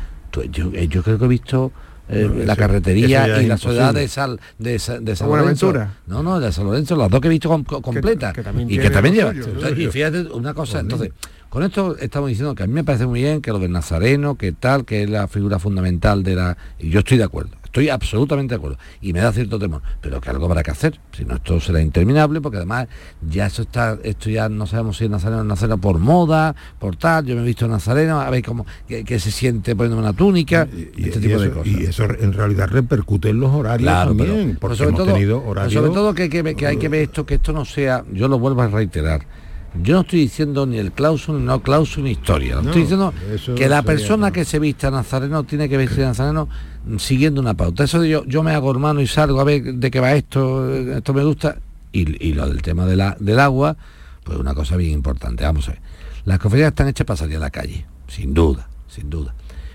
Eh, 0.73 0.89
yo 0.89 1.03
creo 1.03 1.19
que 1.19 1.25
he 1.27 1.29
visto 1.29 1.71
eh, 2.09 2.27
No, 2.29 2.35
la 2.45 2.53
eso- 2.53 2.57
carretería 2.57 3.27
y 3.41 3.47
la 3.47 3.55
imposible. 3.55 3.93
de 4.01 4.09
Sal 4.09 4.41
de, 4.59 4.73
de 4.73 4.79
San. 5.17 5.29
Lorenzo. 5.29 5.73
No, 6.07 6.23
no, 6.23 6.41
de 6.41 6.53
San 6.53 6.65
Lorenzo, 6.65 6.97
las 6.97 7.09
dos 7.11 7.21
que 7.21 7.29
he 7.29 7.31
visto 7.31 7.49
com- 7.49 7.65
co- 7.65 7.81
completas. 7.81 8.33
y 8.69 8.79
que 8.79 8.91
también 8.91 9.15
lleva. 9.15 9.33
y 9.35 9.87
fíjate 9.87 10.23
una 10.33 10.53
cosa, 10.55 10.81
entonces, 10.81 11.11
con 11.53 11.63
esto 11.65 11.99
estamos 11.99 12.31
diciendo 12.31 12.55
que 12.55 12.63
a 12.63 12.67
mí 12.67 12.73
me 12.73 12.83
parece 12.83 13.07
muy 13.07 13.21
bien 13.21 13.43
que 13.43 13.51
lo 13.53 13.59
del 13.59 13.73
nazareno, 13.73 14.37
que 14.37 14.53
tal, 14.53 14.87
que 14.87 15.03
es 15.03 15.11
la 15.11 15.29
figura 15.29 15.59
fundamental 15.59 16.23
de 16.23 16.35
la. 16.35 16.57
Y 16.79 16.89
yo 16.89 17.01
estoy 17.01 17.19
de 17.19 17.25
acuerdo, 17.25 17.51
estoy 17.63 17.91
absolutamente 17.91 18.55
de 18.55 18.57
acuerdo. 18.57 18.79
Y 19.03 19.13
me 19.13 19.21
da 19.21 19.31
cierto 19.33 19.59
temor, 19.59 19.83
pero 20.01 20.19
que 20.19 20.31
algo 20.31 20.47
habrá 20.47 20.63
que 20.63 20.71
hacer, 20.71 20.99
si 21.15 21.27
no 21.27 21.35
esto 21.35 21.61
será 21.61 21.83
interminable, 21.83 22.41
porque 22.41 22.57
además 22.57 22.89
ya 23.29 23.45
eso 23.45 23.61
está, 23.61 23.99
esto 24.03 24.31
ya 24.31 24.49
no 24.49 24.67
sabemos 24.67 24.97
si 24.97 25.05
es 25.05 25.11
nazareno 25.11 25.43
o 25.43 25.45
nazareno 25.45 25.77
por 25.77 25.99
moda, 25.99 26.55
por 26.79 26.97
tal, 26.97 27.27
yo 27.27 27.35
me 27.37 27.43
he 27.43 27.45
visto 27.45 27.69
nazareno, 27.69 28.19
a 28.19 28.31
ver 28.31 28.43
cómo 28.43 28.65
que, 28.89 29.05
que 29.05 29.19
se 29.21 29.31
siente 29.31 29.77
poniéndome 29.77 30.05
una 30.09 30.15
túnica, 30.15 30.67
Y, 30.75 31.05
este 31.05 31.19
y 31.19 31.23
tipo 31.23 31.39
de 31.39 31.51
cosas. 31.51 31.67
y 31.67 31.85
eso 31.85 32.05
en 32.05 32.33
realidad 32.33 32.69
repercute 32.71 33.29
en 33.29 33.41
los 33.41 33.51
horarios 33.53 33.83
Claro, 33.91 34.15
pero- 34.17 34.29
también, 34.31 34.49
pero 34.49 34.61
porque 34.61 34.77
sobre 34.77 34.89
hemos 34.89 35.01
todo, 35.05 35.13
tenido 35.13 35.39
pero 35.41 35.51
horarios... 35.51 35.75
sobre 35.75 35.91
todo 35.93 36.15
que 36.15 36.23
hay 36.67 36.79
que 36.79 36.89
ver 36.89 37.03
esto, 37.03 37.27
que 37.27 37.35
esto 37.35 37.53
no 37.53 37.67
sea, 37.67 38.05
yo 38.11 38.27
lo 38.27 38.39
vuelvo 38.39 38.63
a 38.63 38.69
reiterar. 38.69 39.42
Yo 39.81 39.95
no 39.95 40.01
estoy 40.03 40.21
diciendo 40.21 40.67
ni 40.67 40.79
el 40.79 40.93
clauso, 40.93 41.33
ni 41.33 41.45
no 41.45 41.63
clauso, 41.63 42.01
ni 42.01 42.11
historia. 42.11 42.57
No, 42.57 42.61
estoy 42.69 42.83
diciendo 42.83 43.13
que 43.55 43.69
la 43.69 43.83
persona 43.83 44.31
que 44.31 44.45
se 44.45 44.59
vista 44.59 44.91
nazareno 44.91 45.45
tiene 45.45 45.69
que 45.69 45.77
vestir 45.79 46.01
nazareno 46.05 46.49
mm, 46.87 46.97
siguiendo 46.99 47.41
una 47.41 47.55
pauta. 47.55 47.85
Eso 47.85 48.01
de 48.01 48.09
yo, 48.11 48.25
yo 48.27 48.43
me 48.43 48.53
hago 48.53 48.71
hermano 48.71 49.01
y 49.01 49.07
salgo 49.07 49.41
a 49.41 49.45
ver 49.45 49.63
de 49.63 49.91
qué 49.91 50.01
va 50.01 50.13
esto, 50.15 50.69
eh, 50.75 50.99
esto 50.99 51.15
me 51.15 51.25
gusta. 51.25 51.57
Y, 51.93 52.27
y 52.27 52.35
lo 52.35 52.47
del 52.49 52.61
tema 52.63 52.85
de 52.87 52.97
la- 52.97 53.17
del 53.19 53.41
agua, 53.41 53.77
pues 54.25 54.39
una 54.39 54.55
cosa 54.55 54.77
bien 54.77 54.93
importante. 54.93 55.45
Vamos 55.45 55.69
a 55.69 55.73
ver. 55.73 55.81
Las 56.25 56.39
cofradías 56.39 56.69
están 56.69 56.89
hechas 56.89 57.07
para 57.07 57.17
salir 57.17 57.37
a 57.37 57.41
la 57.41 57.51
calle, 57.51 57.87
sin 58.09 58.35
duda, 58.35 58.69
sin 58.89 59.09
duda 59.11 59.35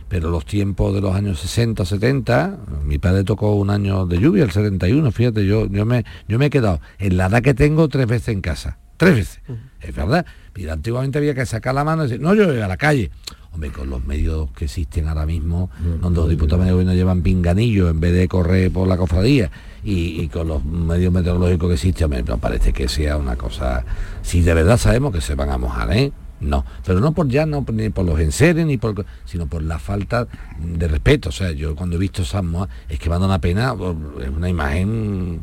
pero 0.10 0.30
los 0.30 0.46
tiempos 0.46 0.94
de 0.94 1.02
los 1.02 1.14
años 1.14 1.38
60, 1.42 1.84
70, 1.84 2.58
mi 2.86 2.98
padre 2.98 3.26
tocó 3.26 3.56
un 3.56 3.70
año 3.70 4.06
de 4.06 4.18
lluvia, 4.22 4.46
el 4.46 4.52
71, 4.52 5.12
fíjate, 5.12 5.46
yo, 5.46 5.66
yo, 5.68 5.86
me, 5.86 6.06
yo 6.30 6.40
me 6.40 6.46
he 6.46 6.50
quedado 6.50 6.80
en 6.98 7.18
la 7.18 7.26
edad 7.26 7.42
que 7.42 7.54
tengo 7.54 7.90
tres 7.90 8.08
veces 8.08 8.30
en 8.30 8.40
casa, 8.40 8.78
tres 8.98 9.16
veces, 9.16 9.40
es 9.80 9.96
verdad. 9.96 10.26
Mira, 10.56 10.74
antiguamente 10.74 11.18
había 11.20 11.34
que 11.36 11.46
sacar 11.46 11.74
la 11.76 11.84
mano 11.84 12.04
y 12.04 12.08
decir, 12.08 12.20
no, 12.22 12.34
yo 12.34 12.48
voy 12.48 12.60
a 12.60 12.68
la 12.68 12.78
calle. 12.78 13.12
Hombre, 13.54 13.72
con 13.72 13.90
los 13.90 14.06
medios 14.06 14.52
que 14.52 14.66
existen 14.66 15.08
ahora 15.08 15.26
mismo, 15.26 15.72
donde 16.02 16.20
los 16.20 16.30
diputados 16.30 16.66
de 16.66 16.72
gobierno 16.72 16.94
llevan 16.94 17.22
pinganillo 17.24 17.90
en 17.90 18.00
vez 18.00 18.14
de 18.14 18.28
correr 18.28 18.72
por 18.72 18.88
la 18.88 18.98
cofradía, 18.98 19.50
y, 19.84 20.22
y 20.22 20.28
con 20.28 20.48
los 20.48 20.64
medios 20.66 21.12
meteorológicos 21.14 21.70
que 21.70 21.74
existen, 21.76 22.06
hombre, 22.06 22.24
no 22.24 22.38
parece 22.38 22.74
que 22.74 22.88
sea 22.88 23.18
una 23.18 23.36
cosa... 23.36 23.84
Si 24.22 24.42
de 24.42 24.54
verdad 24.54 24.78
sabemos 24.78 25.12
que 25.14 25.22
se 25.22 25.34
van 25.36 25.50
a 25.50 25.58
mojar, 25.58 25.92
¿eh? 25.96 26.12
No, 26.40 26.66
pero 26.86 27.00
no 27.00 27.14
por 27.14 27.28
ya, 27.30 27.48
no 27.48 27.64
por- 27.64 27.74
ni 27.74 27.90
por 27.90 28.06
los 28.06 28.20
enseres, 28.20 28.64
ni 28.66 28.78
por, 28.78 29.06
sino 29.26 29.48
por 29.48 29.64
la 29.64 29.80
falta 29.80 30.28
de 30.60 30.88
respeto. 30.88 31.30
O 31.30 31.32
sea, 31.32 31.52
yo 31.52 31.76
cuando 31.76 31.96
he 31.96 32.00
visto 32.00 32.22
esas 32.22 32.44
mojas, 32.44 32.70
es 32.90 33.00
que 33.00 33.10
me 33.10 33.18
da 33.18 33.26
una 33.26 33.42
pena, 33.42 33.74
es 34.22 34.30
una 34.30 34.48
imagen 34.50 35.42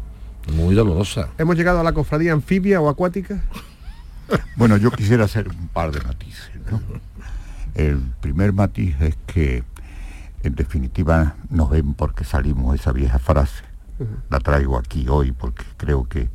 muy 0.53 0.75
dolorosa. 0.75 1.29
¿Hemos 1.39 1.57
llegado 1.57 1.81
a 1.81 1.83
la 1.85 1.93
cofradía 1.93 2.33
anfibia 2.33 2.81
o 2.81 2.89
acuática? 2.89 3.43
Bueno, 4.57 4.79
yo 4.79 4.91
quisiera 4.91 5.25
hacer 5.27 5.49
un 5.49 5.69
par 5.69 5.93
de 5.93 6.01
matices. 6.01 6.49
¿no? 6.71 6.81
El 7.75 7.99
primer 8.23 8.55
matiz 8.55 8.97
es 9.01 9.17
que, 9.27 9.65
en 10.43 10.55
definitiva, 10.55 11.35
nos 11.51 11.69
ven 11.69 11.93
porque 11.93 12.25
salimos 12.25 12.75
esa 12.75 12.91
vieja 12.93 13.19
frase. 13.19 13.65
La 14.31 14.39
traigo 14.41 14.79
aquí 14.79 15.07
hoy 15.11 15.33
porque 15.33 15.65
creo 15.77 16.09
que, 16.09 16.31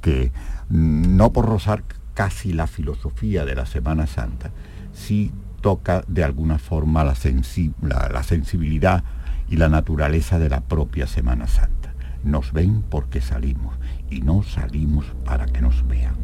que 0.00 0.32
no 0.70 1.34
por 1.34 1.44
rozar 1.44 1.84
casi 2.14 2.54
la 2.54 2.66
filosofía 2.66 3.44
de 3.44 3.54
la 3.54 3.66
Semana 3.66 4.06
Santa, 4.06 4.50
sí 4.94 5.30
toca 5.60 6.02
de 6.08 6.24
alguna 6.24 6.58
forma 6.58 7.04
la, 7.04 7.14
sensi- 7.14 7.74
la- 7.82 8.08
la 8.10 8.22
sensibilidad 8.22 9.04
y 9.50 9.56
la 9.58 9.68
naturaleza 9.68 10.38
de 10.38 10.48
la 10.48 10.62
propia 10.62 11.06
Semana 11.06 11.46
Santa. 11.46 11.83
Nos 12.24 12.52
ven 12.52 12.82
porque 12.88 13.20
salimos 13.20 13.76
y 14.10 14.22
no 14.22 14.42
salimos 14.42 15.06
para 15.24 15.46
que 15.46 15.60
nos 15.60 15.86
vean. 15.86 16.16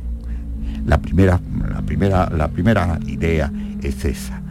La 0.86 0.98
primera, 0.98 1.40
la 1.68 1.82
primera, 1.82 2.30
la 2.30 2.48
primera 2.48 2.98
idea 3.06 3.52
es 3.82 4.04
esa. 4.04 4.42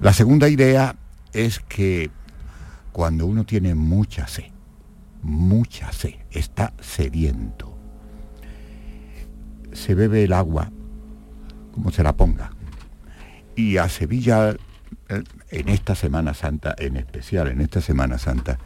La 0.00 0.12
segunda 0.12 0.48
idea 0.48 0.96
es 1.32 1.58
que 1.60 2.10
cuando 2.92 3.26
uno 3.26 3.44
tiene 3.44 3.74
mucha 3.74 4.26
sed, 4.26 4.52
mucha 5.22 5.92
sed, 5.92 6.14
está 6.30 6.72
sediento, 6.80 7.76
se 9.72 9.94
bebe 9.94 10.24
el 10.24 10.32
agua 10.32 10.70
como 11.72 11.90
se 11.90 12.04
la 12.04 12.12
ponga. 12.16 12.52
Y 13.56 13.78
a 13.78 13.88
Sevilla, 13.88 14.56
en 15.08 15.68
esta 15.68 15.94
Semana 15.94 16.34
Santa, 16.34 16.74
en 16.78 16.96
especial 16.96 17.48
en 17.48 17.60
esta 17.60 17.80
Semana 17.80 18.18
Santa, 18.18 18.58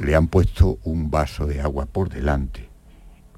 le 0.00 0.16
han 0.16 0.26
puesto 0.26 0.78
un 0.84 1.10
vaso 1.10 1.46
de 1.46 1.60
agua 1.60 1.86
por 1.86 2.08
delante. 2.08 2.68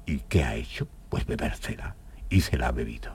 ¿Y 0.05 0.17
qué 0.29 0.43
ha 0.43 0.55
hecho? 0.55 0.87
Pues 1.09 1.25
bebérsela. 1.27 1.95
y 2.29 2.41
se 2.41 2.57
la 2.57 2.69
ha 2.69 2.71
bebido. 2.71 3.11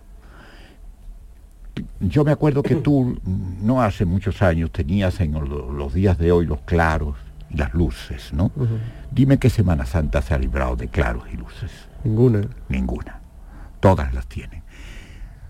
Yo 2.00 2.24
me 2.24 2.30
acuerdo 2.32 2.62
que 2.62 2.76
tú, 2.76 3.18
no 3.60 3.82
hace 3.82 4.04
muchos 4.04 4.42
años, 4.42 4.70
tenías 4.70 5.20
en 5.20 5.32
lo- 5.32 5.72
los 5.72 5.92
días 5.94 6.18
de 6.18 6.30
hoy 6.32 6.46
los 6.46 6.60
claros 6.62 7.16
y 7.50 7.56
las 7.56 7.72
luces, 7.74 8.32
¿no? 8.32 8.52
Dime 9.10 9.38
qué 9.38 9.48
Semana 9.50 9.86
Santa 9.86 10.22
se 10.22 10.34
ha 10.34 10.38
librado 10.38 10.76
de 10.76 10.88
claros 10.88 11.24
y 11.32 11.36
luces. 11.36 11.70
Ninguna. 12.04 12.42
Ninguna. 12.68 13.20
Todas 13.80 14.12
las 14.14 14.26
tienen. 14.26 14.62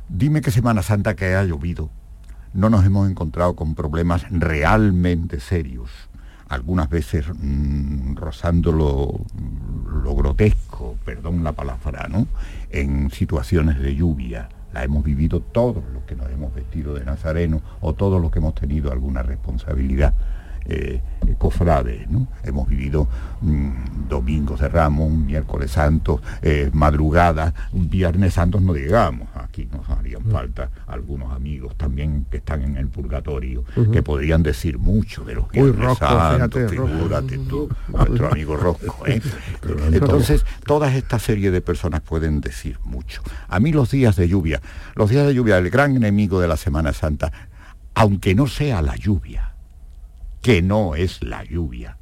Dime 0.08 0.40
qué 0.40 0.50
Semana 0.50 0.82
Santa 0.82 1.14
que 1.16 1.26
haya 1.26 1.44
llovido. 1.44 1.90
No 2.54 2.70
nos 2.70 2.84
hemos 2.86 3.10
encontrado 3.10 3.54
con 3.56 3.74
problemas 3.74 4.24
realmente 4.30 5.40
serios. 5.40 5.90
Algunas 6.48 6.88
veces 6.88 7.26
mm, 7.28 8.16
rozando 8.16 8.72
lo, 8.72 9.20
lo 10.02 10.14
grotesco, 10.14 10.96
perdón 11.04 11.44
la 11.44 11.52
palabra, 11.52 12.08
¿no? 12.08 12.26
En 12.70 13.10
situaciones 13.10 13.78
de 13.78 13.94
lluvia. 13.94 14.48
La 14.72 14.84
hemos 14.84 15.02
vivido 15.02 15.40
todos 15.40 15.82
los 15.94 16.02
que 16.04 16.14
nos 16.14 16.30
hemos 16.30 16.54
vestido 16.54 16.94
de 16.94 17.04
nazareno 17.04 17.62
o 17.80 17.94
todos 17.94 18.20
los 18.20 18.30
que 18.30 18.38
hemos 18.38 18.54
tenido 18.54 18.92
alguna 18.92 19.22
responsabilidad 19.22 20.14
eh, 20.68 21.00
cofrades, 21.38 22.08
¿no? 22.10 22.26
Hemos 22.42 22.68
vivido 22.68 23.08
mm, 23.40 24.08
domingos 24.08 24.60
de 24.60 24.68
Ramos, 24.68 25.10
miércoles 25.10 25.70
santos, 25.70 26.20
eh, 26.42 26.70
madrugadas, 26.72 27.54
un 27.72 27.88
viernes 27.88 28.34
santos 28.34 28.60
no 28.62 28.74
llegamos. 28.74 29.28
Aquí 29.34 29.68
nos 29.70 29.88
harían 29.88 30.22
falta 30.24 30.70
algunos 30.86 31.32
amigos 31.32 31.76
también 31.76 32.26
que 32.30 32.38
están 32.38 32.62
en 32.62 32.76
el 32.76 32.88
purgatorio, 32.88 33.64
que 33.92 34.02
podrían 34.02 34.42
decir 34.42 34.78
mucho 34.78 35.24
de 35.24 35.34
los 35.34 35.50
viernes 35.50 35.76
Rosco, 35.76 36.06
santos, 36.06 36.70
figúrate 36.70 37.38
tú, 37.38 37.68
nuestro 37.88 38.28
amigo 38.28 38.56
Rosco. 38.56 39.06
¿eh? 39.06 39.20
Entonces, 39.92 40.44
toda 40.64 40.94
esta 40.94 41.18
serie 41.18 41.50
de 41.50 41.60
personas 41.60 42.00
pueden 42.00 42.40
decir 42.40 42.78
mucho. 42.84 43.22
A 43.48 43.60
mí 43.60 43.72
los 43.72 43.90
días 43.90 44.16
de 44.16 44.28
lluvia, 44.28 44.60
los 44.94 45.10
días 45.10 45.26
de 45.26 45.34
lluvia, 45.34 45.58
el 45.58 45.70
gran 45.70 45.96
enemigo 45.96 46.40
de 46.40 46.48
la 46.48 46.56
Semana 46.56 46.92
Santa, 46.92 47.32
aunque 47.94 48.34
no 48.34 48.46
sea 48.46 48.82
la 48.82 48.96
lluvia, 48.96 49.47
que 50.48 50.62
no 50.62 50.94
es 50.94 51.22
la 51.22 51.44
lluvia, 51.44 51.98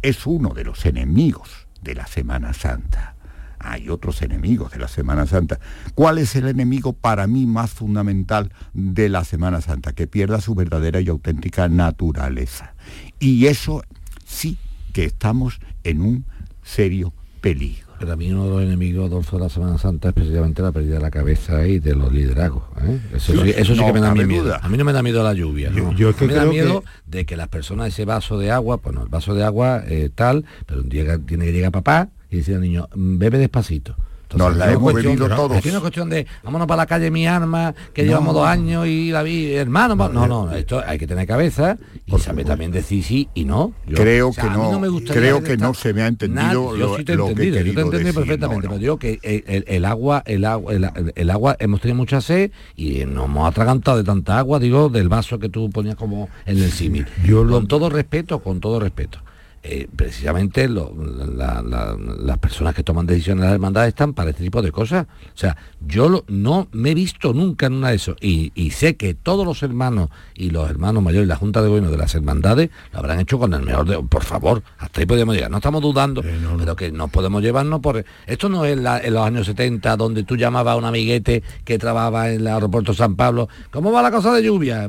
es 0.00 0.26
uno 0.26 0.54
de 0.54 0.64
los 0.64 0.86
enemigos 0.86 1.68
de 1.82 1.94
la 1.94 2.06
Semana 2.06 2.54
Santa. 2.54 3.16
Hay 3.58 3.90
otros 3.90 4.22
enemigos 4.22 4.72
de 4.72 4.78
la 4.78 4.88
Semana 4.88 5.26
Santa. 5.26 5.60
¿Cuál 5.94 6.16
es 6.16 6.34
el 6.36 6.48
enemigo 6.48 6.94
para 6.94 7.26
mí 7.26 7.44
más 7.44 7.72
fundamental 7.72 8.50
de 8.72 9.10
la 9.10 9.24
Semana 9.24 9.60
Santa? 9.60 9.92
Que 9.92 10.06
pierda 10.06 10.40
su 10.40 10.54
verdadera 10.54 11.02
y 11.02 11.10
auténtica 11.10 11.68
naturaleza. 11.68 12.72
Y 13.20 13.44
eso 13.44 13.82
sí 14.24 14.56
que 14.94 15.04
estamos 15.04 15.60
en 15.84 16.00
un 16.00 16.24
serio 16.62 17.12
peligro. 17.42 17.85
Pero 17.98 18.12
a 18.12 18.16
mí 18.16 18.30
uno 18.30 18.44
de 18.44 18.50
los 18.50 18.62
enemigos, 18.62 19.06
Adolfo, 19.10 19.38
de 19.38 19.44
la 19.44 19.48
Semana 19.48 19.78
Santa 19.78 20.08
es 20.08 20.14
precisamente 20.14 20.60
la 20.62 20.70
pérdida 20.72 20.96
de 20.96 21.00
la 21.00 21.10
cabeza 21.10 21.66
y 21.66 21.78
de 21.78 21.94
los 21.94 22.12
liderazgos. 22.12 22.64
¿eh? 22.82 22.98
Eso 23.14 23.32
sí, 23.42 23.50
eso 23.56 23.74
sí 23.74 23.80
No 23.80 23.86
que 23.86 23.92
me 23.94 24.00
da 24.00 24.14
mi 24.14 24.24
miedo. 24.24 24.44
duda. 24.44 24.60
A 24.62 24.68
mí 24.68 24.76
no 24.76 24.84
me 24.84 24.92
da 24.92 25.02
miedo 25.02 25.22
la 25.22 25.32
lluvia. 25.32 25.70
Yo- 25.70 25.84
no. 25.84 25.92
yo 25.92 26.10
es 26.10 26.16
que 26.16 26.24
A 26.24 26.28
mí 26.28 26.34
me 26.34 26.38
da 26.40 26.46
miedo 26.46 26.80
que- 26.82 26.88
de 27.18 27.24
que 27.26 27.36
las 27.36 27.48
personas 27.48 27.88
ese 27.88 28.04
vaso 28.04 28.38
de 28.38 28.50
agua, 28.50 28.78
pues 28.78 28.94
no, 28.94 29.02
el 29.02 29.08
vaso 29.08 29.34
de 29.34 29.44
agua 29.44 29.82
eh, 29.86 30.10
tal, 30.14 30.44
pero 30.66 30.82
llega, 30.82 31.18
tiene 31.18 31.46
que 31.46 31.52
llegar 31.52 31.72
papá 31.72 32.08
y 32.30 32.36
decir 32.38 32.54
al 32.56 32.60
niño, 32.60 32.88
"Mm, 32.94 33.18
bebe 33.18 33.38
despacito. 33.38 33.96
Nos 34.34 34.56
la 34.56 34.66
no 34.66 34.72
hemos 34.72 34.92
bebido 34.94 35.28
todos. 35.28 35.56
Aquí 35.56 35.68
no 35.68 35.76
es 35.76 35.80
cuestión 35.80 36.10
de 36.10 36.26
vámonos 36.42 36.66
para 36.66 36.78
la 36.82 36.86
calle 36.86 37.10
mi 37.10 37.26
arma, 37.26 37.74
que 37.94 38.02
No. 38.02 38.08
llevamos 38.08 38.34
dos 38.34 38.46
años 38.46 38.86
y 38.86 39.10
la 39.12 39.22
vi, 39.22 39.52
hermano. 39.54 39.96
va-". 39.96 40.08
No, 40.08 40.26
no, 40.26 40.52
esto 40.52 40.82
hay 40.84 40.98
que 40.98 41.06
tener 41.06 41.26
cabeza 41.26 41.78
y 42.06 42.18
saber 42.18 42.44
también 42.44 42.70
decir 42.72 43.04
sí 43.04 43.28
y 43.34 43.44
no. 43.44 43.72
Yo- 43.86 43.96
Creo 43.96 44.30
o 44.30 44.32
sea, 44.32 44.44
que 44.44 44.50
no, 44.50 44.80
me 44.80 44.88
gustaría 44.88 45.20
creo 45.22 45.42
que 45.42 45.56
no 45.56 45.74
se 45.74 45.92
me 45.94 46.02
ha 46.02 46.08
entendido 46.08 46.42
Nadie- 46.42 46.54
yo 46.54 46.76
lo, 46.76 46.96
sí 46.96 47.04
te 47.04 47.12
he 47.12 47.16
lo 47.16 47.24
que 47.26 47.28
he 47.28 47.32
entendido, 47.32 47.56
yo 47.58 47.62
te 47.62 47.68
he 47.68 47.70
entendido 47.70 47.98
decir, 47.98 48.14
perfectamente, 48.14 48.66
no, 48.66 48.68
no. 48.68 48.68
pero 48.70 48.78
digo 48.80 48.98
que 48.98 49.18
el, 49.22 49.44
el- 49.46 49.64
el 49.68 49.84
agua, 49.84 50.22
el 50.26 50.44
agua, 50.44 50.72
el, 50.72 51.12
el 51.14 51.30
agua, 51.30 51.56
hemos 51.60 51.80
tenido 51.80 51.96
mucha 51.96 52.20
sed 52.20 52.50
y 52.74 53.04
nos 53.04 53.26
hemos 53.26 53.48
atragantado 53.48 53.96
de 53.98 54.04
tanta 54.04 54.38
agua, 54.38 54.58
digo, 54.58 54.88
del 54.88 55.08
vaso 55.08 55.38
que 55.38 55.48
tú 55.48 55.70
ponías 55.70 55.94
como 55.94 56.28
en 56.46 56.58
el 56.58 56.72
símil. 56.72 57.06
Con 57.48 57.68
todo 57.68 57.88
respeto, 57.90 58.40
con 58.40 58.60
todo 58.60 58.80
respeto. 58.80 59.20
Eh, 59.68 59.88
precisamente 59.94 60.68
lo- 60.68 60.94
la- 61.36 61.62
la- 61.62 61.96
las 61.98 62.38
personas 62.38 62.74
que 62.74 62.82
toman 62.82 63.06
decisiones 63.06 63.42
en 63.42 63.46
las 63.48 63.54
hermandades 63.54 63.88
están 63.88 64.14
para 64.14 64.30
este 64.30 64.42
tipo 64.44 64.62
de 64.62 64.70
cosas. 64.72 65.06
O 65.34 65.36
sea, 65.38 65.56
yo 65.86 66.08
lo- 66.08 66.24
no 66.28 66.68
me 66.72 66.92
he 66.92 66.94
visto 66.94 67.32
nunca 67.32 67.66
en 67.66 67.74
una 67.74 67.90
de 67.90 67.96
eso 67.96 68.16
y, 68.20 68.52
y 68.54 68.70
sé 68.70 68.96
que 68.96 69.14
todos 69.14 69.44
los 69.44 69.62
hermanos 69.62 70.10
y 70.34 70.50
los 70.50 70.68
hermanos 70.70 71.02
mayores 71.02 71.26
y 71.26 71.28
la 71.28 71.36
Junta 71.36 71.62
de 71.62 71.68
Gobierno 71.68 71.90
de 71.90 71.96
las 71.98 72.14
hermandades 72.14 72.70
lo 72.92 72.98
habrán 73.00 73.20
hecho 73.20 73.38
con 73.38 73.52
el 73.54 73.62
mejor 73.62 73.86
de... 73.88 73.98
Por 74.02 74.22
favor, 74.24 74.62
hasta 74.78 75.00
ahí 75.00 75.06
podemos 75.06 75.34
llegar. 75.34 75.50
No 75.50 75.56
estamos 75.58 75.82
dudando, 75.82 76.22
pero 76.58 76.76
que 76.76 76.92
no 76.92 77.08
podemos 77.08 77.42
llevarnos 77.42 77.80
por... 77.80 78.04
Esto 78.26 78.48
no 78.48 78.64
es 78.64 78.78
la- 78.78 78.98
en 79.00 79.14
los 79.14 79.26
años 79.26 79.46
70 79.46 79.96
donde 79.96 80.22
tú 80.24 80.36
llamabas 80.36 80.74
a 80.74 80.76
un 80.76 80.84
amiguete 80.84 81.42
que 81.64 81.78
trabajaba 81.78 82.30
en 82.30 82.40
el 82.40 82.46
aeropuerto 82.46 82.94
San 82.94 83.16
Pablo. 83.16 83.48
¿Cómo 83.70 83.90
va 83.92 84.02
la 84.02 84.10
cosa 84.10 84.32
de 84.32 84.42
lluvia? 84.42 84.88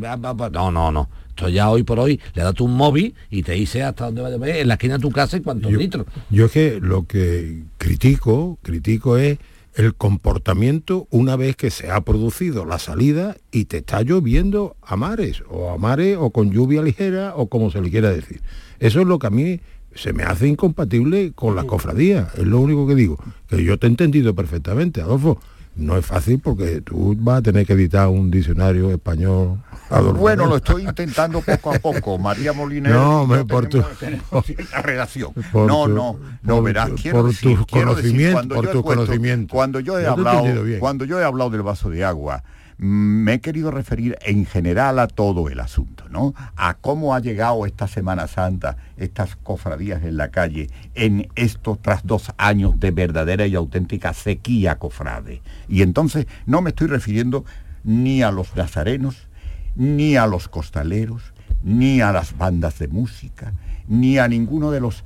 No, 0.54 0.72
no, 0.72 0.92
no. 0.92 1.10
Esto 1.38 1.50
ya 1.50 1.70
hoy 1.70 1.84
por 1.84 2.00
hoy 2.00 2.20
le 2.34 2.42
das 2.42 2.56
tú 2.56 2.66
un 2.66 2.74
móvil 2.74 3.14
y 3.30 3.44
te 3.44 3.52
dice 3.52 3.84
hasta 3.84 4.06
dónde 4.06 4.24
va 4.24 4.30
a 4.30 4.38
ver, 4.38 4.56
en 4.56 4.68
la 4.68 4.74
esquina 4.74 4.96
de 4.96 5.02
tu 5.02 5.12
casa 5.12 5.38
y 5.38 5.42
cuántos 5.42 5.72
litros. 5.72 6.08
Yo 6.32 6.48
es 6.48 6.52
que 6.52 6.80
lo 6.82 7.06
que 7.06 7.62
critico, 7.78 8.58
critico 8.64 9.18
es 9.18 9.38
el 9.76 9.94
comportamiento 9.94 11.08
una 11.12 11.36
vez 11.36 11.56
que 11.56 11.70
se 11.70 11.92
ha 11.92 12.02
producido 12.02 12.66
la 12.66 12.80
salida 12.80 13.38
y 13.52 13.66
te 13.66 13.78
está 13.78 14.02
lloviendo 14.02 14.78
a 14.82 14.96
mares, 14.96 15.44
o 15.48 15.70
a 15.70 15.78
mares, 15.78 16.18
o 16.20 16.32
con 16.32 16.50
lluvia 16.50 16.82
ligera, 16.82 17.36
o 17.36 17.50
como 17.50 17.70
se 17.70 17.84
le 17.84 17.92
quiera 17.92 18.10
decir. 18.10 18.42
Eso 18.80 19.02
es 19.02 19.06
lo 19.06 19.20
que 19.20 19.28
a 19.28 19.30
mí 19.30 19.60
se 19.94 20.14
me 20.14 20.24
hace 20.24 20.48
incompatible 20.48 21.34
con 21.36 21.56
la 21.56 21.66
cofradía, 21.66 22.30
es 22.36 22.48
lo 22.48 22.60
único 22.60 22.88
que 22.88 22.96
digo, 22.96 23.24
que 23.48 23.64
yo 23.64 23.78
te 23.78 23.86
he 23.86 23.92
entendido 23.92 24.34
perfectamente, 24.34 25.02
Adolfo. 25.02 25.40
No 25.78 25.96
es 25.96 26.06
fácil 26.06 26.40
porque 26.40 26.82
tú 26.82 27.16
vas 27.20 27.40
a 27.40 27.42
tener 27.44 27.66
que 27.66 27.74
editar 27.74 28.08
un 28.08 28.32
diccionario 28.32 28.90
español. 28.92 29.60
Adolfo. 29.90 30.20
Bueno, 30.20 30.48
lo 30.48 30.58
estoy 30.58 30.84
intentando 30.84 31.40
poco 31.42 31.72
a 31.74 31.80
poco. 31.80 32.18
María 32.18 32.52
Moliner. 32.52 32.92
No, 32.92 33.22
hombre, 33.22 33.40
yo 33.40 33.48
por 33.48 33.68
tu- 33.68 33.84
cierta 34.44 34.82
relación. 34.82 35.34
por 35.52 35.68
no, 35.68 35.88
no, 35.88 36.20
no, 36.42 36.56
por 36.56 36.64
verás. 36.64 36.90
quiero 37.00 37.22
por 37.22 37.34
tus 37.34 37.66
conocimientos, 37.68 38.58
por 38.58 38.68
tus 38.72 38.84
conocimientos. 38.84 39.56
Cuando 39.56 39.80
yo 39.80 40.00
he 40.00 40.04
Yo 40.04 40.12
hablado, 40.12 40.44
cuando 40.80 41.06
yo 41.06 41.20
he 41.20 41.24
hablado 41.24 41.52
del 41.52 41.62
vaso 41.62 41.90
de 41.90 42.04
agua, 42.04 42.44
me 42.78 43.34
he 43.34 43.42
querido 43.42 43.72
referir 43.72 44.18
en 44.22 44.46
general 44.46 45.00
a 45.00 45.08
todo 45.08 45.50
el 45.50 45.60
asunto, 45.60 46.08
¿no? 46.10 46.36
A 46.56 46.76
cómo 46.76 47.16
ha 47.16 47.20
llegado 47.20 47.66
esta 47.66 47.88
Semana 47.88 48.28
Santa, 48.28 48.78
estas 48.98 49.36
cofradías 49.36 50.04
en 50.04 50.18
la 50.18 50.30
calle, 50.30 50.70
en 50.94 51.28
estos 51.36 51.82
tras 51.82 52.06
dos 52.06 52.32
años 52.38 52.80
de 52.80 52.92
verdadera 52.92 53.48
y 53.48 53.56
auténtica 53.56 54.14
sequía 54.14 54.78
cofrade. 54.78 55.42
Y 55.68 55.82
entonces 55.82 56.28
no 56.46 56.62
me 56.62 56.70
estoy 56.70 56.88
refiriendo 56.88 57.46
ni 57.84 58.22
a 58.22 58.32
los 58.32 58.56
nazarenos, 58.56 59.28
ni 59.76 60.16
a 60.16 60.28
los 60.28 60.48
costaleros, 60.48 61.34
ni 61.64 62.02
a 62.02 62.12
las 62.12 62.38
bandas 62.38 62.78
de 62.78 62.88
música, 62.88 63.54
ni 63.88 64.20
a 64.20 64.28
ninguno 64.28 64.70
de 64.70 64.82
los 64.82 65.04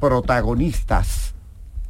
protagonistas 0.00 1.21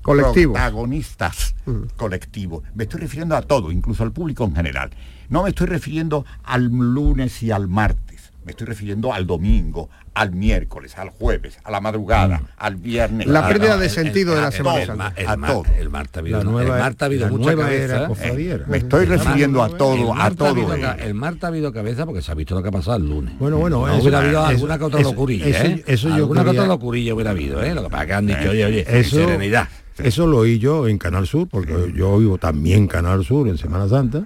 Colectivos. 0.03 0.55
protagonistas 0.55 1.55
colectivos. 1.97 2.63
Me 2.75 2.85
estoy 2.85 3.01
refiriendo 3.01 3.37
a 3.37 3.43
todo, 3.43 3.71
incluso 3.71 4.03
al 4.03 4.13
público 4.13 4.45
en 4.45 4.55
general. 4.55 4.91
No 5.29 5.45
me 5.45 5.51
estoy 5.51 5.67
refiriendo 5.69 6.25
al 6.45 6.65
lunes 6.67 7.43
y 7.43 7.51
al 7.51 7.69
martes. 7.69 8.13
Me 8.45 8.51
estoy 8.51 8.67
refiriendo 8.67 9.13
al 9.15 9.25
domingo, 9.25 9.89
al 10.15 10.33
miércoles, 10.33 10.99
al 10.99 11.11
jueves, 11.11 11.59
a 11.63 11.71
la 11.71 11.81
madrugada, 11.81 12.43
al 12.57 12.75
viernes. 12.75 13.29
La 13.29 13.47
pérdida 13.47 13.77
de 13.77 13.85
el- 13.87 13.91
sentido 13.93 14.35
de 14.35 14.41
la 14.41 14.51
Semana 14.51 14.85
Santa. 14.85 15.13
El, 15.17 15.39
mar- 15.39 15.63
el 15.79 15.89
Marta 15.91 16.19
ha 16.19 16.21
habido, 16.23 16.41
el 16.41 16.47
nueva- 16.51 16.77
Marta 16.79 17.05
ha 17.05 17.07
habido 17.07 17.29
mucha 17.29 17.55
cabeza. 17.55 17.95
era 17.99 18.09
cofradiera. 18.09 18.65
Me 18.67 18.79
estoy 18.79 19.05
El 19.05 19.11
refiriendo 19.11 19.63
a 19.63 19.69
todo, 19.69 20.13
el 20.13 20.21
a 20.21 20.25
ha 20.27 20.31
todo. 20.33 20.49
habido 20.49 20.75
el 20.75 21.15
Marta 21.15 21.47
ha 21.47 21.51
habido 21.51 21.73
cabeza 21.73 22.05
porque 22.05 22.21
se 22.21 22.33
ha 22.33 22.35
visto 22.35 22.57
lo 22.57 22.63
que 22.65 22.69
ha 22.71 22.73
pasado 22.73 22.97
el 22.97 23.09
lunes. 23.09 23.39
Bueno, 23.39 23.59
bueno, 23.59 23.87
no 23.87 23.93
eso- 23.93 24.03
hubiera 24.03 24.19
habido 24.19 24.41
eso- 24.41 24.49
alguna 24.49 24.77
que 24.79 24.85
otra 24.85 25.01
locurilla, 25.03 25.47
eso- 25.47 25.65
¿eh? 25.65 25.85
eso 25.87 26.09
yo 26.09 26.15
alguna 26.17 26.43
que 26.43 26.51
otra 26.51 26.67
locurilla 26.67 27.15
hubiera 27.15 27.31
habido, 27.31 27.63
¿eh? 27.63 27.73
Lo 27.77 27.85
que 27.85 27.91
pasa 27.91 28.03
es 28.03 28.07
que 28.09 28.15
han 28.15 28.27
dicho, 28.27 28.51
oye, 28.51 28.65
oye, 28.65 28.85
eso, 28.89 29.17
serenidad. 29.17 29.69
Eso 29.99 30.27
lo 30.27 30.39
oí 30.39 30.59
yo 30.59 30.89
en 30.89 30.99
Canal 30.99 31.27
Sur, 31.27 31.49
porque 31.49 31.93
yo 31.95 32.11
oigo 32.11 32.39
también 32.39 32.87
Canal 32.87 33.25
Sur 33.25 33.49
en 33.49 33.59
Semana 33.59 33.89
Santa. 33.89 34.25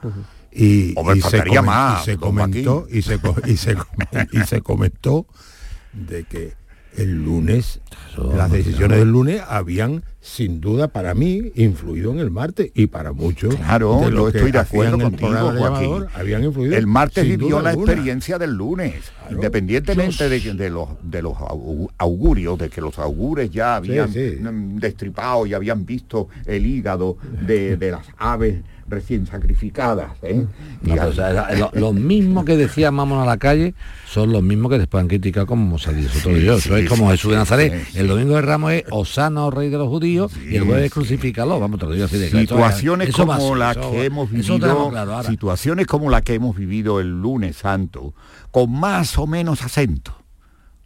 Y, 0.53 0.95
Hombre, 0.99 1.19
y 1.19 1.21
se, 1.23 1.29
faltaría 1.31 1.61
comen- 1.61 1.67
más, 1.67 2.03
y 2.03 2.05
se 2.05 2.11
don 2.13 2.21
comentó 2.21 2.87
y 2.91 3.03
se, 3.03 3.19
co- 3.19 3.37
y, 3.47 3.57
se, 3.57 3.75
com- 3.75 3.87
y 4.33 4.39
se 4.47 4.61
comentó 4.63 5.27
de 5.93 6.25
que 6.25 6.55
el 6.97 7.25
lunes 7.25 7.81
las 8.35 8.51
decisiones 8.51 8.99
del 8.99 9.11
lunes 9.13 9.43
habían 9.47 10.03
sin 10.23 10.61
duda 10.63 10.89
para 10.89 11.15
mí 11.15 11.53
influido 11.55 12.11
en 12.13 12.19
el 12.19 12.31
martes 12.31 12.71
y 12.75 12.87
para 12.87 13.13
muchos 13.13 13.55
Claro, 13.57 14.01
de 14.01 14.11
que 14.11 14.39
estoy 14.39 14.53
de 14.53 14.59
acuerdo 14.59 14.97
el 14.97 15.03
contigo, 15.03 15.29
programa 15.29 15.53
de 15.53 15.59
Joaquín. 15.61 15.87
llamador, 15.89 16.09
habían 16.15 16.45
influido 16.45 16.77
El 16.77 16.87
martes 16.87 17.25
vivió 17.29 17.61
la 17.61 17.71
alguna. 17.71 17.93
experiencia 17.93 18.39
del 18.39 18.55
lunes, 18.55 18.95
independientemente 19.31 20.29
de, 20.29 20.41
de 20.55 20.71
los, 20.71 20.89
de 21.03 21.23
los 21.23 21.35
au- 21.35 21.91
augurios, 21.99 22.59
de 22.59 22.69
que 22.71 22.81
los 22.81 22.99
augures 22.99 23.51
ya 23.51 23.77
habían 23.77 24.13
sí. 24.13 24.39
mm, 24.41 24.79
destripado 24.79 25.47
y 25.47 25.55
habían 25.55 25.85
visto 25.87 26.29
el 26.47 26.67
hígado 26.67 27.19
de, 27.47 27.77
de 27.77 27.91
las 27.93 28.07
aves 28.17 28.57
recién 28.89 29.27
sacrificadas. 29.27 30.13
¿eh? 30.23 30.47
Y 30.85 30.89
No, 30.89 30.95
pero, 30.95 31.09
o 31.09 31.13
sea, 31.13 31.31
era- 31.31 31.55
lo- 31.57 31.71
los 31.75 31.95
mismos 31.95 32.45
que 32.45 32.57
decían 32.57 32.97
vámonos 32.97 33.25
a 33.25 33.27
la 33.27 33.37
calle 33.37 33.75
son 34.07 34.33
los 34.33 34.43
mismos 34.43 34.71
que 34.71 34.79
después 34.79 35.01
han 35.03 35.09
criticado 35.09 35.47
como 35.47 35.65
Mosadí, 35.67 36.07
Sí, 36.09 36.21
yo. 36.45 36.59
sí, 36.61 36.69
Eso 36.69 36.77
es 36.77 36.89
como 36.89 37.07
sí, 37.07 37.13
Jesús 37.13 37.31
de 37.33 37.37
Nazaret. 37.39 37.87
El 37.95 38.07
domingo 38.07 38.35
de 38.37 38.43
Ramos 38.43 38.73
es 38.73 38.85
Osana, 38.91 39.45
oh 39.47 39.51
rey 39.51 39.69
de 39.71 39.79
los 39.79 39.89
judíos, 39.89 40.33
y 40.49 40.57
el 40.57 40.65
jueves 40.65 40.93
crucifícalo, 40.93 41.59
vamos, 41.59 41.79
te 41.81 41.87
lo 41.87 41.93
digo 41.93 42.05
así 42.05 42.17
de 42.19 42.29
claro. 42.31 42.41
situaciones 42.47 43.09
Eso 43.09 43.19
como 43.19 43.33
así, 43.33 43.55
la 43.59 43.71
eso- 43.73 43.91
que 43.91 44.05
hemos 44.05 44.31
vivido 44.31 44.59
claro 44.59 45.23
situaciones 45.25 45.87
como 45.87 46.11
la 46.11 46.23
que 46.23 46.35
hemos 46.35 46.57
vivido 46.57 47.01
el 47.01 47.21
lunes 47.21 47.57
santo 47.57 48.15
con 48.51 48.71
más 48.71 49.19
o 49.19 49.27
menos 49.27 49.63
acento 49.63 50.17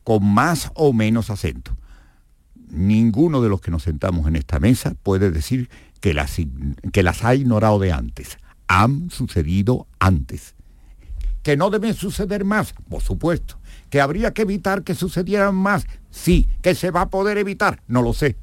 con 0.05 0.25
más 0.25 0.71
o 0.75 0.93
menos 0.93 1.29
acento 1.31 1.77
ninguno 2.71 3.43
de 3.43 3.49
los 3.49 3.61
que 3.61 3.71
nos 3.71 3.83
sentamos 3.83 4.27
en 4.29 4.37
esta 4.37 4.59
mesa 4.61 4.95
puede 5.03 5.31
decir 5.31 5.69
que 6.01 6.15
las, 6.15 6.37
que 6.93 7.03
las 7.03 7.25
ha 7.25 7.35
ignorado 7.35 7.79
de 7.79 7.93
antes. 7.93 8.39
Han 8.69 9.11
sucedido 9.11 9.87
antes. 9.99 10.55
Que 11.43 11.57
no 11.57 11.71
deben 11.71 11.95
suceder 11.95 12.45
más, 12.45 12.75
por 12.89 13.03
supuesto, 13.03 13.59
que 13.89 14.01
habría 14.01 14.33
que 14.33 14.43
evitar 14.43 14.83
que 14.83 14.95
sucedieran 14.95 15.55
más, 15.55 15.87
sí, 16.11 16.47
que 16.61 16.75
se 16.75 16.91
va 16.91 17.03
a 17.03 17.11
poder 17.11 17.39
evitar, 17.39 17.83
no 17.89 18.03
lo 18.03 18.13
sé, 18.13 18.37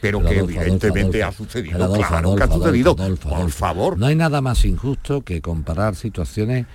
pero, 0.00 0.20
que 0.20 0.28
Adolfo, 0.28 0.60
evidentemente 0.60 1.22
Adolfo, 1.22 1.42
ha 1.42 1.46
sucedido, 1.46 1.92
claro 1.92 2.36
que 2.36 2.42
ha 2.42 2.48
sucedido, 2.48 2.96
por 2.96 3.50
favor. 3.50 3.98
No 3.98 4.06
hay 4.06 4.14
nada 4.14 4.40
más 4.40 4.64
injusto 4.64 5.22
que 5.22 5.40
comparar 5.40 5.96
situaciones 5.96 6.66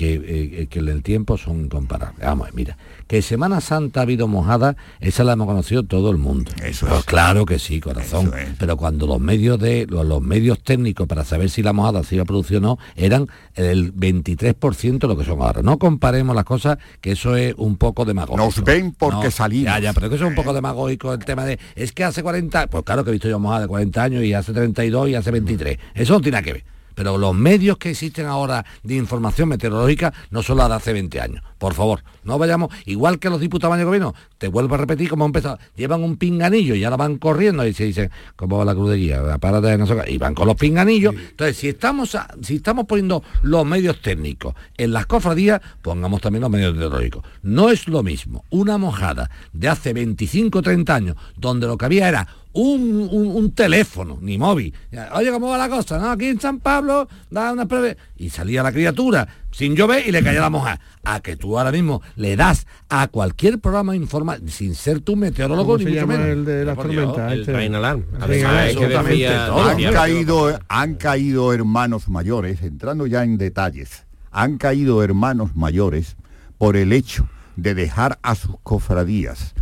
que, 0.00 0.14
eh, 0.62 0.66
que 0.70 0.78
en 0.78 0.88
el 0.88 1.02
tiempo 1.02 1.36
son 1.36 1.64
incomparables. 1.64 2.24
Vamos, 2.24 2.48
mira, 2.54 2.78
que 3.06 3.20
Semana 3.20 3.60
Santa 3.60 4.00
ha 4.00 4.04
habido 4.04 4.28
mojada, 4.28 4.74
esa 4.98 5.24
la 5.24 5.34
hemos 5.34 5.46
conocido 5.46 5.82
todo 5.82 6.10
el 6.10 6.16
mundo. 6.16 6.52
Eso 6.64 6.86
Pero 6.86 7.00
es. 7.00 7.04
Claro 7.04 7.44
que 7.44 7.58
sí, 7.58 7.80
corazón. 7.80 8.32
Pero 8.58 8.78
cuando 8.78 9.06
los 9.06 9.20
medios 9.20 9.58
de 9.58 9.86
los, 9.86 10.06
los 10.06 10.22
medios 10.22 10.58
técnicos 10.60 11.06
para 11.06 11.22
saber 11.26 11.50
si 11.50 11.62
la 11.62 11.74
mojada 11.74 12.02
se 12.02 12.14
iba 12.14 12.22
a 12.22 12.24
producir 12.24 12.56
o 12.56 12.60
no 12.60 12.78
eran 12.96 13.26
el 13.56 13.94
23% 13.94 15.00
de 15.00 15.06
lo 15.06 15.18
que 15.18 15.24
son 15.26 15.42
ahora. 15.42 15.60
No 15.60 15.78
comparemos 15.78 16.34
las 16.34 16.46
cosas, 16.46 16.78
que 17.02 17.12
eso 17.12 17.36
es 17.36 17.52
un 17.58 17.76
poco 17.76 18.06
demagógico. 18.06 18.42
Nos 18.42 18.64
ven 18.64 18.94
porque 18.98 19.26
No, 19.26 19.30
salimos. 19.30 19.66
Ya, 19.66 19.80
ya, 19.80 19.92
pero 19.92 20.08
que 20.08 20.14
eso 20.14 20.24
es 20.24 20.30
un 20.30 20.34
poco 20.34 20.54
demagógico 20.54 21.12
el 21.12 21.22
tema 21.22 21.44
de 21.44 21.58
es 21.74 21.92
que 21.92 22.04
hace 22.04 22.22
40, 22.22 22.68
pues 22.68 22.84
claro 22.84 23.04
que 23.04 23.10
he 23.10 23.12
visto 23.12 23.28
yo 23.28 23.38
mojada 23.38 23.60
de 23.62 23.68
40 23.68 24.02
años 24.02 24.24
y 24.24 24.32
hace 24.32 24.54
32 24.54 25.10
y 25.10 25.14
hace 25.14 25.30
23. 25.30 25.78
Eso 25.94 26.14
no 26.14 26.22
tiene 26.22 26.36
nada 26.36 26.44
que 26.44 26.52
ver. 26.54 26.79
Pero 27.00 27.16
los 27.16 27.34
medios 27.34 27.78
que 27.78 27.88
existen 27.92 28.26
ahora 28.26 28.62
de 28.82 28.94
información 28.96 29.48
meteorológica 29.48 30.12
no 30.30 30.42
son 30.42 30.58
las 30.58 30.68
de 30.68 30.74
hace 30.74 30.92
20 30.92 31.18
años. 31.18 31.42
Por 31.56 31.72
favor, 31.72 32.02
no 32.24 32.36
vayamos, 32.36 32.68
igual 32.84 33.18
que 33.18 33.30
los 33.30 33.40
diputados 33.40 33.78
del 33.78 33.86
gobierno, 33.86 34.14
te 34.36 34.48
vuelvo 34.48 34.74
a 34.74 34.78
repetir 34.78 35.08
como 35.08 35.24
empezado, 35.24 35.58
llevan 35.76 36.02
un 36.04 36.18
pinganillo 36.18 36.74
y 36.74 36.84
ahora 36.84 36.98
van 36.98 37.16
corriendo 37.16 37.66
y 37.66 37.72
se 37.72 37.84
dicen, 37.84 38.10
¿cómo 38.36 38.58
va 38.58 38.66
la 38.66 38.74
cruz 38.74 38.90
de 38.90 38.96
guía? 38.98 39.38
Párate 39.38 39.68
de 39.68 39.78
no 39.78 39.86
sé 39.86 39.96
qué", 40.04 40.12
y 40.12 40.18
van 40.18 40.34
con 40.34 40.46
los 40.46 40.56
pinganillos. 40.56 41.14
Entonces, 41.14 41.56
si 41.56 41.68
estamos, 41.68 42.14
a- 42.16 42.28
si 42.42 42.56
estamos 42.56 42.84
poniendo 42.84 43.22
los 43.40 43.64
medios 43.64 44.02
técnicos 44.02 44.54
en 44.76 44.92
las 44.92 45.06
cofradías, 45.06 45.62
pongamos 45.80 46.20
también 46.20 46.42
los 46.42 46.50
medios 46.50 46.74
meteorológicos. 46.74 47.24
No 47.42 47.70
es 47.70 47.88
lo 47.88 48.02
mismo 48.02 48.44
una 48.50 48.76
mojada 48.76 49.30
de 49.54 49.68
hace 49.70 49.94
25 49.94 50.58
o 50.58 50.62
30 50.62 50.94
años, 50.94 51.16
donde 51.38 51.66
lo 51.66 51.78
que 51.78 51.86
había 51.86 52.10
era 52.10 52.28
un, 52.52 53.08
un- 53.12 53.28
un 53.36 53.52
teléfono, 53.52 54.18
ni 54.20 54.36
móvil. 54.38 54.74
Oye, 55.14 55.30
¿cómo 55.30 55.48
va 55.50 55.58
la 55.58 55.68
cosa? 55.68 55.98
No, 55.98 56.10
aquí 56.10 56.26
en 56.26 56.40
San 56.40 56.58
Pablo, 56.58 57.08
da 57.30 57.52
una 57.52 57.66
prueba. 57.66 57.94
Y 58.16 58.30
salía 58.30 58.62
la 58.62 58.72
criatura 58.72 59.28
sin 59.52 59.74
llover 59.76 60.06
y 60.06 60.10
le 60.12 60.22
caía 60.22 60.40
la 60.40 60.50
mojada. 60.50 60.80
A 61.04 61.20
que 61.20 61.36
tú 61.36 61.58
ahora 61.58 61.70
mismo 61.72 62.02
le 62.16 62.36
das 62.36 62.66
a 62.88 63.06
cualquier 63.08 63.60
programa 63.60 63.94
informa 63.96 64.36
sin 64.48 64.74
ser 64.74 65.00
tú 65.00 65.16
meteorólogo 65.16 65.74
¿Cómo 65.74 65.78
ni 65.78 65.84
se 65.84 65.90
mucho 65.90 66.00
llama 66.00 66.12
menos. 66.14 66.28
el 66.28 66.44
de 66.44 66.64
las 66.64 66.76
tormentas? 66.76 67.32
el 67.32 67.40
Este- 67.40 67.56
Alarm. 67.76 68.04
Además, 68.20 68.66
decía- 68.74 69.46
todo. 69.46 69.62
han 69.68 69.92
caído, 69.92 70.58
han 70.68 70.94
caído 70.96 71.52
hermanos 71.52 72.08
mayores, 72.08 72.62
entrando 72.62 73.06
ya 73.06 73.22
en 73.22 73.38
detalles, 73.38 74.04
han 74.30 74.58
caído 74.58 75.02
hermanos 75.02 75.54
mayores 75.56 76.16
por 76.58 76.76
el 76.76 76.92
hecho 76.92 77.28
de 77.56 77.74
dejar 77.74 78.18
a 78.22 78.34
sus 78.34 78.56
cofradías 78.62 79.54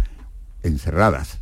encerradas, 0.62 1.40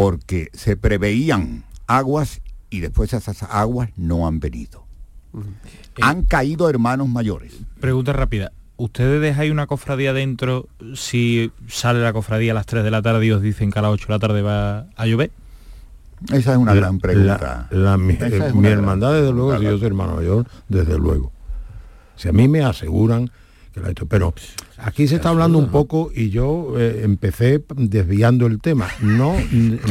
porque 0.00 0.50
se 0.52 0.76
preveían 0.76 1.64
aguas 1.86 2.42
y 2.68 2.80
después 2.80 3.14
esas 3.14 3.42
aguas 3.44 3.88
no 3.96 4.26
han 4.26 4.40
venido. 4.40 4.84
Han 6.02 6.24
caído 6.24 6.68
hermanos 6.68 7.08
mayores. 7.08 7.54
Pregunta 7.80 8.12
rápida. 8.12 8.52
¿Ustedes 8.76 9.22
dejáis 9.22 9.50
una 9.50 9.66
cofradía 9.66 10.12
dentro 10.12 10.68
si 10.94 11.50
sale 11.66 12.02
la 12.02 12.12
cofradía 12.12 12.52
a 12.52 12.54
las 12.56 12.66
3 12.66 12.84
de 12.84 12.90
la 12.90 13.00
tarde 13.00 13.24
y 13.24 13.30
os 13.30 13.40
dicen 13.40 13.70
que 13.72 13.78
a 13.78 13.82
las 13.82 13.92
8 13.92 14.06
de 14.08 14.12
la 14.12 14.18
tarde 14.18 14.42
va 14.42 14.80
a 14.96 15.06
llover? 15.06 15.30
Esa 16.30 16.52
es 16.52 16.58
una 16.58 16.74
La- 16.74 16.80
gran 16.82 16.98
pregunta. 16.98 17.66
la- 17.70 17.78
la- 17.80 17.96
mi 17.96 18.12
eh, 18.20 18.52
mi 18.54 18.68
hermandad, 18.68 19.12
gran 19.12 19.22
desde 19.22 19.32
luego, 19.32 19.56
si 19.58 19.64
yo 19.64 19.78
soy 19.78 19.86
hermano 19.86 20.16
mayor, 20.16 20.46
desde 20.68 20.98
luego. 20.98 21.32
Si 22.16 22.28
a 22.28 22.32
mí 22.32 22.48
me 22.48 22.62
aseguran 22.62 23.30
que 23.76 23.82
la 23.82 23.90
esto, 23.90 24.06
pero 24.06 24.32
aquí 24.78 25.06
se 25.06 25.16
está 25.16 25.28
hablando 25.28 25.58
un 25.58 25.68
poco 25.68 26.10
y 26.14 26.30
yo 26.30 26.72
eh, 26.78 27.02
empecé 27.04 27.62
desviando 27.76 28.46
el 28.46 28.60
tema. 28.60 28.88
No, 29.02 29.34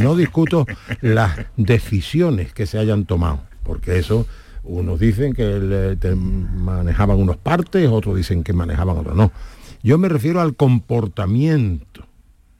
no 0.02 0.16
discuto 0.16 0.66
las 1.00 1.36
decisiones 1.56 2.52
que 2.52 2.66
se 2.66 2.78
hayan 2.78 3.04
tomado, 3.06 3.40
porque 3.62 3.98
eso 3.98 4.26
unos 4.64 4.98
dicen 4.98 5.32
que 5.32 5.44
le- 5.60 5.94
te 5.96 6.16
manejaban 6.16 7.16
unos 7.18 7.36
partes, 7.36 7.88
otros 7.88 8.16
dicen 8.16 8.42
que 8.42 8.52
manejaban 8.52 8.98
otros. 8.98 9.14
No. 9.16 9.30
Yo 9.84 9.98
me 9.98 10.08
refiero 10.08 10.40
al 10.40 10.56
comportamiento 10.56 12.02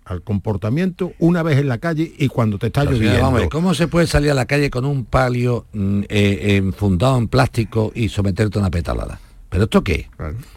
al 0.04 0.22
comportamiento 0.22 1.14
una 1.18 1.42
vez 1.42 1.58
en 1.58 1.66
la 1.66 1.78
calle 1.78 2.12
y 2.16 2.28
cuando 2.28 2.58
te 2.60 2.68
está 2.68 2.82
Pero, 2.82 2.92
señora, 2.92 3.06
lloviendo. 3.14 3.24
vamos 3.26 3.38
a 3.38 3.40
ver, 3.40 3.48
¿Cómo 3.48 3.74
se 3.74 3.88
puede 3.88 4.06
salir 4.06 4.30
a 4.30 4.34
la 4.34 4.44
calle 4.46 4.70
con 4.70 4.84
un 4.84 5.04
palio 5.04 5.66
mm, 5.72 6.02
eh, 6.08 6.56
enfundado 6.64 7.18
en 7.18 7.26
plástico 7.26 7.90
y 7.92 8.08
someterte 8.08 8.56
a 8.56 8.60
una 8.60 8.70
petalada? 8.70 9.18
¿Pero 9.48 9.64
esto 9.64 9.82
qué? 9.84 10.10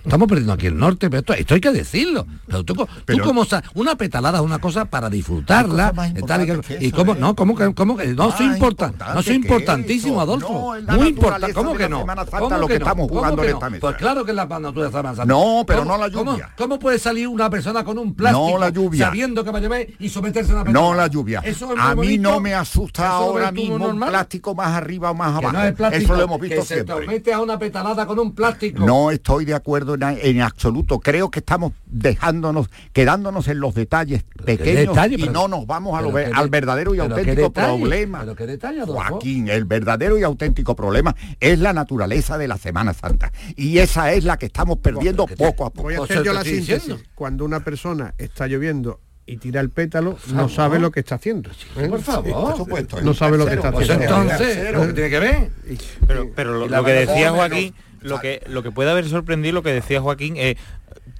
Estamos 0.03 0.27
perdiendo 0.27 0.53
aquí 0.53 0.65
el 0.67 0.77
norte, 0.77 1.09
pero 1.09 1.19
esto, 1.19 1.33
esto 1.33 1.53
hay 1.53 1.61
que 1.61 1.71
decirlo. 1.71 2.25
Pero 2.47 2.63
tú, 2.63 2.73
co- 2.75 2.85
tú 2.87 2.91
Pero- 3.05 3.23
como 3.23 3.45
una 3.75 3.95
petalada 3.95 4.39
es 4.39 4.43
una 4.43 4.59
cosa 4.59 4.85
para 4.85 5.09
disfrutarla. 5.09 5.93
Eh, 6.15 6.21
tal 6.25 6.41
y 6.41 6.45
que- 6.47 6.51
importantes 6.53 6.77
que 6.79 6.83
y 6.85 6.87
eso, 6.87 6.95
cómo, 6.97 7.13
¿eh? 7.13 7.17
no, 7.19 7.35
¿cómo 7.35 7.55
que, 7.55 7.73
cómo 7.75 7.95
que 7.95 8.07
no 8.07 8.31
soy 8.35 8.47
importante, 8.47 9.03
no 9.13 9.21
soy 9.21 9.35
importantísimo, 9.35 10.13
eso. 10.13 10.21
Adolfo. 10.21 10.75
No, 10.81 10.93
Muy 10.95 11.07
importante, 11.09 11.53
¿cómo 11.53 11.75
que 11.75 11.87
no? 11.87 11.99
Santa 12.05 12.25
¿Cómo 12.39 12.57
lo 12.57 12.67
que 12.67 12.79
no? 12.79 12.85
estamos 12.85 13.07
¿Cómo 13.07 13.19
jugando 13.19 13.41
que 13.41 13.47
en 13.47 13.51
no? 13.53 13.57
esta 13.57 13.69
mesa. 13.69 13.81
Pues 13.81 13.95
claro 13.97 14.25
que 14.25 14.31
es 14.31 14.35
la 14.35 14.45
naturaleza 14.47 15.03
de. 15.03 15.25
No, 15.25 15.63
pero 15.67 15.79
¿Cómo- 15.79 15.91
no 15.91 15.97
la 15.99 16.07
lluvia. 16.07 16.49
¿Cómo, 16.57 16.79
puede 16.79 16.99
salir 16.99 17.27
una 17.27 17.49
persona 17.49 17.83
con 17.83 17.97
un 17.99 18.15
plástico 18.15 18.51
No 18.51 18.57
la 18.57 18.69
lluvia. 18.69 19.05
sabiendo 19.07 19.43
que 19.43 19.51
va 19.51 19.59
a 19.59 19.61
llover 19.61 19.93
y 19.99 20.09
someterse 20.09 20.51
a 20.51 20.55
una 20.55 20.63
petalada? 20.65 20.89
No 20.89 20.95
la 20.95 21.07
lluvia. 21.07 21.41
Eso 21.45 21.71
es 21.73 21.79
A 21.79 21.95
mí 21.95 22.17
no 22.17 22.39
me 22.39 22.53
asusta 22.53 23.07
ahora 23.09 23.51
mismo 23.51 23.87
un 23.87 23.99
plástico 23.99 24.55
más 24.55 24.69
arriba 24.75 25.11
o 25.11 25.13
más 25.13 25.35
abajo. 25.37 25.57
Eso 25.91 26.15
lo 26.15 26.23
hemos 26.23 26.39
visto 26.41 26.63
siempre. 26.63 26.95
te 27.01 27.07
mete 27.07 27.33
a 27.33 27.39
una 27.39 27.57
petalada 27.59 28.05
con 28.07 28.17
un 28.19 28.33
plástico. 28.33 28.78
No 28.85 29.11
estoy 29.11 29.45
de 29.45 29.53
acuerdo 29.53 29.95
en, 29.95 30.03
en 30.03 30.41
absoluto. 30.41 30.99
Creo 30.99 31.29
que 31.31 31.39
estamos 31.39 31.73
dejándonos, 31.85 32.69
quedándonos 32.93 33.47
en 33.47 33.59
los 33.59 33.73
detalles 33.75 34.23
pequeños 34.45 34.95
detalle, 34.95 35.15
y 35.15 35.19
pero- 35.21 35.31
no 35.31 35.47
nos 35.47 35.65
vamos 35.67 35.97
a 35.97 36.01
lo 36.01 36.13
qué 36.13 36.25
al 36.33 36.45
de- 36.45 36.49
verdadero 36.49 36.95
y 36.95 36.99
auténtico 36.99 37.41
detalle, 37.49 37.67
problema. 37.79 38.19
pero 38.21 38.35
qué 38.35 38.45
detalle, 38.47 38.81
Adolfo. 38.81 39.03
Joaquín, 39.09 39.47
el 39.49 39.65
verdadero 39.65 40.17
y 40.17 40.23
auténtico 40.23 40.75
problema 40.75 41.15
es 41.39 41.59
la 41.59 41.73
naturaleza 41.73 42.37
de 42.37 42.47
la 42.47 42.57
Semana 42.57 42.93
Santa. 42.93 43.31
Y 43.55 43.77
esa 43.79 44.11
es 44.13 44.23
la 44.23 44.37
que 44.37 44.47
estamos 44.47 44.77
perdiendo 44.79 45.25
poco 45.27 45.65
a 45.65 45.69
poco. 45.69 45.83
Voy 45.83 45.95
a 45.95 46.03
hacer 46.03 46.17
yo 46.17 46.23
te 46.23 46.33
la 46.33 46.39
estoy 46.41 46.55
síntesis. 46.57 46.81
diciendo. 46.83 47.03
Cuando 47.15 47.45
una 47.45 47.59
persona 47.63 48.13
está 48.17 48.47
lloviendo 48.47 48.99
y 49.25 49.37
tira 49.37 49.61
el 49.61 49.69
pétalo, 49.69 50.17
no 50.33 50.49
sabe 50.49 50.79
lo 50.79 50.89
que 50.91 51.01
está 51.01 51.15
haciendo. 51.15 51.51
¿eh? 51.77 51.87
por 51.87 52.01
favor. 52.01 52.31
Por 52.31 52.57
supuesto, 52.57 53.01
No 53.01 53.13
sabe 53.13 53.37
lo 53.37 53.45
que 53.45 53.53
está 53.53 53.71
Pues 53.71 53.87
haciendo. 53.89 54.21
entonces, 54.23 54.73
¿lo 54.73 54.87
que 54.87 54.93
tiene 54.93 55.09
que 55.11 55.19
ver? 55.19 55.49
Pero, 56.07 56.31
pero 56.35 56.53
lo, 56.57 56.67
lo 56.67 56.83
que 56.83 56.91
decía 56.91 57.31
Joaquín, 57.31 57.75
lo 58.01 58.19
que, 58.19 58.41
lo 58.47 58.63
que 58.63 58.71
puede 58.71 58.91
haber 58.91 59.07
sorprendido, 59.07 59.53
lo 59.53 59.63
que 59.63 59.73
decía 59.73 60.01
Joaquín, 60.01 60.35
es 60.37 60.57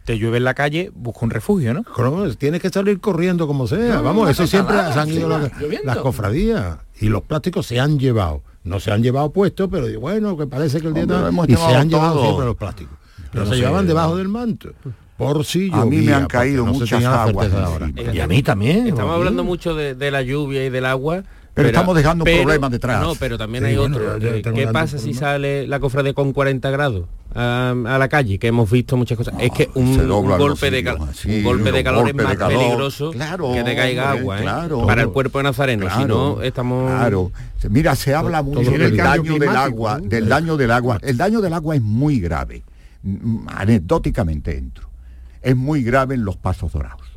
te 0.10 0.18
llueve 0.18 0.38
en 0.38 0.44
la 0.44 0.56
calle, 0.56 0.92
busca 0.96 1.20
un 1.24 1.30
refugio, 1.30 1.72
¿no? 1.72 1.84
Claro, 1.84 2.34
tienes 2.36 2.62
que 2.62 2.70
salir 2.70 3.00
corriendo 3.00 3.46
como 3.46 3.68
sea. 3.68 3.98
No, 3.98 4.04
Vamos, 4.04 4.30
eso 4.30 4.48
siempre 4.48 4.76
se 4.92 5.00
han 5.00 5.10
ido 5.10 5.30
las, 5.30 5.98
cofradías 5.98 6.80
y 7.00 7.10
los 7.10 7.22
plásticos 7.22 7.68
se 7.68 7.80
han 7.80 8.00
llevado. 8.00 8.42
No 8.64 8.80
se 8.80 8.92
han 8.92 9.04
llevado 9.04 9.32
puestos, 9.32 9.70
pero 9.72 9.88
bueno, 10.00 10.36
que 10.36 10.48
parece 10.48 10.82
que 10.82 10.88
el 10.88 10.96
día 10.96 11.04
Hombre, 11.04 11.28
hemos 11.28 11.48
y 11.48 11.56
se 11.56 11.76
han 11.76 11.90
llevado 11.90 12.24
siempre 12.24 12.46
los 12.46 12.56
plásticos. 12.56 12.98
Pero 13.32 13.46
no 13.46 13.52
se 13.52 13.58
llevaban 13.58 13.86
debajo 13.86 14.18
del 14.18 14.30
manto. 14.30 14.70
Por 15.16 15.46
si 15.46 15.70
A 15.72 15.86
mí 15.86 15.98
me 15.98 16.14
han 16.14 16.26
caído 16.26 16.66
no 16.66 16.74
muchas 16.74 17.06
aguas 17.06 17.54
ahora. 17.54 17.92
Y 18.12 18.20
a 18.20 18.26
mí 18.26 18.42
también. 18.42 18.88
Estamos 18.88 19.14
hablando 19.14 19.44
mucho 19.44 19.76
de, 19.76 19.94
de 19.94 20.10
la 20.10 20.24
lluvia 20.24 20.66
y 20.66 20.70
del 20.72 20.86
agua. 20.86 21.24
Pero 21.54 21.68
estamos 21.70 21.96
dejando 21.96 22.24
un 22.24 22.32
problema 22.38 22.70
detrás. 22.70 23.02
No, 23.02 23.16
pero 23.16 23.38
también 23.38 23.64
Sí, 23.66 23.72
hay 23.72 23.78
bueno, 23.78 23.98
otro. 23.98 24.54
¿Qué 24.54 24.68
pasa 24.72 24.98
si 24.98 25.06
problema. 25.12 25.20
sale 25.20 25.68
la 25.68 25.80
cofradía 25.80 26.14
con 26.14 26.32
40 26.32 26.70
grados 26.70 27.06
a, 27.36 27.72
a 27.86 27.98
la 27.98 28.08
calle? 28.08 28.40
Que 28.40 28.48
hemos 28.48 28.70
visto 28.72 28.96
muchas 28.96 29.18
cosas. 29.18 29.34
es 29.40 29.52
que 29.52 29.70
un, 29.74 30.08
golpe 30.08 30.72
de 30.72 30.80
un 31.28 31.44
golpe 31.44 31.72
de 31.72 31.84
calor 31.84 32.08
es 32.08 32.14
golpe 32.14 32.24
más 32.24 32.38
calor. 32.38 32.58
peligroso 32.60 33.12
Claro, 33.12 33.52
que 33.52 33.64
te 33.64 33.76
caiga 33.76 34.04
hombre, 34.14 34.20
agua, 34.22 34.38
¿eh? 34.40 34.42
claro. 34.44 34.86
Para 34.86 35.02
el 35.02 35.10
cuerpo 35.10 35.40
de 35.40 35.44
Nazareno. 35.44 35.90
Si 35.90 35.96
Claro, 35.96 36.36
no, 36.38 36.42
estamos. 36.44 36.90
Claro. 36.92 37.32
Mira, 37.70 37.96
se 37.96 38.14
habla 38.16 38.42
mucho 38.42 38.62
todo 38.62 38.72
del 38.72 38.82
el 38.84 38.98
daño 38.98 39.34
del 39.38 39.50
agua, 39.50 40.00
del 40.02 40.30
daño 40.30 40.56
del 40.56 40.72
agua. 40.72 40.98
El 41.02 41.18
daño 41.18 41.42
del 41.42 41.54
agua 41.54 41.76
es 41.76 41.82
muy 41.82 42.20
grave. 42.22 42.64
Mm, 43.04 43.48
Anecdóticamente 43.50 44.58
entro. 44.58 44.88
Es 45.42 45.56
muy 45.56 45.84
grave 45.84 46.16
en 46.16 46.24
los 46.24 46.38
pasos 46.38 46.72
dorados. 46.72 47.08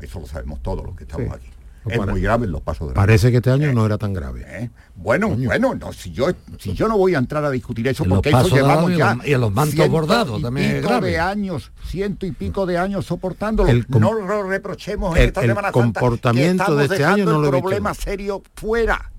Eso 0.00 0.20
lo 0.20 0.26
sabemos 0.26 0.62
todos 0.62 0.84
los 0.84 0.96
que 0.96 1.04
estamos 1.04 1.26
Sí. 1.26 1.32
aquí. 1.34 1.50
Es 1.86 2.06
muy 2.06 2.20
grave 2.20 2.44
en 2.46 2.52
los 2.52 2.60
pasos 2.60 2.88
de 2.88 2.94
la 2.94 3.00
Parece 3.00 3.30
que 3.30 3.38
este 3.38 3.50
año 3.50 3.72
no 3.72 3.86
era 3.86 3.96
tan 3.98 4.12
grave. 4.12 4.44
¿Eh? 4.46 4.70
Bueno, 4.96 5.30
bueno, 5.30 5.74
no, 5.74 5.92
si 5.92 6.12
yo 6.12 6.26
si 6.58 6.74
yo 6.74 6.88
no 6.88 6.98
voy 6.98 7.14
a 7.14 7.18
entrar 7.18 7.42
a 7.44 7.50
discutir 7.50 7.88
eso 7.88 8.04
En 8.04 8.10
porque 8.10 8.28
eso 8.28 8.48
llevamos 8.48 8.94
ya 8.96 9.16
y 9.24 9.32
en 9.32 9.40
los 9.40 9.52
mantos 9.52 9.88
bordados 9.88 10.42
también 10.42 10.76
pico 10.76 10.88
grave. 10.88 11.10
de 11.12 11.18
años, 11.18 11.72
ciento 11.86 12.26
y 12.26 12.32
pico 12.32 12.66
de 12.66 12.76
años 12.76 13.06
soportándolo. 13.06 13.68
El 13.70 13.86
no 13.88 14.12
lo 14.12 14.42
reprochemos 14.42 15.16
en 15.16 15.22
el- 15.22 15.28
esta 15.28 15.40
el 15.40 15.48
Semana 15.48 15.68
Santa, 15.68 15.78
que 15.78 15.82
comportamiento 15.82 16.62
estamos 16.64 16.78
de 16.88 16.94
este 16.94 17.04
año 17.04 17.24
no 17.24 17.30
el 17.36 17.36
lo 17.36 17.50
visto. 17.50 17.60
problema 17.62 17.94
serio 17.94 18.42
fuera. 18.54 19.10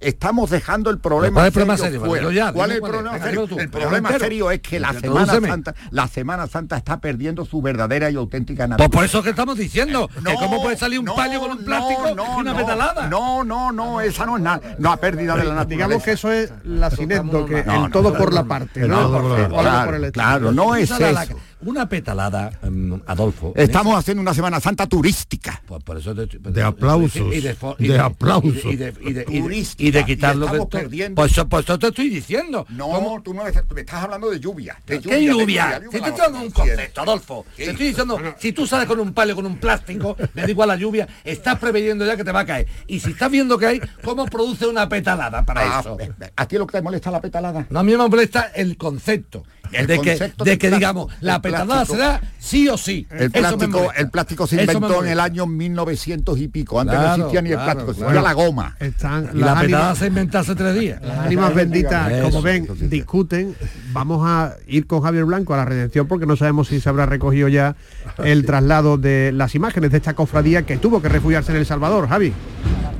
Estamos 0.00 0.50
dejando 0.50 0.90
el 0.90 0.98
problema 0.98 1.34
¿Cuál 1.40 1.46
es 1.46 1.48
el 1.48 1.52
serio, 1.52 1.66
problema 1.66 1.76
serio? 1.90 2.00
Bueno, 2.06 2.30
ya, 2.30 2.52
¿Cuál 2.52 2.70
es 2.70 2.76
el 2.76 2.82
problema 2.82 3.18
serio? 3.18 3.48
El 3.58 3.70
problema 3.70 3.96
entero. 3.96 4.18
serio 4.18 4.50
es 4.50 4.60
que 4.60 4.78
la 4.78 4.92
Semana. 4.92 5.34
Santa, 5.34 5.74
la 5.90 6.08
Semana 6.08 6.46
Santa 6.46 6.76
está 6.76 7.00
perdiendo 7.00 7.44
su 7.44 7.62
verdadera 7.62 8.10
y 8.10 8.16
auténtica 8.16 8.64
Pues 8.64 8.70
naturaleza. 8.70 8.92
por 8.96 9.04
eso 9.04 9.22
que 9.22 9.30
estamos 9.30 9.56
diciendo, 9.56 10.08
que 10.08 10.34
cómo 10.34 10.62
puede 10.62 10.76
salir 10.76 11.00
un 11.00 11.06
palio 11.06 11.40
con 11.40 11.52
un 11.52 11.64
plástico 11.64 12.14
no, 12.14 12.36
y 12.36 12.40
una 12.40 12.52
no, 12.52 12.58
petalada. 12.58 13.08
No, 13.08 13.44
no, 13.44 13.72
no, 13.72 14.00
esa 14.00 14.26
no 14.26 14.36
es 14.36 14.42
nada, 14.42 14.60
no 14.78 14.92
ha 14.92 14.96
pérdida 14.98 15.34
de 15.36 15.44
la 15.44 15.54
naturaleza. 15.54 15.64
Digamos 15.68 16.02
que 16.02 16.12
eso 16.12 16.32
es 16.32 16.52
la 16.64 16.90
sinesto, 16.90 17.46
que 17.46 17.64
No, 17.64 17.74
el 17.74 17.80
no, 17.82 17.90
todo 17.90 18.10
no, 18.12 18.18
por 18.18 18.32
la 18.32 18.42
no, 18.42 18.48
parte, 18.48 18.80
no, 18.80 18.86
¿no? 18.86 19.08
no, 19.08 19.28
O 19.28 19.34
algo 19.34 19.56
claro, 19.60 19.86
por 19.86 19.94
el 20.04 20.12
claro, 20.12 20.52
no 20.52 20.74
es 20.74 20.90
eso. 20.90 21.36
Una 21.66 21.88
petalada, 21.88 22.52
mm, 22.62 22.94
Adolfo. 23.06 23.52
Estamos 23.56 23.96
haciendo 23.98 24.20
una 24.22 24.32
Semana 24.32 24.60
Santa 24.60 24.86
turística. 24.86 25.60
Pues 25.66 25.82
por 25.82 25.98
eso 25.98 26.14
te- 26.14 26.26
De 26.38 26.62
aplausos, 26.62 27.34
y 27.34 27.40
de, 27.40 27.56
fo- 27.56 27.76
de 27.76 27.86
y 27.88 27.92
aplausos. 27.96 28.64
y 28.64 28.76
de, 28.76 28.94
y 29.00 29.12
de- 29.12 29.24
y 29.28 29.40
de- 29.40 29.56
y 29.78 29.88
y 30.00 30.04
quitarlo 30.04 30.46
estamos 30.46 30.70
de 30.70 30.78
perdiendo. 30.78 31.14
Pues 31.16 31.32
eso, 31.32 31.48
pues 31.48 31.64
eso 31.64 31.76
te 31.78 31.88
estoy 31.88 32.08
diciendo. 32.08 32.64
No, 32.68 33.20
tú 33.24 33.34
no 33.34 33.42
me 33.42 33.50
me 33.50 33.80
estás 33.80 34.04
hablando 34.04 34.30
de 34.30 34.38
lluvia. 34.38 34.80
De 34.86 35.00
¿Qué 35.00 35.24
lluvia, 35.24 35.78
de 35.80 35.84
lluvia? 35.86 35.90
Si 35.90 36.00
te 36.00 36.10
dando 36.12 36.40
un 36.40 36.50
concepto, 36.52 37.00
Adolfo. 37.00 37.44
Te 37.56 37.70
estoy 37.70 37.88
diciendo, 37.88 38.16
si 38.38 38.52
tú 38.52 38.64
sales 38.66 38.86
con 38.86 39.00
un 39.00 39.12
palio, 39.12 39.34
con 39.34 39.44
un 39.46 39.56
plástico, 39.58 40.16
me 40.34 40.42
da 40.42 40.50
igual 40.50 40.68
la 40.68 40.76
lluvia, 40.76 41.08
estás 41.24 41.58
preveyendo 41.58 42.06
ya 42.06 42.16
que 42.16 42.22
te 42.22 42.30
va 42.30 42.40
a 42.40 42.46
caer. 42.46 42.68
Y 42.86 43.00
si 43.00 43.10
estás 43.10 43.28
viendo 43.30 43.58
que 43.58 43.66
hay, 43.66 43.80
¿cómo 44.04 44.24
produce 44.26 44.66
una 44.68 44.88
petalada 44.88 45.44
para 45.44 45.78
Ah, 45.78 45.80
eso? 45.80 45.96
¿A 46.36 46.46
ti 46.46 46.58
lo 46.58 46.66
que 46.66 46.78
te 46.78 46.82
molesta 46.82 47.10
la 47.10 47.20
petalada? 47.20 47.66
No, 47.70 47.80
a 47.80 47.82
mí 47.82 47.90
me 47.96 48.08
molesta 48.08 48.52
el 48.54 48.76
concepto. 48.76 49.42
El 49.72 49.86
de 49.86 50.00
que, 50.00 50.10
de 50.10 50.18
que 50.18 50.34
plástico, 50.36 50.68
digamos, 50.76 51.12
la 51.20 51.36
el 51.36 51.40
petalada 51.40 51.84
plástico. 51.84 51.94
se 51.96 52.02
da 52.02 52.20
sí 52.38 52.68
o 52.68 52.76
sí. 52.76 53.06
El 53.10 53.30
plástico, 53.30 53.92
el 53.96 54.10
plástico 54.10 54.46
se 54.46 54.60
inventó 54.60 55.04
en 55.04 55.10
el 55.10 55.20
año 55.20 55.46
1900 55.46 56.38
y 56.38 56.48
pico. 56.48 56.80
Antes 56.80 56.96
Claro, 56.96 57.08
no 57.08 57.14
existía 57.14 57.42
ni 57.42 57.50
el 57.50 57.56
claro, 57.56 57.84
plástico, 57.84 58.06
claro. 58.06 58.22
la 58.22 58.32
goma. 58.32 58.76
Están 58.80 59.30
Y 59.34 59.38
las 59.38 59.70
la 59.70 59.94
se 59.94 60.06
inventó 60.06 60.38
hace 60.38 60.54
tres 60.54 60.78
días. 60.78 61.02
las 61.02 61.18
ánimas 61.18 61.54
benditas, 61.54 62.10
Eso, 62.12 62.24
como 62.30 62.42
ven, 62.42 62.68
discuten. 62.88 63.54
Vamos 63.92 64.22
a 64.24 64.54
ir 64.66 64.86
con 64.86 65.02
Javier 65.02 65.24
Blanco 65.24 65.54
a 65.54 65.58
la 65.58 65.64
redención 65.64 66.06
porque 66.06 66.26
no 66.26 66.36
sabemos 66.36 66.68
si 66.68 66.80
se 66.80 66.88
habrá 66.88 67.06
recogido 67.06 67.48
ya 67.48 67.76
el 68.18 68.44
traslado 68.46 68.98
de 68.98 69.32
las 69.32 69.54
imágenes 69.54 69.90
de 69.90 69.96
esta 69.98 70.14
cofradía 70.14 70.62
que 70.62 70.76
tuvo 70.76 71.02
que 71.02 71.08
refugiarse 71.08 71.52
en 71.52 71.58
El 71.58 71.66
Salvador, 71.66 72.08
Javi. 72.08 72.32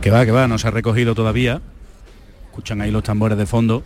Que 0.00 0.10
va, 0.10 0.24
que 0.24 0.30
va, 0.32 0.46
no 0.48 0.58
se 0.58 0.68
ha 0.68 0.70
recogido 0.70 1.14
todavía. 1.14 1.60
Escuchan 2.46 2.80
ahí 2.80 2.90
los 2.90 3.02
tambores 3.02 3.36
de 3.36 3.46
fondo. 3.46 3.82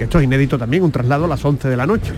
Que 0.00 0.04
esto 0.04 0.16
es 0.18 0.24
inédito 0.24 0.56
también, 0.56 0.82
un 0.82 0.90
traslado 0.90 1.26
a 1.26 1.28
las 1.28 1.44
11 1.44 1.68
de 1.68 1.76
la 1.76 1.84
noche. 1.84 2.14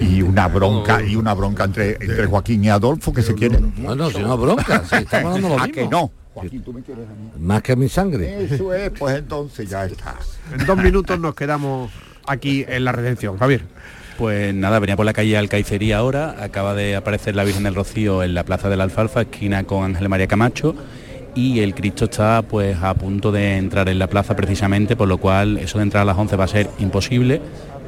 Y 0.00 0.22
una 0.22 0.48
bronca, 0.48 1.02
y 1.02 1.16
una 1.16 1.34
bronca 1.34 1.64
entre, 1.64 1.98
entre 2.00 2.24
Joaquín 2.24 2.64
y 2.64 2.70
Adolfo 2.70 3.12
que 3.12 3.20
se 3.20 3.34
quieren. 3.34 3.74
No, 3.76 3.94
no, 3.94 4.08
si 4.10 4.20
no 4.20 4.38
bronca, 4.38 4.82
si 4.86 4.96
estamos 4.96 5.26
hablando 5.36 5.48
lo 5.50 5.58
¿A 5.62 5.66
mismo. 5.66 5.74
que 5.74 5.86
no? 5.86 6.10
Joaquín, 6.32 6.62
tú 6.62 6.72
me 6.72 6.80
quieres 6.80 7.04
a 7.04 7.10
mí. 7.12 7.44
Más 7.46 7.60
que 7.60 7.76
mi 7.76 7.90
sangre. 7.90 8.44
Eso 8.44 8.72
es, 8.72 8.90
pues 8.98 9.18
entonces 9.18 9.68
ya 9.68 9.84
está. 9.84 10.16
En 10.58 10.64
dos 10.64 10.78
minutos 10.78 11.20
nos 11.20 11.34
quedamos 11.34 11.90
aquí 12.26 12.64
en 12.66 12.86
la 12.86 12.92
redención, 12.92 13.36
Javier. 13.36 13.64
Pues 14.16 14.54
nada, 14.54 14.78
venía 14.78 14.96
por 14.96 15.04
la 15.04 15.12
calle 15.12 15.36
Alcaicería 15.36 15.98
ahora, 15.98 16.42
acaba 16.42 16.74
de 16.74 16.96
aparecer 16.96 17.36
la 17.36 17.44
Virgen 17.44 17.64
del 17.64 17.74
Rocío 17.74 18.22
en 18.22 18.32
la 18.32 18.44
Plaza 18.44 18.70
de 18.70 18.78
la 18.78 18.84
Alfalfa, 18.84 19.20
esquina 19.20 19.64
con 19.64 19.84
Ángel 19.84 20.08
María 20.08 20.26
Camacho, 20.26 20.74
y 21.34 21.60
el 21.60 21.74
Cristo 21.74 22.06
está 22.06 22.42
pues 22.42 22.76
a 22.82 22.94
punto 22.94 23.32
de 23.32 23.56
entrar 23.56 23.88
en 23.88 23.98
la 23.98 24.06
plaza 24.08 24.36
precisamente, 24.36 24.96
por 24.96 25.08
lo 25.08 25.18
cual 25.18 25.58
eso 25.58 25.78
de 25.78 25.84
entrar 25.84 26.02
a 26.02 26.04
las 26.04 26.18
11 26.18 26.36
va 26.36 26.44
a 26.44 26.48
ser 26.48 26.70
imposible 26.78 27.40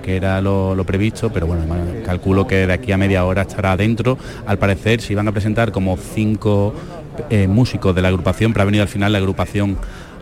que 0.03 0.17
era 0.17 0.41
lo, 0.41 0.83
previsto, 0.85 1.33
pero 1.33 1.47
bueno, 1.47 1.65
calculo 2.05 2.47
que 2.47 2.67
de 2.67 2.73
aquí 2.73 2.93
a 2.93 2.99
media 2.99 3.25
hora 3.25 3.43
estará 3.43 3.77
dentro. 3.77 4.19
Al 4.47 4.59
parecer 4.59 5.01
se 5.01 5.13
iban 5.13 5.29
a 5.29 5.33
presentar 5.33 5.73
como 5.73 5.97
cinco 5.97 6.75
eh, 7.31 7.47
músicos 7.47 7.95
de 7.95 8.03
la 8.03 8.09
agrupación, 8.09 8.53
pero 8.53 8.63
ha 8.63 8.67
venido 8.67 8.83
al 8.83 8.89
final 8.89 9.13
la 9.13 9.19
agrupación 9.19 9.79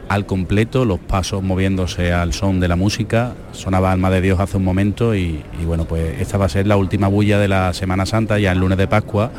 al 0.08 0.26
completo, 0.26 0.84
los 0.84 0.98
pasos 0.98 1.42
moviéndose 1.42 2.12
al 2.12 2.32
son 2.32 2.60
de 2.60 2.68
la 2.68 2.76
música, 2.76 3.34
sonaba 3.52 3.92
Alma 3.92 4.10
de 4.10 4.20
Dios 4.20 4.40
hace 4.40 4.56
un 4.56 4.64
momento 4.64 5.14
y 5.14 5.40
bueno, 5.64 5.84
pues 5.84 6.20
esta 6.20 6.36
va 6.36 6.46
a 6.46 6.48
ser 6.48 6.66
la 6.66 6.76
última 6.76 7.06
bulla 7.06 7.38
de 7.38 7.46
la 7.46 7.72
Semana 7.72 8.06
Santa, 8.06 8.38
ya 8.38 8.52
el 8.52 8.58
lunes 8.58 8.76
de 8.76 8.88
Pascua, 8.88 9.30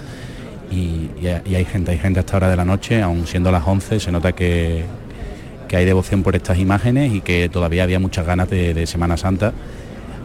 y, 0.72 1.28
hay 1.28 1.66
gente, 1.66 1.92
hay 1.92 1.98
gente 1.98 2.20
hasta 2.20 2.38
hora 2.38 2.50
de 2.50 2.56
la 2.56 2.66
noche, 2.66 3.02
aún 3.02 3.28
siendo 3.28 3.52
las 3.52 3.68
11, 3.68 4.00
se 4.00 4.12
nota 4.12 4.32
que, 4.32 4.86
que 5.68 5.78
hay 5.78 5.86
devoción 5.86 6.24
por 6.24 6.36
estas 6.36 6.58
imágenes 6.58 7.14
y 7.14 7.22
que 7.22 7.50
todavía 7.50 7.84
había 7.84 8.00
muchas 8.00 8.26
ganas 8.26 8.50
de, 8.50 8.74
de 8.74 8.88
Semana 8.88 9.18
Santa. 9.18 9.54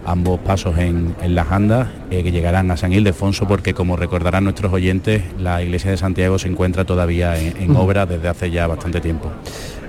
Ambos 0.05 0.39
pasos 0.39 0.79
en, 0.79 1.17
en 1.21 1.35
las 1.35 1.51
andas 1.51 1.89
eh, 2.13 2.23
que 2.23 2.31
llegarán 2.31 2.71
a 2.71 2.77
San 2.77 2.93
Ildefonso 2.93 3.49
porque 3.49 3.75
como 3.75 3.97
recordarán 3.97 4.45
nuestros 4.45 4.73
oyentes, 4.73 5.25
la 5.41 5.61
iglesia 5.63 5.91
de 5.91 5.97
Santiago 5.97 6.39
se 6.39 6.47
encuentra 6.47 6.85
todavía 6.85 7.37
en, 7.37 7.57
en 7.57 7.75
obra 7.75 8.07
desde 8.07 8.29
hace 8.29 8.53
ya 8.53 8.69
bastante 8.69 9.01
tiempo. 9.01 9.33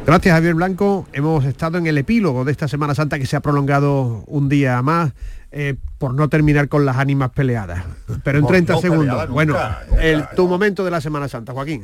Gracias 0.07 0.33
Javier 0.33 0.55
Blanco. 0.55 1.05
Hemos 1.13 1.45
estado 1.45 1.77
en 1.77 1.85
el 1.85 1.97
epílogo 1.99 2.45
de 2.45 2.51
esta 2.51 2.67
Semana 2.67 2.95
Santa 2.95 3.19
que 3.19 3.27
se 3.27 3.35
ha 3.35 3.41
prolongado 3.41 4.23
un 4.25 4.49
día 4.49 4.81
más 4.81 5.11
eh, 5.51 5.75
por 5.97 6.13
no 6.13 6.27
terminar 6.29 6.67
con 6.69 6.85
las 6.85 6.97
ánimas 6.97 7.31
peleadas. 7.31 7.83
Pero 8.23 8.39
en 8.39 8.43
No, 8.43 8.47
30 8.49 8.73
no 8.73 8.81
segundos. 8.81 9.29
bueno, 9.29 9.53
nunca, 9.53 9.81
el, 10.01 10.25
tu 10.35 10.47
momento 10.47 10.83
de 10.85 10.91
la 10.91 11.01
Semana 11.01 11.27
Santa, 11.27 11.53
Joaquín. 11.53 11.83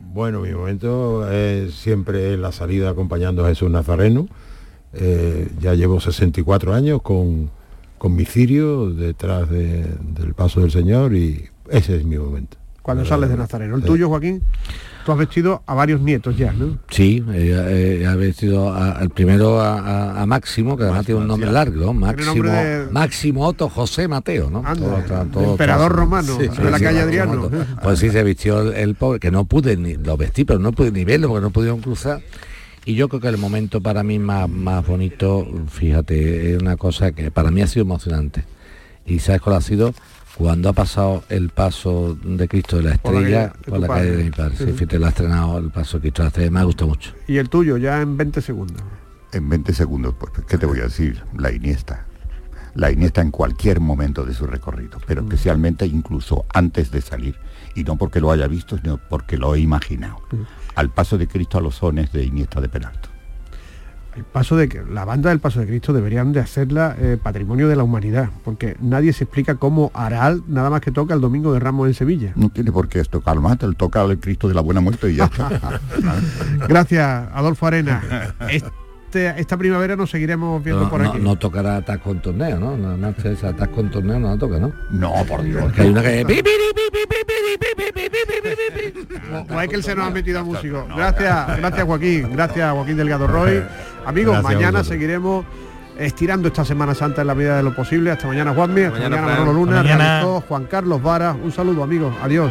Bueno, 0.00 0.40
mi 0.40 0.52
momento 0.52 1.28
es 1.30 1.74
siempre 1.74 2.36
la 2.36 2.52
salida 2.52 2.90
acompañando 2.90 3.44
a 3.44 3.48
Jesús 3.48 3.70
Nazareno. 3.70 4.28
Eh, 4.92 5.48
ya 5.60 5.74
llevo 5.74 6.00
64 6.00 6.72
años 6.74 7.02
con, 7.02 7.50
con 7.98 8.14
mi 8.14 8.24
cirio 8.24 8.90
detrás 8.90 9.48
de- 9.50 9.88
del 10.02 10.34
paso 10.34 10.60
del 10.60 10.70
Señor 10.70 11.14
y 11.14 11.48
ese 11.68 11.96
es 11.96 12.04
mi 12.04 12.16
momento. 12.16 12.56
Cuando 12.84 13.02
sales 13.06 13.30
de 13.30 13.36
Nazareno. 13.38 13.76
El 13.76 13.80
Sí. 13.80 13.86
tuyo, 13.86 14.10
Joaquín, 14.10 14.42
tú 15.06 15.12
has 15.12 15.16
vestido 15.16 15.62
a 15.66 15.72
varios 15.72 16.02
nietos 16.02 16.36
ya, 16.36 16.52
¿no? 16.52 16.76
Sí, 16.90 17.24
eh, 17.32 17.98
eh, 18.02 18.06
ha 18.06 18.14
vestido 18.14 18.74
a- 18.74 18.90
al 18.92 19.08
primero 19.08 19.58
a, 19.58 20.26
Máximo, 20.26 20.76
que 20.76 20.82
además 20.84 21.06
tiene 21.06 21.22
un 21.22 21.26
nombre 21.26 21.50
largo, 21.50 21.80
¿no? 21.86 21.94
Máximo, 21.94 22.44
de- 22.44 22.86
Máximo 22.90 23.46
Otto 23.46 23.70
José 23.70 24.06
Mateo, 24.06 24.50
¿no? 24.50 24.58
Anda, 24.66 25.02
Todo- 25.02 25.24
todo- 25.32 25.50
emperador 25.52 25.92
romano, 25.92 26.36
de 26.36 26.70
la 26.70 26.78
calle 26.78 27.00
Adriano. 27.00 27.50
Pues 27.82 28.00
sí, 28.00 28.10
se 28.10 28.22
vistió 28.22 28.60
el, 28.60 28.74
el 28.74 28.94
pobre, 28.96 29.18
que 29.18 29.30
no 29.30 29.46
pude 29.46 29.78
ni, 29.78 29.94
lo 29.94 30.18
vestí, 30.18 30.44
pero 30.44 30.58
no 30.58 30.72
pude 30.72 30.92
ni 30.92 31.04
verlo 31.06 31.28
porque 31.28 31.42
no 31.42 31.50
pudieron 31.50 31.80
cruzar. 31.80 32.20
Y 32.84 32.96
yo 32.96 33.08
creo 33.08 33.18
que 33.22 33.28
el 33.28 33.38
momento 33.38 33.80
para 33.80 34.02
mí 34.02 34.18
más, 34.18 34.46
más 34.46 34.86
bonito, 34.86 35.48
fíjate, 35.70 36.52
es 36.54 36.60
una 36.60 36.76
cosa 36.76 37.12
que 37.12 37.30
para 37.30 37.50
mí 37.50 37.62
ha 37.62 37.66
sido 37.66 37.82
emocionante. 37.86 38.44
Y 39.06 39.20
¿sabes 39.20 39.40
cuál 39.40 39.56
ha 39.56 39.60
sido? 39.62 39.94
Cuando 40.36 40.68
ha 40.68 40.72
pasado 40.72 41.22
el 41.28 41.50
paso 41.50 42.16
de 42.24 42.48
Cristo 42.48 42.76
de 42.78 42.82
la 42.82 42.96
Por 42.98 43.14
la 43.14 43.20
Estrella 43.20 43.48
calle 43.52 43.58
de 43.64 43.70
por 43.70 43.80
la 43.80 43.86
calle 43.86 44.00
padre. 44.08 44.16
de 44.16 44.24
mi 44.24 44.30
padre. 44.30 44.56
Sí, 44.56 44.64
fíjate, 44.72 44.98
lo 44.98 45.06
ha 45.06 45.08
estrenado 45.10 45.58
el 45.58 45.70
paso 45.70 45.96
de 45.98 46.00
Cristo 46.02 46.22
de 46.22 46.24
la 46.24 46.28
Estrella. 46.28 46.50
Me 46.50 46.60
ha 46.60 46.64
gustado 46.64 46.88
mucho. 46.88 47.12
Y 47.28 47.36
el 47.38 47.48
tuyo, 47.48 47.76
ya 47.76 48.00
en 48.02 48.16
20 48.16 48.40
segundos. 48.42 48.82
En 49.32 49.48
20 49.48 49.72
segundos, 49.72 50.14
pues, 50.18 50.32
¿qué 50.48 50.58
te 50.58 50.66
voy 50.66 50.80
a 50.80 50.84
decir? 50.84 51.22
La 51.36 51.52
Iniesta. 51.52 52.06
La 52.74 52.90
Iniesta 52.90 53.20
en 53.20 53.30
cualquier 53.30 53.78
momento 53.78 54.24
de 54.24 54.34
su 54.34 54.46
recorrido, 54.46 54.98
pero 55.06 55.22
Mm. 55.22 55.26
especialmente 55.26 55.86
incluso 55.86 56.44
antes 56.52 56.90
de 56.90 57.00
salir. 57.00 57.36
Y 57.76 57.84
no 57.84 57.96
porque 57.96 58.20
lo 58.20 58.32
haya 58.32 58.48
visto, 58.48 58.76
sino 58.78 58.98
porque 59.08 59.36
lo 59.36 59.54
he 59.54 59.60
imaginado. 59.60 60.16
Mm. 60.32 60.36
Al 60.74 60.90
paso 60.90 61.16
de 61.16 61.28
Cristo 61.28 61.58
a 61.58 61.60
los 61.60 61.76
sones 61.76 62.10
de 62.12 62.24
Iniesta 62.24 62.60
de 62.60 62.68
Peralto. 62.68 63.08
El 64.16 64.24
paso 64.24 64.56
de 64.56 64.68
que 64.68 64.80
la 64.82 65.04
banda 65.04 65.30
del 65.30 65.40
Paso 65.40 65.58
de 65.60 65.66
Cristo 65.66 65.92
deberían 65.92 66.32
de 66.32 66.38
hacerla 66.40 66.94
eh, 66.98 67.18
patrimonio 67.20 67.68
de 67.68 67.74
la 67.76 67.82
humanidad, 67.82 68.30
porque 68.44 68.76
nadie 68.80 69.12
se 69.12 69.24
explica 69.24 69.56
cómo 69.56 69.90
Aral 69.92 70.42
nada 70.46 70.70
más 70.70 70.80
que 70.80 70.92
toca 70.92 71.14
el 71.14 71.20
domingo 71.20 71.52
de 71.52 71.58
Ramos 71.58 71.88
en 71.88 71.94
Sevilla. 71.94 72.32
No 72.36 72.48
tiene 72.48 72.70
por 72.70 72.88
qué 72.88 73.02
tocar 73.04 73.40
más, 73.40 73.58
él 73.62 73.74
toca 73.76 74.02
al 74.02 74.18
Cristo 74.20 74.46
de 74.48 74.54
la 74.54 74.60
Buena 74.60 74.80
Muerte 74.80 75.10
y 75.10 75.16
ya 75.16 75.24
está. 75.24 75.80
Gracias, 76.68 77.28
Adolfo 77.34 77.66
Arena. 77.66 78.34
Este- 78.50 78.72
esta 79.40 79.56
primavera 79.56 79.94
nos 79.94 80.10
seguiremos 80.10 80.62
viendo 80.64 80.82
No, 80.84 80.90
por 80.90 81.00
no- 81.00 81.10
aquí. 81.10 81.18
no 81.20 81.36
tocará 81.36 81.76
atasco 81.76 82.10
en 82.10 82.20
torneo, 82.20 82.58
¿no? 82.58 83.14
Que 83.14 83.32
esa 83.32 83.50
atasco 83.50 83.80
en 83.80 83.90
torneo 83.90 84.18
no 84.18 84.28
la 84.30 84.36
toca, 84.38 84.58
¿no? 84.58 84.72
No, 84.90 85.12
por 85.28 85.42
Dios. 85.42 85.72
Que 85.72 85.82
hay 85.82 85.88
una 85.90 86.02
que... 86.02 86.24
O 89.50 89.60
es 89.60 89.68
que 89.68 89.76
él 89.76 89.82
se 89.82 89.94
nos 89.94 90.06
ha 90.06 90.10
metido 90.10 90.40
a 90.40 90.42
músico. 90.44 90.86
Gracias, 90.96 91.56
gracias 91.58 91.84
Joaquín, 91.86 92.30
gracias 92.32 92.72
Joaquín 92.72 92.96
Delgado 92.96 93.26
Roy. 93.26 93.62
Amigos, 94.06 94.34
Gracias 94.40 94.54
mañana 94.54 94.84
seguiremos 94.84 95.44
estirando 95.98 96.48
esta 96.48 96.64
Semana 96.64 96.94
Santa 96.94 97.20
en 97.22 97.26
la 97.28 97.34
medida 97.34 97.56
de 97.56 97.62
lo 97.62 97.74
posible. 97.74 98.10
Hasta 98.10 98.26
mañana 98.26 98.52
Juanmi, 98.54 98.82
hasta 98.82 98.98
Mañana, 98.98 99.16
mañana. 99.16 99.38
Manolo 99.40 99.52
Luna, 99.52 99.80
Hasta 99.80 99.82
mañana. 99.94 100.04
realizó 100.20 100.40
Juan 100.48 100.64
Carlos 100.64 101.02
Vara. 101.02 101.32
Un 101.42 101.52
saludo 101.52 101.82
amigos, 101.82 102.14
adiós. 102.22 102.50